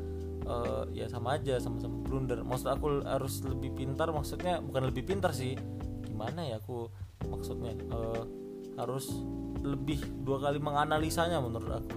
eh, 0.48 0.84
ya 0.94 1.06
sama 1.12 1.36
aja 1.40 1.60
sama-sama 1.60 2.02
blunder. 2.04 2.42
Maksud 2.44 2.68
aku 2.72 3.04
harus 3.04 3.44
lebih 3.44 3.76
pintar 3.76 4.10
maksudnya 4.12 4.60
bukan 4.64 4.88
lebih 4.90 5.04
pintar 5.08 5.32
sih. 5.36 5.56
Gimana 6.08 6.48
ya 6.48 6.58
aku 6.60 6.88
maksudnya 7.28 7.74
eh, 7.76 8.24
harus 8.78 9.10
lebih 9.62 10.00
dua 10.22 10.38
kali 10.38 10.62
menganalisanya 10.62 11.42
menurut 11.42 11.82
aku. 11.82 11.92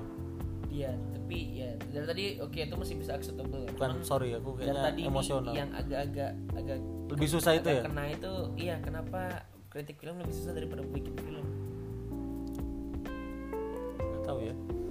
Iya 0.70 0.94
tapi 1.12 1.36
ya 1.62 1.70
dari 1.90 2.06
tadi 2.06 2.24
oke 2.42 2.58
itu 2.58 2.74
masih 2.78 2.94
bisa 2.98 3.14
acceptable. 3.14 3.66
Bukan 3.74 3.90
Cuman 4.00 4.06
sorry 4.06 4.34
aku 4.34 4.58
kayaknya 4.58 4.82
tadi 4.82 5.02
emosional. 5.06 5.52
yang 5.54 5.70
agak-agak 5.74 6.32
agak 6.54 6.78
lebih 7.10 7.28
susah 7.28 7.52
itu 7.58 7.68
agak 7.70 7.78
ya? 7.78 7.82
kena 7.90 8.04
itu 8.06 8.32
iya 8.54 8.76
kenapa 8.78 9.42
kritik 9.70 9.98
film 9.98 10.18
lebih 10.22 10.34
susah 10.34 10.54
daripada 10.54 10.82
bikin 10.86 11.14
film 11.18 11.46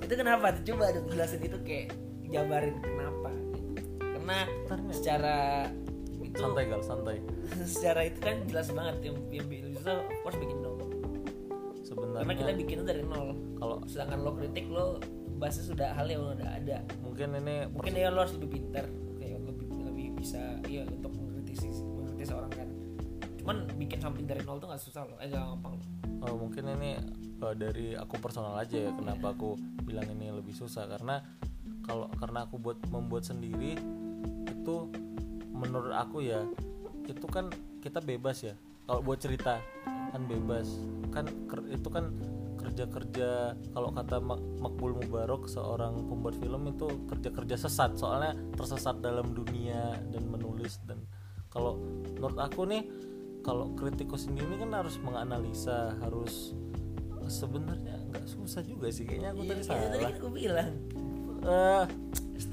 itu 0.10 0.18
kenapa? 0.18 0.58
Coba 0.66 0.90
dong 0.90 1.06
jelasin 1.06 1.46
itu 1.46 1.58
kayak 1.62 1.94
jabarin 2.34 2.82
kenapa 2.82 3.30
gitu. 3.78 3.94
karena 4.66 4.92
secara 4.94 5.38
itu 6.18 6.34
santai 6.34 6.66
gal 6.66 6.82
santai. 6.82 7.22
secara 7.78 8.10
itu 8.10 8.18
kan 8.18 8.42
jelas 8.50 8.74
banget 8.74 9.14
yang 9.14 9.18
yang 9.30 9.46
of 9.86 10.18
course 10.26 10.38
bikin 10.42 10.66
dong 10.66 10.78
karena 12.20 12.36
kita 12.36 12.52
sebenarnya 12.52 12.58
bikin 12.58 12.76
itu 12.82 12.86
dari 12.86 13.04
nol. 13.06 13.30
kalau 13.56 13.78
sedangkan 13.86 14.20
lo 14.22 14.32
kritik 14.36 14.66
lo 14.70 15.00
bahasnya 15.40 15.64
sudah 15.72 15.90
hal 15.94 16.10
yang 16.10 16.26
udah 16.26 16.50
ada. 16.58 16.84
Mungkin 17.06 17.38
ini 17.40 17.56
mungkin 17.70 17.94
ya 17.94 18.10
lo 18.10 18.26
harus 18.26 18.36
lebih 18.36 18.60
pintar 18.60 18.90
kayak 19.22 19.40
lebih 19.46 19.68
lebih 19.88 20.08
bisa 20.20 20.58
iya 20.68 20.84
untuk 20.90 21.16
mengkritisi 21.16 21.70
mengkritisi 21.86 22.34
orang 22.34 22.52
kan. 22.52 22.70
Cuman 23.40 23.58
bikin 23.78 24.02
something 24.02 24.26
dari 24.28 24.42
nol 24.42 24.58
tuh 24.58 24.74
nggak 24.74 24.84
susah 24.84 25.06
loh 25.08 25.18
eh 25.22 25.30
nggak 25.30 25.46
gampang 25.54 25.78
Oh, 26.20 26.36
mungkin 26.36 26.68
ini 26.76 27.00
eh, 27.40 27.56
dari 27.56 27.96
aku 27.96 28.20
personal 28.20 28.60
aja 28.60 28.76
ya 28.76 28.92
kenapa 28.92 29.32
aku 29.32 29.56
bilang 29.90 30.06
ini 30.14 30.30
lebih 30.30 30.54
susah. 30.54 30.86
Karena 30.86 31.18
kalau 31.82 32.06
karena 32.22 32.46
aku 32.46 32.62
buat 32.62 32.78
membuat 32.94 33.26
sendiri 33.26 33.74
itu 34.46 34.76
menurut 35.50 35.92
aku 35.98 36.22
ya 36.22 36.46
itu 37.10 37.26
kan 37.26 37.50
kita 37.82 38.00
bebas 38.06 38.46
ya. 38.46 38.54
Kalau 38.86 39.02
buat 39.02 39.18
cerita 39.18 39.58
kan 40.14 40.22
bebas. 40.30 40.70
Kan 41.10 41.26
itu 41.74 41.90
kan 41.90 42.14
kerja-kerja 42.60 43.58
kalau 43.74 43.90
kata 43.90 44.22
Mak- 44.22 44.62
Makbul 44.62 44.94
Mubarok 45.02 45.50
seorang 45.50 46.06
pembuat 46.06 46.38
film 46.38 46.70
itu 46.70 46.88
kerja-kerja 47.10 47.56
sesat. 47.58 47.98
Soalnya 47.98 48.38
tersesat 48.54 49.02
dalam 49.02 49.34
dunia 49.34 49.98
dan 50.14 50.24
menulis 50.30 50.78
dan 50.86 51.02
kalau 51.50 51.82
menurut 52.14 52.38
aku 52.38 52.70
nih 52.70 52.86
kalau 53.42 53.74
kritikus 53.74 54.30
sendiri 54.30 54.60
kan 54.60 54.70
harus 54.76 55.00
menganalisa 55.02 55.98
harus 56.04 56.54
sebenarnya 57.26 57.99
nggak 58.10 58.26
susah 58.26 58.62
juga 58.62 58.90
sih 58.90 59.06
kayaknya 59.06 59.30
aku 59.32 59.42
Iya, 59.42 59.50
tadi 59.50 59.62
iya, 59.62 59.70
tadi 59.70 59.80
salah. 59.96 60.00
kan 60.02 60.14
gue 60.18 60.32
bilang. 60.34 60.72
Eh, 61.40 61.86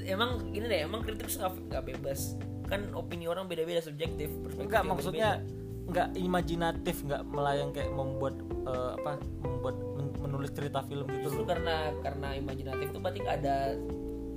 emang 0.07 0.31
gini 0.49 0.67
deh 0.67 0.81
emang 0.85 1.01
kritik 1.03 1.27
nggak 1.27 1.83
bebas. 1.85 2.21
Kan 2.67 2.91
opini 2.93 3.27
orang 3.27 3.47
beda-beda 3.47 3.79
subjektif 3.79 4.31
enggak 4.57 4.83
maksudnya 4.83 5.43
nggak 5.87 6.19
imajinatif 6.19 6.99
nggak 7.03 7.23
melayang 7.27 7.71
kayak 7.71 7.91
membuat 7.91 8.35
eh, 8.67 8.93
apa 8.99 9.23
membuat 9.39 9.77
men- 9.95 10.17
menulis 10.19 10.51
cerita 10.51 10.83
film 10.83 11.07
gitu 11.07 11.31
justru 11.31 11.43
loh. 11.43 11.49
karena 11.49 11.75
karena 12.03 12.29
imajinatif 12.35 12.91
tuh 12.91 12.99
berarti 12.99 13.23
ada 13.23 13.79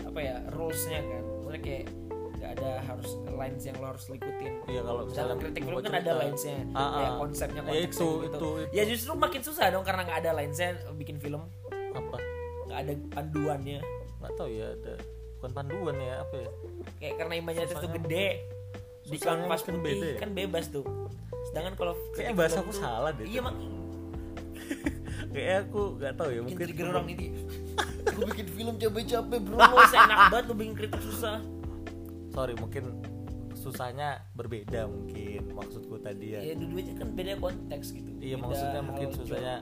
apa 0.06 0.20
ya 0.22 0.36
rulesnya 0.54 1.02
kan. 1.02 1.24
Maksudnya 1.42 1.62
kayak 1.62 1.86
ada 2.50 2.82
harus 2.82 3.10
lines 3.30 3.62
yang 3.62 3.78
lo 3.78 3.94
harus 3.94 4.10
ikutin 4.10 4.54
iya 4.66 4.82
kalau 4.82 5.06
misalnya 5.06 5.28
dalam 5.28 5.38
kritik 5.38 5.62
film 5.62 5.80
kan 5.80 5.94
ada 5.96 6.14
linesnya. 6.18 6.58
Ah, 6.74 6.90
kayak 6.90 7.12
ah. 7.14 7.18
konsepnya 7.22 7.62
Ya, 7.62 7.64
konteksnya 7.64 7.86
itu, 7.86 8.10
gitu. 8.10 8.26
itu, 8.26 8.50
itu. 8.58 8.74
ya 8.74 8.84
justru 8.84 9.12
makin 9.14 9.42
susah 9.46 9.66
dong 9.70 9.86
karena 9.86 10.02
nggak 10.04 10.20
ada 10.20 10.32
linesnya 10.34 10.70
bikin 10.98 11.18
film. 11.18 11.42
Apa? 11.94 12.18
Nggak 12.66 12.80
ada 12.82 12.94
panduannya. 13.14 13.80
Nggak 14.20 14.32
tahu 14.34 14.50
ya 14.50 14.68
ada 14.74 14.94
bukan 15.38 15.52
panduan 15.54 15.96
ya 15.96 16.14
apa 16.20 16.36
ya? 16.36 16.50
Kayak 16.98 17.14
karena 17.16 17.34
tuh 17.38 17.78
Susahnya- 17.78 17.96
gede. 18.02 18.28
Di 19.10 19.18
kanvas 19.18 19.62
putih 19.64 19.80
beda 19.80 20.06
ya? 20.06 20.18
kan 20.18 20.30
bebas 20.34 20.66
tuh. 20.68 20.86
Sedangkan 21.48 21.74
kalau 21.74 21.94
Kayaknya 21.94 22.14
kritik 22.14 22.34
bahasa 22.36 22.58
aku 22.60 22.72
tuh- 22.74 22.82
salah 22.82 23.12
deh 23.14 23.26
iya 23.26 23.40
mak 23.40 23.56
kayaknya 25.30 25.58
aku 25.64 25.82
nggak 25.96 26.14
tahu 26.18 26.30
ya 26.34 26.42
mungkin 26.42 26.66
trigger 26.66 26.88
orang 26.90 27.08
ini. 27.14 27.28
Gue 28.10 28.26
bikin 28.34 28.48
film 28.50 28.74
capek-capek 28.76 29.40
bro. 29.40 29.58
Lo 29.58 29.78
enak 29.86 30.20
banget 30.30 30.46
lo 30.46 30.54
bikin 30.58 30.74
kritik 30.74 31.02
susah 31.06 31.38
sorry 32.30 32.54
mungkin 32.58 33.02
susahnya 33.60 34.24
berbeda 34.40 34.88
mungkin 34.88 35.52
maksudku 35.52 36.00
tadi 36.00 36.38
ya. 36.38 36.40
Ya 36.40 36.54
dua-duanya 36.56 36.94
kan 36.96 37.08
beda 37.12 37.34
konteks 37.44 37.92
gitu. 37.92 38.10
Iya 38.24 38.40
Beda 38.40 38.44
maksudnya 38.48 38.82
mungkin 38.82 39.08
susahnya 39.12 39.56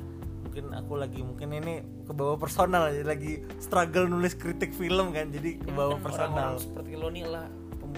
mungkin 0.46 0.66
aku 0.74 0.94
lagi 0.98 1.20
mungkin 1.26 1.50
ini 1.54 1.76
ke 2.06 2.14
bawah 2.14 2.38
personal 2.38 2.90
ya 2.94 3.02
lagi 3.04 3.42
struggle 3.58 4.06
nulis 4.06 4.38
kritik 4.38 4.72
film 4.74 5.12
kan 5.12 5.34
jadi 5.34 5.60
ke 5.60 5.70
Emang 5.70 5.78
bawah 5.78 5.98
kan 6.00 6.06
personal. 6.06 6.34
orang-orang 6.56 6.62
seperti 6.62 6.92
lo 6.98 7.08
nih 7.10 7.26
lah 7.26 7.46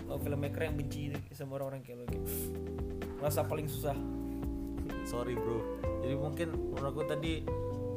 uh, 0.09 0.19
filmmaker 0.19 0.61
yang 0.65 0.75
benci 0.75 1.01
sama 1.35 1.59
orang-orang 1.59 1.81
kayak 1.83 1.97
lo 1.99 2.05
gitu. 2.09 2.31
Rasa 3.19 3.43
paling 3.43 3.67
susah. 3.67 3.95
Sorry 5.03 5.35
bro. 5.35 5.59
Jadi 6.03 6.15
mungkin 6.15 6.47
menurut 6.73 6.95
aku 6.95 7.01
tadi 7.07 7.43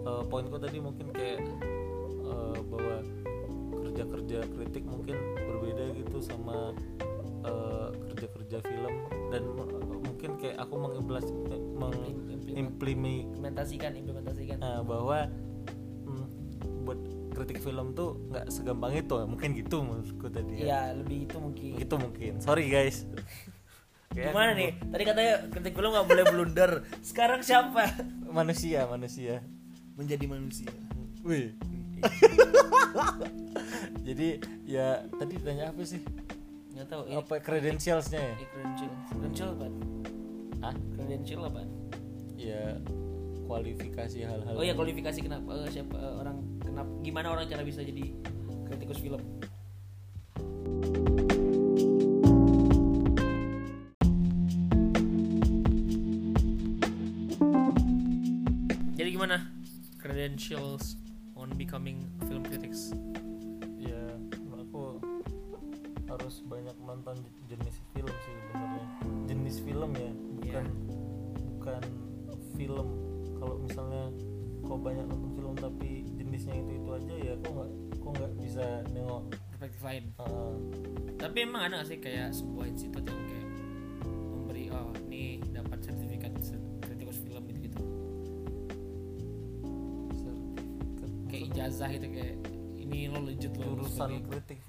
eh, 0.03 0.23
poinku 0.27 0.59
tadi 0.59 0.79
mungkin 0.83 1.15
kayak 1.15 1.39
eh, 2.27 2.59
bahwa 2.67 2.97
kerja-kerja 3.93 4.39
kritik 4.49 4.85
mungkin 4.85 5.17
berbeda 5.37 5.93
gitu 5.95 6.19
sama 6.19 6.73
eh, 7.45 7.89
kerja-kerja 8.09 8.59
film 8.65 8.95
dan 9.29 9.43
eh, 9.45 10.01
mungkin 10.01 10.31
kayak 10.37 10.57
aku 10.59 10.75
mengimplementasikan 10.81 11.61
implementasikan 12.57 13.93
implementasikan 13.95 14.59
bahwa 14.83 15.29
kritik 17.33 17.65
film 17.65 17.97
tuh 17.97 18.21
nggak 18.29 18.53
segampang 18.53 18.93
itu 18.93 19.17
mungkin 19.25 19.57
gitu 19.57 19.81
menurutku 19.81 20.29
tadi 20.29 20.53
ya 20.61 20.65
Iya, 20.65 20.81
lebih 21.01 21.19
itu 21.25 21.37
mungkin. 21.41 21.73
itu 21.81 21.95
mungkin 21.97 22.33
sorry 22.41 22.69
guys 22.69 23.05
Gimana 24.13 24.53
nih? 24.53 24.77
Tadi 24.77 25.05
katanya 25.09 25.35
kritik 25.49 25.73
film 25.73 25.89
nggak 25.89 26.05
boleh 26.05 26.25
blunder. 26.29 26.85
Sekarang 27.01 27.41
siapa? 27.41 27.89
manusia 28.29 28.85
manusia 28.85 29.41
Menjadi 29.97 30.29
manusia. 30.29 30.69
wih 31.25 31.57
jadi 34.07 34.29
ya 34.67 35.07
tadi 35.19 35.35
tanya 35.41 35.71
apa 35.71 35.83
sih 35.87 36.03
Nggak 36.73 36.89
tahu. 36.89 37.03
Ini 37.05 37.17
apa 37.21 37.35
credentialsnya 37.45 38.21
ya 38.21 38.33
ini 38.33 38.47
credential. 38.49 38.91
Credential 39.13 39.49
apa? 39.53 39.67
ah 40.63 40.75
Credential 40.97 41.41
apa? 41.45 41.63
ya 42.43 42.75
kualifikasi 43.47 44.19
hal-hal 44.25 44.55
Oh 44.57 44.65
ya 44.67 44.75
kualifikasi 44.75 45.19
kenapa 45.23 45.53
eh, 45.63 45.71
siapa 45.71 45.95
eh, 45.95 46.15
orang 46.17 46.37
kenapa 46.65 46.91
gimana 47.05 47.27
orang 47.31 47.47
cara 47.47 47.63
bisa 47.63 47.85
jadi 47.85 48.09
kritikus 48.67 48.99
film? 48.99 49.21
Jadi 58.97 59.09
gimana 59.13 59.45
credentials 60.01 60.97
on 61.43 61.51
becoming 61.59 62.07
film 62.31 62.47
critics? 62.47 62.95
ya 63.83 63.99
aku 64.55 65.03
harus 66.07 66.39
banyak 66.47 66.77
nonton 66.87 67.19
jenis 67.51 67.83
film 67.91 68.15
sih 68.15 68.35
sebenarnya. 68.47 68.87
Jenis 69.27 69.57
film 69.59 69.91
ya 69.99 70.11
bukan 70.39 70.67
bukan 71.59 71.83
film. 72.55 72.89
Kalau 73.43 73.59
misalnya 73.59 74.05
kau 74.63 74.79
banyak 74.79 75.03
nonton 75.11 75.31
film 75.35 75.55
tapi 75.59 76.07
jenisnya 76.15 76.63
itu 76.63 76.79
itu 76.79 76.91
aja 76.95 77.15
ya 77.19 77.35
kok 77.43 77.53
nggak 77.59 77.71
kok 77.99 78.11
nggak 78.15 78.33
bisa 78.39 78.67
nengok. 78.95 79.23
Perspektif 79.51 79.81
lain. 79.83 80.05
uh, 80.23 80.55
Tapi 81.19 81.39
emang 81.43 81.63
ada 81.67 81.83
gak 81.83 81.89
sih 81.91 81.99
kayak 81.99 82.31
sebuah 82.35 82.67
institut 82.71 83.02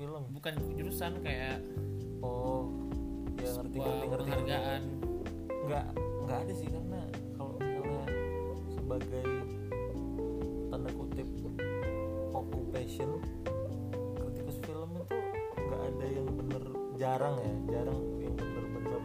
film. 0.03 0.23
Bukan 0.35 0.53
jurusan 0.75 1.23
kayak 1.23 1.63
oh 2.19 2.67
ya 3.39 3.55
ngerti 3.55 3.77
ngerti 3.79 4.07
ngerti. 4.11 4.29
penghargaan. 4.35 4.83
Nggak 5.63 5.85
nggak 6.27 6.37
ada 6.43 6.53
sih 6.59 6.67
karena 6.67 7.01
kalau 7.39 7.55
misalnya 7.55 8.03
sebagai 8.67 9.25
tanda 10.67 10.89
kutip 10.91 11.27
occupation 12.35 13.09
kritikus 14.19 14.57
film 14.67 14.91
itu 14.99 15.17
nggak 15.55 15.81
ada 15.87 16.05
yang 16.11 16.27
bener 16.35 16.63
jarang 16.99 17.35
ya 17.39 17.53
jarang 17.79 17.99
yang 18.19 18.35
bener-bener 18.35 19.01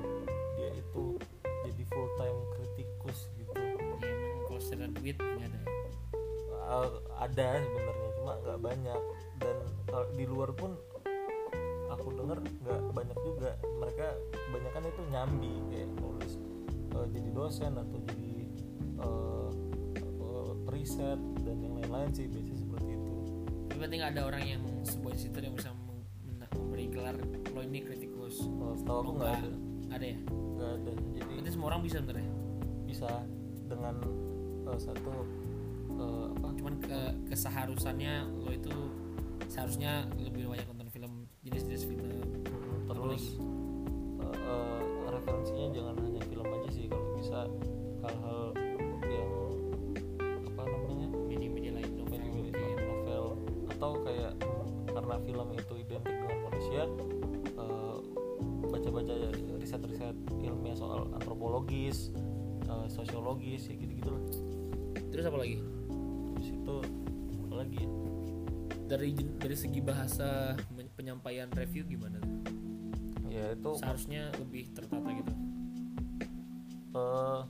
dia 0.58 0.70
itu 0.74 1.14
jadi 1.62 1.82
full 1.94 2.08
time 2.18 2.38
kritikus 2.58 3.30
gitu. 3.38 3.54
Ya 3.54 3.70
emang 3.78 4.02
kalau 4.50 4.58
secara 4.58 4.90
duit 4.98 5.14
nggak 5.14 5.46
ada 5.46 5.62
Uh, 6.68 7.00
ada 7.16 7.64
sebenarnya 7.64 8.10
cuma 8.20 8.32
nggak 8.44 8.60
banyak. 8.60 9.02
Dan 9.40 9.56
kalau 9.88 10.04
di 10.12 10.28
luar 10.28 10.52
pun 10.52 10.76
aku 11.88 12.08
dengar 12.14 12.38
nggak 12.40 12.80
banyak 12.92 13.18
juga. 13.24 13.50
Mereka 13.60 14.06
kebanyakan 14.32 14.82
itu 14.88 15.02
nyambi 15.12 15.52
kayak 15.72 15.88
nulis 16.00 16.32
uh, 16.94 17.06
jadi 17.10 17.28
dosen 17.32 17.72
atau 17.76 17.98
jadi 18.12 18.34
uh, 19.00 19.50
uh, 20.22 20.52
periset 20.68 21.20
dan 21.44 21.56
yang 21.60 21.74
lain-lain 21.80 22.10
sih 22.12 22.26
biasanya 22.28 22.58
seperti 22.60 22.90
itu. 22.96 23.14
Berarti 23.78 23.94
nggak 24.00 24.12
ada 24.16 24.22
orang 24.26 24.42
yang 24.44 24.62
sebuah 24.84 25.12
institut 25.14 25.42
yang 25.44 25.54
bisa 25.54 25.70
memberi 26.54 26.86
gelar 26.90 27.14
lo 27.54 27.60
ini 27.64 27.80
kritikus. 27.84 28.44
Uh, 28.44 28.74
setahu 28.76 28.98
aku 29.04 29.12
nggak 29.20 29.32
ada. 29.38 29.50
Ada 29.88 30.04
ya? 30.04 30.18
Nggak 30.28 30.70
ada. 30.82 30.92
Jadi 31.16 31.30
berarti 31.32 31.50
semua 31.50 31.66
orang 31.74 31.82
bisa 31.84 31.96
sebenarnya? 32.02 32.32
Bisa 32.84 33.10
dengan 33.68 33.94
uh, 34.68 34.78
satu 34.78 35.12
uh, 35.96 36.26
apa? 36.38 36.48
Cuman 36.58 36.74
ke 36.82 36.98
keseharusannya 37.32 38.14
lo 38.44 38.50
itu 38.52 38.74
seharusnya 39.48 40.04
dari 68.98 69.14
dari 69.14 69.54
segi 69.54 69.78
bahasa 69.78 70.58
penyampaian 70.98 71.46
review 71.54 71.86
gimana 71.86 72.18
tuh? 72.18 72.34
ya 73.28 73.54
itu 73.54 73.70
seharusnya 73.78 74.34
lebih 74.40 74.66
tertata 74.74 75.08
gitu. 75.14 75.32
Uh, 76.90 77.46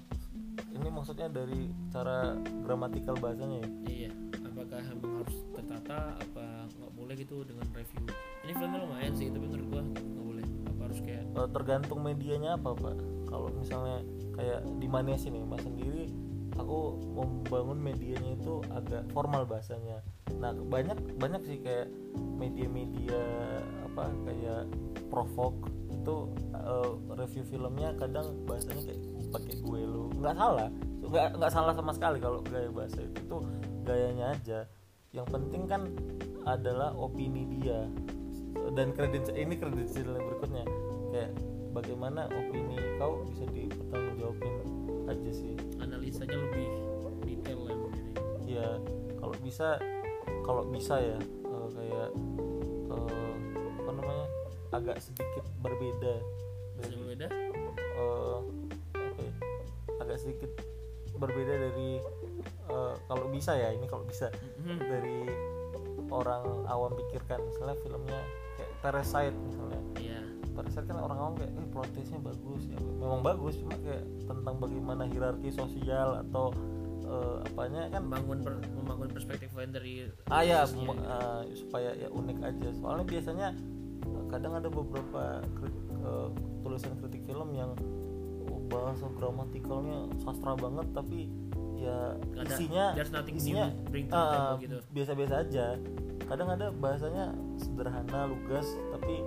ini 0.76 0.88
maksudnya 0.92 1.32
dari 1.32 1.72
cara 1.88 2.36
gramatikal 2.60 3.16
bahasanya 3.16 3.64
ya? 3.64 3.68
Iya 3.88 4.12
apakah 4.44 4.82
emang 4.84 5.24
harus 5.24 5.36
tertata 5.56 6.18
apa 6.20 6.68
nggak 6.76 6.92
boleh 6.92 7.14
gitu 7.16 7.40
dengan 7.48 7.64
review? 7.72 8.04
Ini 8.44 8.52
filmnya 8.52 8.80
lumayan 8.84 9.14
sih 9.16 9.32
tapi 9.32 9.46
menurut 9.48 9.66
gua 9.72 9.82
nggak 9.86 10.24
boleh. 10.28 10.46
Apa 10.68 10.80
harus 10.92 11.00
kayak 11.00 11.24
Eh, 11.32 11.48
tergantung 11.56 12.00
medianya 12.04 12.60
apa 12.60 12.76
pak? 12.76 12.96
Kalau 13.30 13.48
misalnya 13.56 14.04
kayak 14.36 14.60
di 14.76 14.86
Manes 14.90 15.24
ini 15.24 15.40
mas 15.46 15.64
sendiri 15.64 16.12
aku 16.56 16.96
membangun 17.12 17.78
medianya 17.82 18.38
itu 18.38 18.62
agak 18.72 19.04
formal 19.12 19.44
bahasanya. 19.44 20.00
Nah 20.38 20.54
banyak 20.54 20.96
banyak 21.20 21.42
sih 21.44 21.58
kayak 21.60 21.92
media-media 22.16 23.20
apa 23.84 24.08
kayak 24.24 24.62
provok 25.12 25.54
itu 25.92 26.30
eh, 26.54 26.90
review 27.18 27.44
filmnya 27.48 27.92
kadang 27.98 28.32
bahasanya 28.48 28.82
kayak 28.88 29.00
pakai 29.34 29.54
gue 29.60 29.80
lu. 29.84 30.08
Nggak 30.16 30.36
salah 30.38 30.70
nggak 31.08 31.28
nggak 31.40 31.52
salah 31.52 31.72
sama 31.72 31.92
sekali 31.96 32.18
kalau 32.20 32.44
gaya 32.44 32.68
bahasa 32.68 33.00
itu 33.00 33.18
itu 33.24 33.36
gayanya 33.88 34.36
aja. 34.36 34.58
Yang 35.16 35.26
penting 35.32 35.62
kan 35.64 35.82
adalah 36.44 36.92
opini 36.92 37.48
dia. 37.58 37.88
Dan 38.76 38.92
kredit 38.92 39.32
ini 39.32 39.56
kredit 39.56 39.88
berikutnya. 40.04 40.64
Kayak 41.08 41.32
bagaimana 41.72 42.28
opini 42.28 42.76
kau 43.00 43.24
bisa 43.24 43.48
dipertanggungjawabin 43.48 44.52
aja 45.08 45.30
sih. 45.32 45.52
Analisanya 45.78 46.36
lebih 46.36 46.68
detail 47.24 47.58
lah 47.64 47.76
mungkin 47.76 48.04
ya. 48.44 48.60
ya 48.60 48.68
kalau 49.16 49.34
bisa 49.40 49.68
kalau 50.42 50.62
bisa 50.64 50.94
ya 50.96 51.18
eh, 51.20 51.68
kayak 51.72 52.08
eh, 52.88 53.32
apa 53.78 53.90
namanya 53.90 54.26
agak 54.70 54.96
sedikit 55.00 55.44
berbeda 55.58 56.14
dari 56.76 56.94
berbeda? 56.94 57.26
eh, 57.98 58.38
apa 58.94 59.20
ya, 59.20 59.32
agak 59.98 60.18
sedikit 60.20 60.50
berbeda 61.16 61.54
dari 61.58 61.98
eh, 62.68 62.94
kalau 63.04 63.26
bisa 63.28 63.52
ya 63.52 63.72
ini 63.72 63.84
kalau 63.84 64.04
bisa 64.04 64.28
Mhm. 64.60 64.78
dari 64.78 65.18
orang 66.08 66.44
awam 66.66 66.92
pikirkan. 66.94 67.40
Misalnya 67.44 67.76
filmnya 67.80 68.20
kayak 68.56 68.72
Parasite 68.80 69.36
misalnya 69.44 69.80
iya 70.58 70.66
Parasite 70.66 70.86
kan 70.90 70.98
orang 70.98 71.18
awam 71.22 71.32
kayak 71.38 71.52
eh 71.54 71.68
protesnya 71.70 72.18
bagus. 72.18 72.62
Ya 72.66 72.78
memang 72.98 73.20
bagus 73.22 73.54
cuma 73.62 73.74
kayak 73.78 74.02
tentang 74.26 74.54
bagaimana 74.58 75.02
hierarki 75.06 75.50
sosial 75.54 76.18
atau 76.26 76.50
eh, 77.06 77.36
apanya 77.46 77.86
kan 77.94 78.02
membangun 78.02 78.38
per- 78.42 78.66
membangun 78.74 79.08
perspektif 79.14 79.54
lain 79.54 79.70
dari 79.70 80.10
ah 80.28 80.42
ya 80.42 80.66
eh, 80.66 81.40
supaya 81.54 81.94
ya 81.94 82.10
unik 82.10 82.38
aja. 82.42 82.68
Soalnya 82.74 83.06
biasanya 83.06 83.48
eh, 84.02 84.24
kadang 84.34 84.58
ada 84.58 84.66
beberapa 84.66 85.38
kri- 85.54 85.78
eh, 86.02 86.28
tulisan 86.66 86.98
kritik 86.98 87.22
film 87.22 87.54
yang 87.54 87.78
oh, 88.50 88.60
bahasa 88.66 89.06
gramatikalnya 89.14 90.10
sastra 90.26 90.58
banget 90.58 90.90
tapi 90.90 91.30
ya 91.78 92.18
ada- 92.34 92.58
isinya 92.58 92.84
nothing 92.98 93.38
isinya 93.38 93.70
table 94.10 94.58
gitu. 94.66 94.76
biasa-biasa 94.90 95.34
aja. 95.46 95.66
Kadang 96.26 96.50
ada 96.50 96.74
bahasanya 96.74 97.30
sederhana 97.56 98.26
lugas 98.26 98.66
tapi 98.90 99.22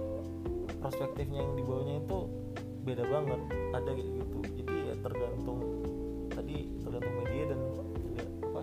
perspektifnya 0.81 1.45
yang 1.45 1.53
dibawanya 1.53 1.95
itu 2.01 2.19
beda 2.81 3.05
banget 3.05 3.41
ada 3.77 3.89
kayak 3.93 4.09
gitu. 4.09 4.37
Jadi 4.57 4.73
ya 4.89 4.95
tergantung 5.05 5.59
tadi 6.33 6.55
tergantung 6.81 7.13
media 7.21 7.43
dan 7.53 7.59
juga 7.61 8.23
apa 8.49 8.61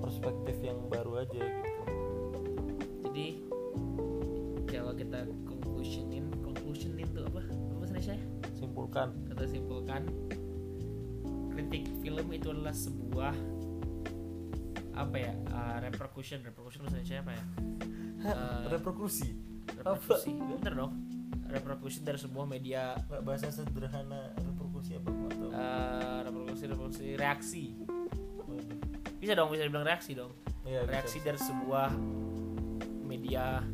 perspektif 0.00 0.56
yang 0.64 0.78
baru 0.88 1.12
aja 1.28 1.42
gitu. 1.44 1.82
Jadi 3.04 3.26
kalau 4.64 4.92
kita 4.96 5.28
conclusionin 5.44 6.32
conclusionin 6.40 7.06
tuh 7.12 7.28
apa? 7.28 7.44
Apa 7.44 7.84
Indonesia 7.84 8.16
simpulkan. 8.56 9.08
Kita 9.28 9.44
simpulkan 9.44 10.02
kritik 11.52 11.84
film 12.00 12.26
itu 12.32 12.48
adalah 12.48 12.72
sebuah 12.72 13.36
apa 14.96 15.16
ya 15.20 15.32
uh, 15.52 15.76
repercussion. 15.84 16.40
Repercussion 16.40 16.88
bahasa 16.88 16.96
Indonesia 16.96 17.20
apa 17.20 17.32
ya? 17.36 17.44
Eh, 18.18 18.74
reperkusi. 18.74 19.30
reperkusi. 19.78 20.34
Bener 20.34 20.74
dong 20.74 21.07
reperkusi 21.48 22.04
dari 22.04 22.20
sebuah 22.20 22.44
media 22.44 22.92
bahasa 23.24 23.48
sederhana 23.48 24.36
reperkusi 24.36 25.00
apa 25.00 25.10
uh, 25.48 26.20
reperkusi 26.28 26.64
reperkusi 26.68 27.06
reaksi. 27.16 27.64
Waduh. 28.44 28.76
bisa 29.18 29.32
dong 29.34 29.50
bisa 29.50 29.64
dibilang 29.66 29.88
reaksi 29.88 30.12
dong. 30.12 30.32
Bisa, 30.62 30.84
reaksi 30.84 31.18
bisa. 31.18 31.26
dari 31.32 31.40
sebuah 31.40 31.88
media 33.08 33.64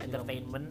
entertainment. 0.00 0.68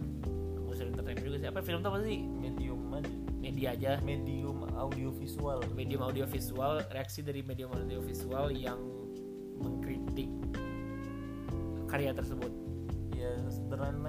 Usah 0.66 0.89
entertainment 0.89 1.26
juga 1.26 1.38
sih. 1.38 1.47
Apa 1.49 1.60
film 1.62 1.80
itu 1.82 1.89
apa 1.89 1.99
sih? 2.01 2.20
Medium 2.26 2.82
aja. 2.93 3.14
Media 3.39 3.68
aja. 3.78 3.91
Medium 4.01 4.57
audiovisual. 4.74 5.62
Medium 5.78 6.01
audiovisual. 6.01 6.82
Reaksi 6.89 7.22
dari 7.22 7.45
medium 7.45 7.70
audiovisual 7.70 8.49
yang 8.49 8.82
mengkritik 9.62 10.30
karya 11.86 12.14
tersebut. 12.14 12.49
Ya 13.14 13.34
sederhananya 13.53 14.09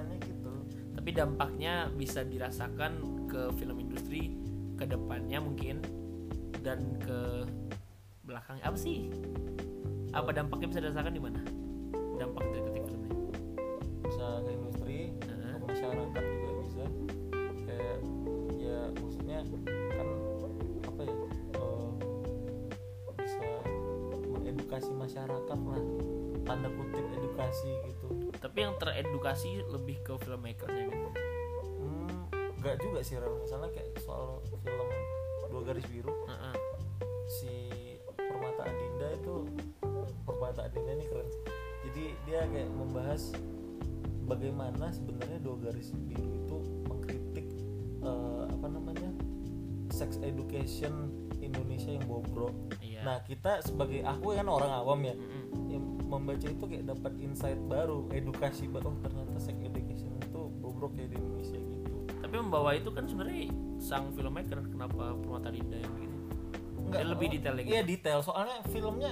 tapi 1.11 1.27
dampaknya 1.27 1.91
bisa 1.91 2.23
dirasakan 2.23 3.27
ke 3.27 3.51
film 3.59 3.83
industri 3.83 4.31
ke 4.79 4.87
depannya 4.87 5.43
mungkin 5.43 5.83
dan 6.63 6.87
ke 7.03 7.43
belakang. 8.23 8.55
Apa 8.63 8.79
sih? 8.79 9.11
Apa 10.15 10.31
dampaknya 10.31 10.71
bisa 10.71 10.79
dirasakan 10.79 11.11
di 11.11 11.19
mana? 11.19 11.43
Dampak 12.15 12.47
dari 12.47 12.63
kritik 12.63 12.83
filmnya? 12.87 13.11
Bisa 14.07 14.39
ke 14.39 14.49
industri 14.55 15.11
ke 15.19 15.35
masyarakat 15.59 16.23
juga 16.23 16.49
bisa. 16.63 16.85
Kayak 17.67 17.97
ya 18.55 18.79
maksudnya 18.95 19.37
kan 19.91 20.07
apa 20.87 21.01
ya 21.03 21.15
eh, 21.59 21.89
bisa 23.19 23.47
mengedukasi 24.31 24.91
masyarakat 24.95 25.59
lah. 25.59 25.83
Tanda 26.47 26.71
kutip 26.71 27.03
edukasi 27.19 27.67
gitu 27.91 28.20
tapi 28.39 28.57
yang 28.63 28.73
teredukasi 28.79 29.65
lebih 29.67 29.99
ke 30.05 30.13
filmmakernya 30.21 30.85
kan 30.87 31.01
hmm, 31.79 32.09
nggak 32.61 32.75
juga 32.79 32.99
sih 33.01 33.17
Ram. 33.17 33.41
misalnya 33.41 33.69
kayak 33.73 33.89
soal 33.99 34.39
film 34.63 34.89
dua 35.51 35.61
garis 35.67 35.85
biru 35.91 36.13
Heeh. 36.29 36.55
si 37.27 37.53
Permata 38.15 38.63
Adinda 38.63 39.07
itu 39.11 39.35
Permata 40.23 40.61
Adinda 40.69 40.91
ini 40.95 41.05
keren 41.11 41.29
jadi 41.91 42.03
dia 42.23 42.39
kayak 42.47 42.71
membahas 42.71 43.35
bagaimana 44.29 44.93
sebenarnya 44.95 45.39
dua 45.43 45.59
garis 45.59 45.91
biru 46.07 46.23
itu 46.23 46.57
mengkritik 46.87 47.47
eh, 48.05 48.43
apa 48.47 48.67
namanya 48.71 49.11
sex 49.91 50.15
education 50.23 51.11
Indonesia 51.43 51.91
yang 51.91 52.05
bobrok 52.07 52.55
iya 52.79 53.03
nah 53.03 53.17
kita 53.27 53.59
sebagai 53.65 54.07
aku 54.07 54.39
kan 54.39 54.47
orang 54.47 54.71
awam 54.71 54.99
ya 55.03 55.15
Mm-mm. 55.17 55.27
yang 55.27 55.40
membaca 56.21 56.45
itu 56.45 56.63
kayak 56.63 56.85
dapat 56.87 57.13
insight 57.17 57.59
baru 57.63 58.05
edukasi 58.09 58.65
baru 58.65 58.87
oh 58.87 58.97
ternyata 58.99 59.35
sex 59.37 59.57
education 59.59 60.09
itu 60.15 60.41
bobrok 60.55 60.93
ya 60.93 61.05
di 61.05 61.15
Indonesia 61.15 61.57
gitu. 61.57 61.89
Tapi 62.15 62.35
membawa 62.37 62.69
itu 62.71 62.89
kan 62.89 63.03
sebenarnya 63.03 63.49
sang 63.77 64.09
filmmaker 64.11 64.61
kenapa 64.63 65.17
Permata 65.17 65.49
Dinda 65.49 65.75
yang 65.75 65.91
begini 65.91 66.17
Dia 66.87 67.05
lebih 67.07 67.25
oh, 67.25 67.31
detail 67.31 67.53
lagi. 67.55 67.67
iya 67.67 67.81
detail. 67.81 68.19
Soalnya 68.21 68.57
filmnya 68.65 69.11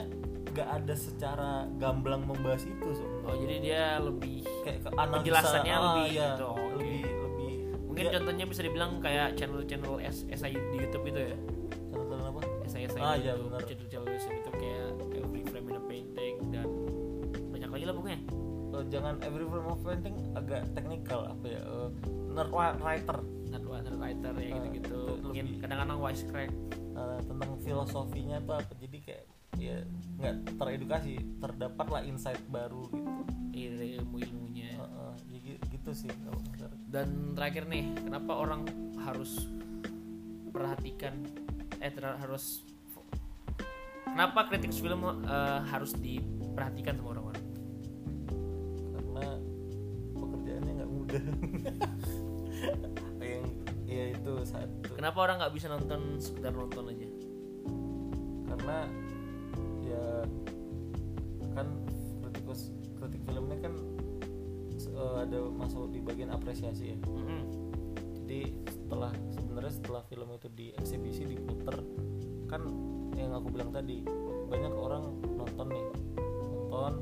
nggak 0.49 0.69
ada 0.75 0.93
secara 0.93 1.49
gamblang 1.75 2.21
membahas 2.21 2.63
itu 2.63 2.87
sebenarnya 2.89 3.25
oh 3.25 3.35
jadi 3.37 3.55
dia 3.59 3.83
lebih 3.99 4.37
kayak 4.59 4.79
ke 4.81 4.89
analisa 4.91 5.13
Penjelasannya 5.15 5.71
ah, 5.71 5.81
lebih 5.85 6.05
iya, 6.09 6.27
gitu, 6.27 6.45
oke. 6.47 6.65
lebih 6.75 6.99
lebih 7.05 7.51
mungkin 7.85 8.03
dia- 8.03 8.13
contohnya 8.13 8.45
bisa 8.45 8.61
dibilang 8.61 8.91
kayak 8.97 9.27
channel-channel 9.35 9.93
SI 10.01 10.51
di 10.51 10.75
YouTube 10.75 11.05
itu 11.05 11.19
ya? 11.23 11.37
Channel 11.89 12.27
apa? 12.27 12.41
SI 12.65 12.81
SI 12.83 12.97
Ah, 12.99 13.13
di 13.13 13.23
iya, 13.23 13.33
YouTube 13.33 13.45
benar. 13.47 13.61
channel-channel 13.61 14.07
jangan 18.89 19.21
every 19.21 19.45
frame 19.45 19.65
of 19.65 19.79
painting 19.79 20.17
agak 20.33 20.65
teknikal 20.73 21.23
apa 21.23 21.45
ya 21.45 21.61
eh, 21.61 21.89
nerd 22.29 22.51
writer. 22.51 23.17
Nerd 23.49 23.65
writer 23.65 24.33
ya 24.35 24.49
Ah, 24.49 24.53
gitu-gitu. 24.59 24.97
itu 25.15 25.21
mungkin 25.21 25.45
kadang-kadang 25.57 25.97
wisecrack 25.97 26.51
eh, 26.73 27.19
tentang 27.23 27.51
filosofinya 27.59 28.37
itu 28.37 28.51
apa 28.51 28.73
jadi 28.75 28.97
kayak 28.99 29.25
ya 29.57 29.75
nggak 30.15 30.35
teredukasi 30.55 31.13
terdapatlah 31.37 32.01
insight 32.03 32.41
baru 32.47 32.89
gitu. 33.51 34.01
Ilmu-ilmunya. 34.01 34.77
Eh, 34.77 34.81
eh, 34.81 35.13
ya 35.29 35.37
gi- 35.39 35.61
gitu 35.69 35.91
sih 35.91 36.09
kalau 36.09 36.39
dan 36.89 37.33
terakhir 37.33 37.69
nih 37.69 37.85
kenapa 38.01 38.33
orang 38.33 38.65
harus 38.99 39.45
perhatikan 40.49 41.21
eh 41.77 41.93
ter- 41.93 42.17
harus 42.17 42.65
kenapa 44.03 44.49
kritik 44.49 44.73
film 44.73 45.05
eh, 45.05 45.59
harus 45.69 45.93
diperhatikan 45.93 46.97
sama 46.97 47.07
orang-orang 47.09 47.18
mudah 51.09 51.23
yang 53.33 53.45
ya 53.89 54.03
itu 54.13 54.31
satu. 54.45 54.93
Kenapa 54.93 55.17
orang 55.25 55.41
nggak 55.41 55.53
bisa 55.57 55.67
nonton 55.67 56.21
sekedar 56.21 56.53
nonton 56.53 56.93
aja? 56.93 57.07
Karena 58.53 58.77
ya 59.81 60.05
kan 61.57 61.67
kritikus 62.21 62.69
kritik 63.01 63.21
filmnya 63.25 63.57
kan 63.65 63.73
eh, 64.77 65.15
ada 65.25 65.39
masuk 65.49 65.89
di 65.89 65.99
bagian 66.03 66.29
apresiasi 66.29 66.93
ya. 66.93 66.97
Mm-mm. 67.09 67.41
jadi 68.21 68.53
setelah 68.69 69.09
sebenarnya 69.33 69.73
setelah 69.73 70.01
film 70.05 70.29
itu 70.37 70.47
di 70.53 70.69
eksibisi 70.77 71.25
diputer 71.25 71.81
kan 72.45 72.61
yang 73.17 73.33
aku 73.33 73.49
bilang 73.49 73.73
tadi 73.73 74.05
banyak 74.49 74.73
orang 74.73 75.17
nonton 75.33 75.67
nih. 75.73 75.85
Nonton 76.69 76.93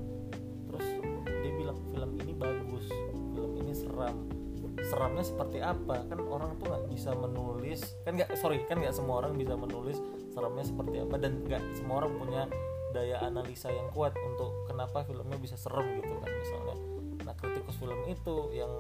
seramnya 5.08 5.24
seperti 5.24 5.64
apa? 5.64 6.04
Kan 6.04 6.20
orang 6.20 6.52
tuh 6.60 6.68
nggak 6.68 6.86
bisa 6.92 7.16
menulis 7.16 7.80
kan 8.04 8.12
nggak 8.14 8.28
sorry 8.36 8.60
kan 8.68 8.76
nggak 8.76 8.92
semua 8.92 9.24
orang 9.24 9.40
bisa 9.40 9.56
menulis 9.56 9.96
seramnya 10.30 10.68
seperti 10.68 11.00
apa 11.00 11.16
dan 11.16 11.40
nggak 11.42 11.64
semua 11.72 12.04
orang 12.04 12.12
punya 12.20 12.44
daya 12.92 13.24
analisa 13.24 13.72
yang 13.72 13.88
kuat 13.90 14.12
untuk 14.20 14.52
kenapa 14.66 15.08
filmnya 15.08 15.40
bisa 15.40 15.56
serem 15.56 15.96
gitu 15.96 16.12
kan 16.12 16.28
misalnya. 16.30 16.76
Nah 17.24 17.34
kritikus 17.34 17.76
film 17.78 18.04
itu 18.06 18.36
yang 18.52 18.74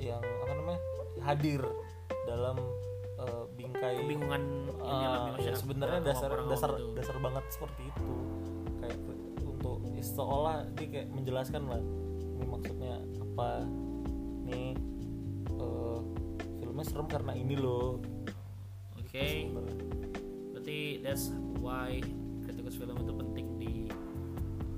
yang 0.00 0.24
apa 0.24 0.52
namanya 0.56 0.80
hadir 1.20 1.60
dalam 2.24 2.56
eh, 3.18 3.44
bingkai 3.52 3.92
kebingungan 3.98 4.42
yang 4.72 4.88
Ah, 4.88 5.36
dialami 5.36 5.44
ya 5.44 5.52
sebenarnya 5.52 6.00
orang- 6.00 6.08
dasar 6.08 6.28
orang 6.28 6.40
awam 6.42 6.52
dasar 6.56 6.70
dasar 6.96 7.16
banget 7.20 7.44
seperti 7.52 7.82
itu. 7.86 8.08
Kayak 8.80 8.96
untuk 9.44 9.76
seolah 10.00 10.64
dia 10.72 10.86
kayak 10.88 11.08
menjelaskan 11.12 11.62
lah 11.68 11.82
ini 12.32 12.44
maksudnya 12.48 12.94
apa 13.20 13.48
nih 14.42 14.74
eh, 15.62 15.98
filmnya 16.58 16.84
serem 16.84 17.06
karena 17.06 17.32
ini 17.38 17.54
loh. 17.54 18.02
Oke. 18.98 19.46
Sebenarnya. 19.46 19.76
berarti 20.52 20.78
that's 21.02 21.34
why 21.58 21.98
kritikus 22.46 22.78
film 22.78 22.96
itu 23.02 23.12
penting 23.14 23.46
di 23.58 23.72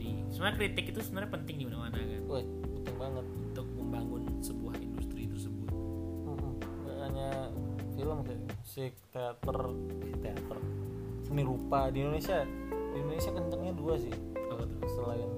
di 0.01 0.09
sebenarnya 0.32 0.57
kritik 0.57 0.85
itu 0.93 1.01
sebenarnya 1.01 1.30
penting 1.32 1.57
di 1.61 1.64
mana-mana 1.68 1.97
kan? 1.97 2.22
Wah, 2.28 2.45
penting 2.45 2.97
banget. 3.01 3.26
Untuk 3.55 3.66
membangun 3.78 4.22
sebuah 4.43 4.74
industri 4.82 5.30
tersebut. 5.30 5.70
Nggak 6.82 6.99
hanya 7.07 7.30
film 7.95 8.18
kayak 8.26 8.43
musik 8.43 8.93
teater 9.14 9.59
eh, 10.03 10.16
teater. 10.18 10.59
Seni 11.22 11.43
rupa. 11.47 11.89
Di 11.95 12.03
Indonesia 12.03 12.43
di 12.95 12.99
Indonesia 12.99 13.30
kencengnya 13.30 13.72
dua 13.78 13.95
sih. 13.99 14.14
Selain 14.91 15.30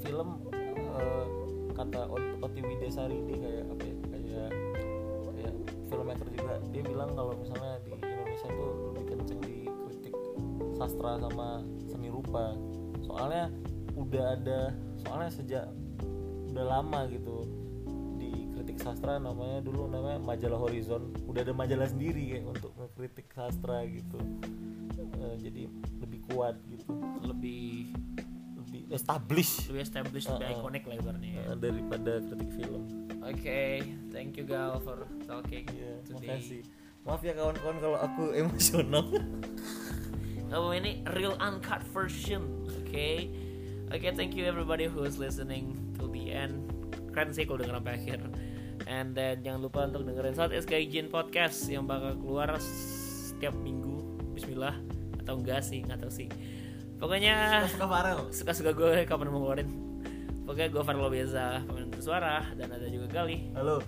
film 0.00 0.28
eh, 0.54 1.26
kata 1.76 2.08
Ot- 2.08 2.40
Otiwi 2.44 2.76
Desari 2.80 3.16
dia 3.28 3.36
kayak 3.40 3.64
ya 3.68 3.74
dia 6.70 6.82
bilang 6.82 7.10
kalau 7.12 7.34
misalnya 7.36 7.78
di 7.82 7.90
Indonesia 7.94 8.48
tuh 8.48 8.70
lebih 8.94 9.04
kenceng 9.10 9.40
di 9.42 9.56
kritik 9.86 10.14
sastra 10.74 11.18
sama 11.18 11.62
seni 11.86 12.08
rupa 12.08 12.54
soalnya 13.04 13.50
udah 13.94 14.24
ada 14.38 14.60
soalnya 15.02 15.30
sejak 15.34 15.64
udah 16.50 16.64
lama 16.66 17.10
gitu 17.10 17.46
di 18.16 18.48
kritik 18.54 18.78
sastra 18.78 19.18
namanya 19.18 19.60
dulu 19.60 19.90
namanya 19.90 20.18
majalah 20.22 20.58
Horizon 20.58 21.10
udah 21.26 21.40
ada 21.42 21.52
majalah 21.52 21.88
sendiri 21.90 22.38
kayak 22.38 22.46
untuk 22.46 22.70
ngekritik 22.78 23.26
sastra 23.34 23.82
gitu 23.86 24.18
Eh, 25.20 25.36
jadi 25.36 25.68
lebih 26.00 26.20
kuat 26.32 26.56
gitu 26.64 26.88
lebih 27.20 27.92
lebih 28.56 28.80
established 28.88 29.68
lebih 29.68 29.82
established 29.84 30.28
lebih 30.32 30.48
Uh-uh. 30.48 30.60
iconic 30.64 30.82
lah 30.88 30.96
ibaratnya 30.96 31.30
ya. 31.36 31.42
eh, 31.44 31.56
daripada 31.60 32.12
kritik 32.24 32.50
film. 32.56 32.82
Oke, 33.20 33.84
thank 34.08 34.36
you 34.36 34.44
Gal 34.44 34.80
for 34.80 35.04
talking 35.24 35.68
Iya, 35.68 35.92
today. 36.02 36.40
makasih. 36.40 36.62
Maaf 37.04 37.20
ya 37.20 37.32
kawan-kawan 37.32 37.76
kalau 37.78 37.98
aku 38.00 38.22
emosional. 38.40 39.04
Oh, 40.50 40.72
ini 40.72 41.04
real 41.14 41.36
uncut 41.38 41.84
version. 41.92 42.42
Oke. 42.80 43.28
Oke, 43.90 44.08
thank 44.14 44.32
you 44.34 44.44
everybody 44.44 44.86
who 44.86 45.04
is 45.04 45.16
listening 45.16 45.76
till 45.94 46.08
the 46.08 46.32
end. 46.32 46.64
Keren 47.10 47.30
sih 47.30 47.44
kalau 47.44 47.60
denger 47.60 47.76
sampai 47.78 47.94
akhir. 47.96 48.20
And 48.88 49.12
then 49.12 49.44
jangan 49.44 49.60
lupa 49.62 49.86
untuk 49.86 50.02
dengerin 50.02 50.34
East 50.50 50.66
Gaijin 50.66 51.06
Podcast 51.06 51.68
yang 51.68 51.84
bakal 51.84 52.16
keluar 52.16 52.56
setiap 52.58 53.54
minggu. 53.54 54.00
Bismillah 54.32 54.74
atau 55.20 55.36
enggak 55.36 55.60
sih, 55.60 55.84
nggak 55.84 56.00
tahu 56.00 56.12
sih. 56.12 56.28
pokoknya 57.00 57.64
suka 57.64 57.88
Farel 57.88 58.28
suka-suka 58.28 58.76
gue 58.76 59.08
kapan 59.08 59.32
mau 59.32 59.40
ngeluarin 59.40 59.68
pokoknya 60.50 60.66
gue 60.74 60.82
Farlo 60.82 61.06
biasa 61.06 61.62
pemain 61.62 61.86
bersuara 61.86 62.42
dan 62.58 62.74
ada 62.74 62.86
juga 62.90 63.06
Gali. 63.22 63.54
Halo. 63.54 63.78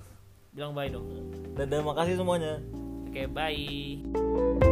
Bilang 0.54 0.78
bye 0.78 0.86
dong. 0.86 1.10
Dadah 1.58 1.82
makasih 1.82 2.14
semuanya. 2.14 2.62
Oke 3.10 3.26
bye 3.26 4.70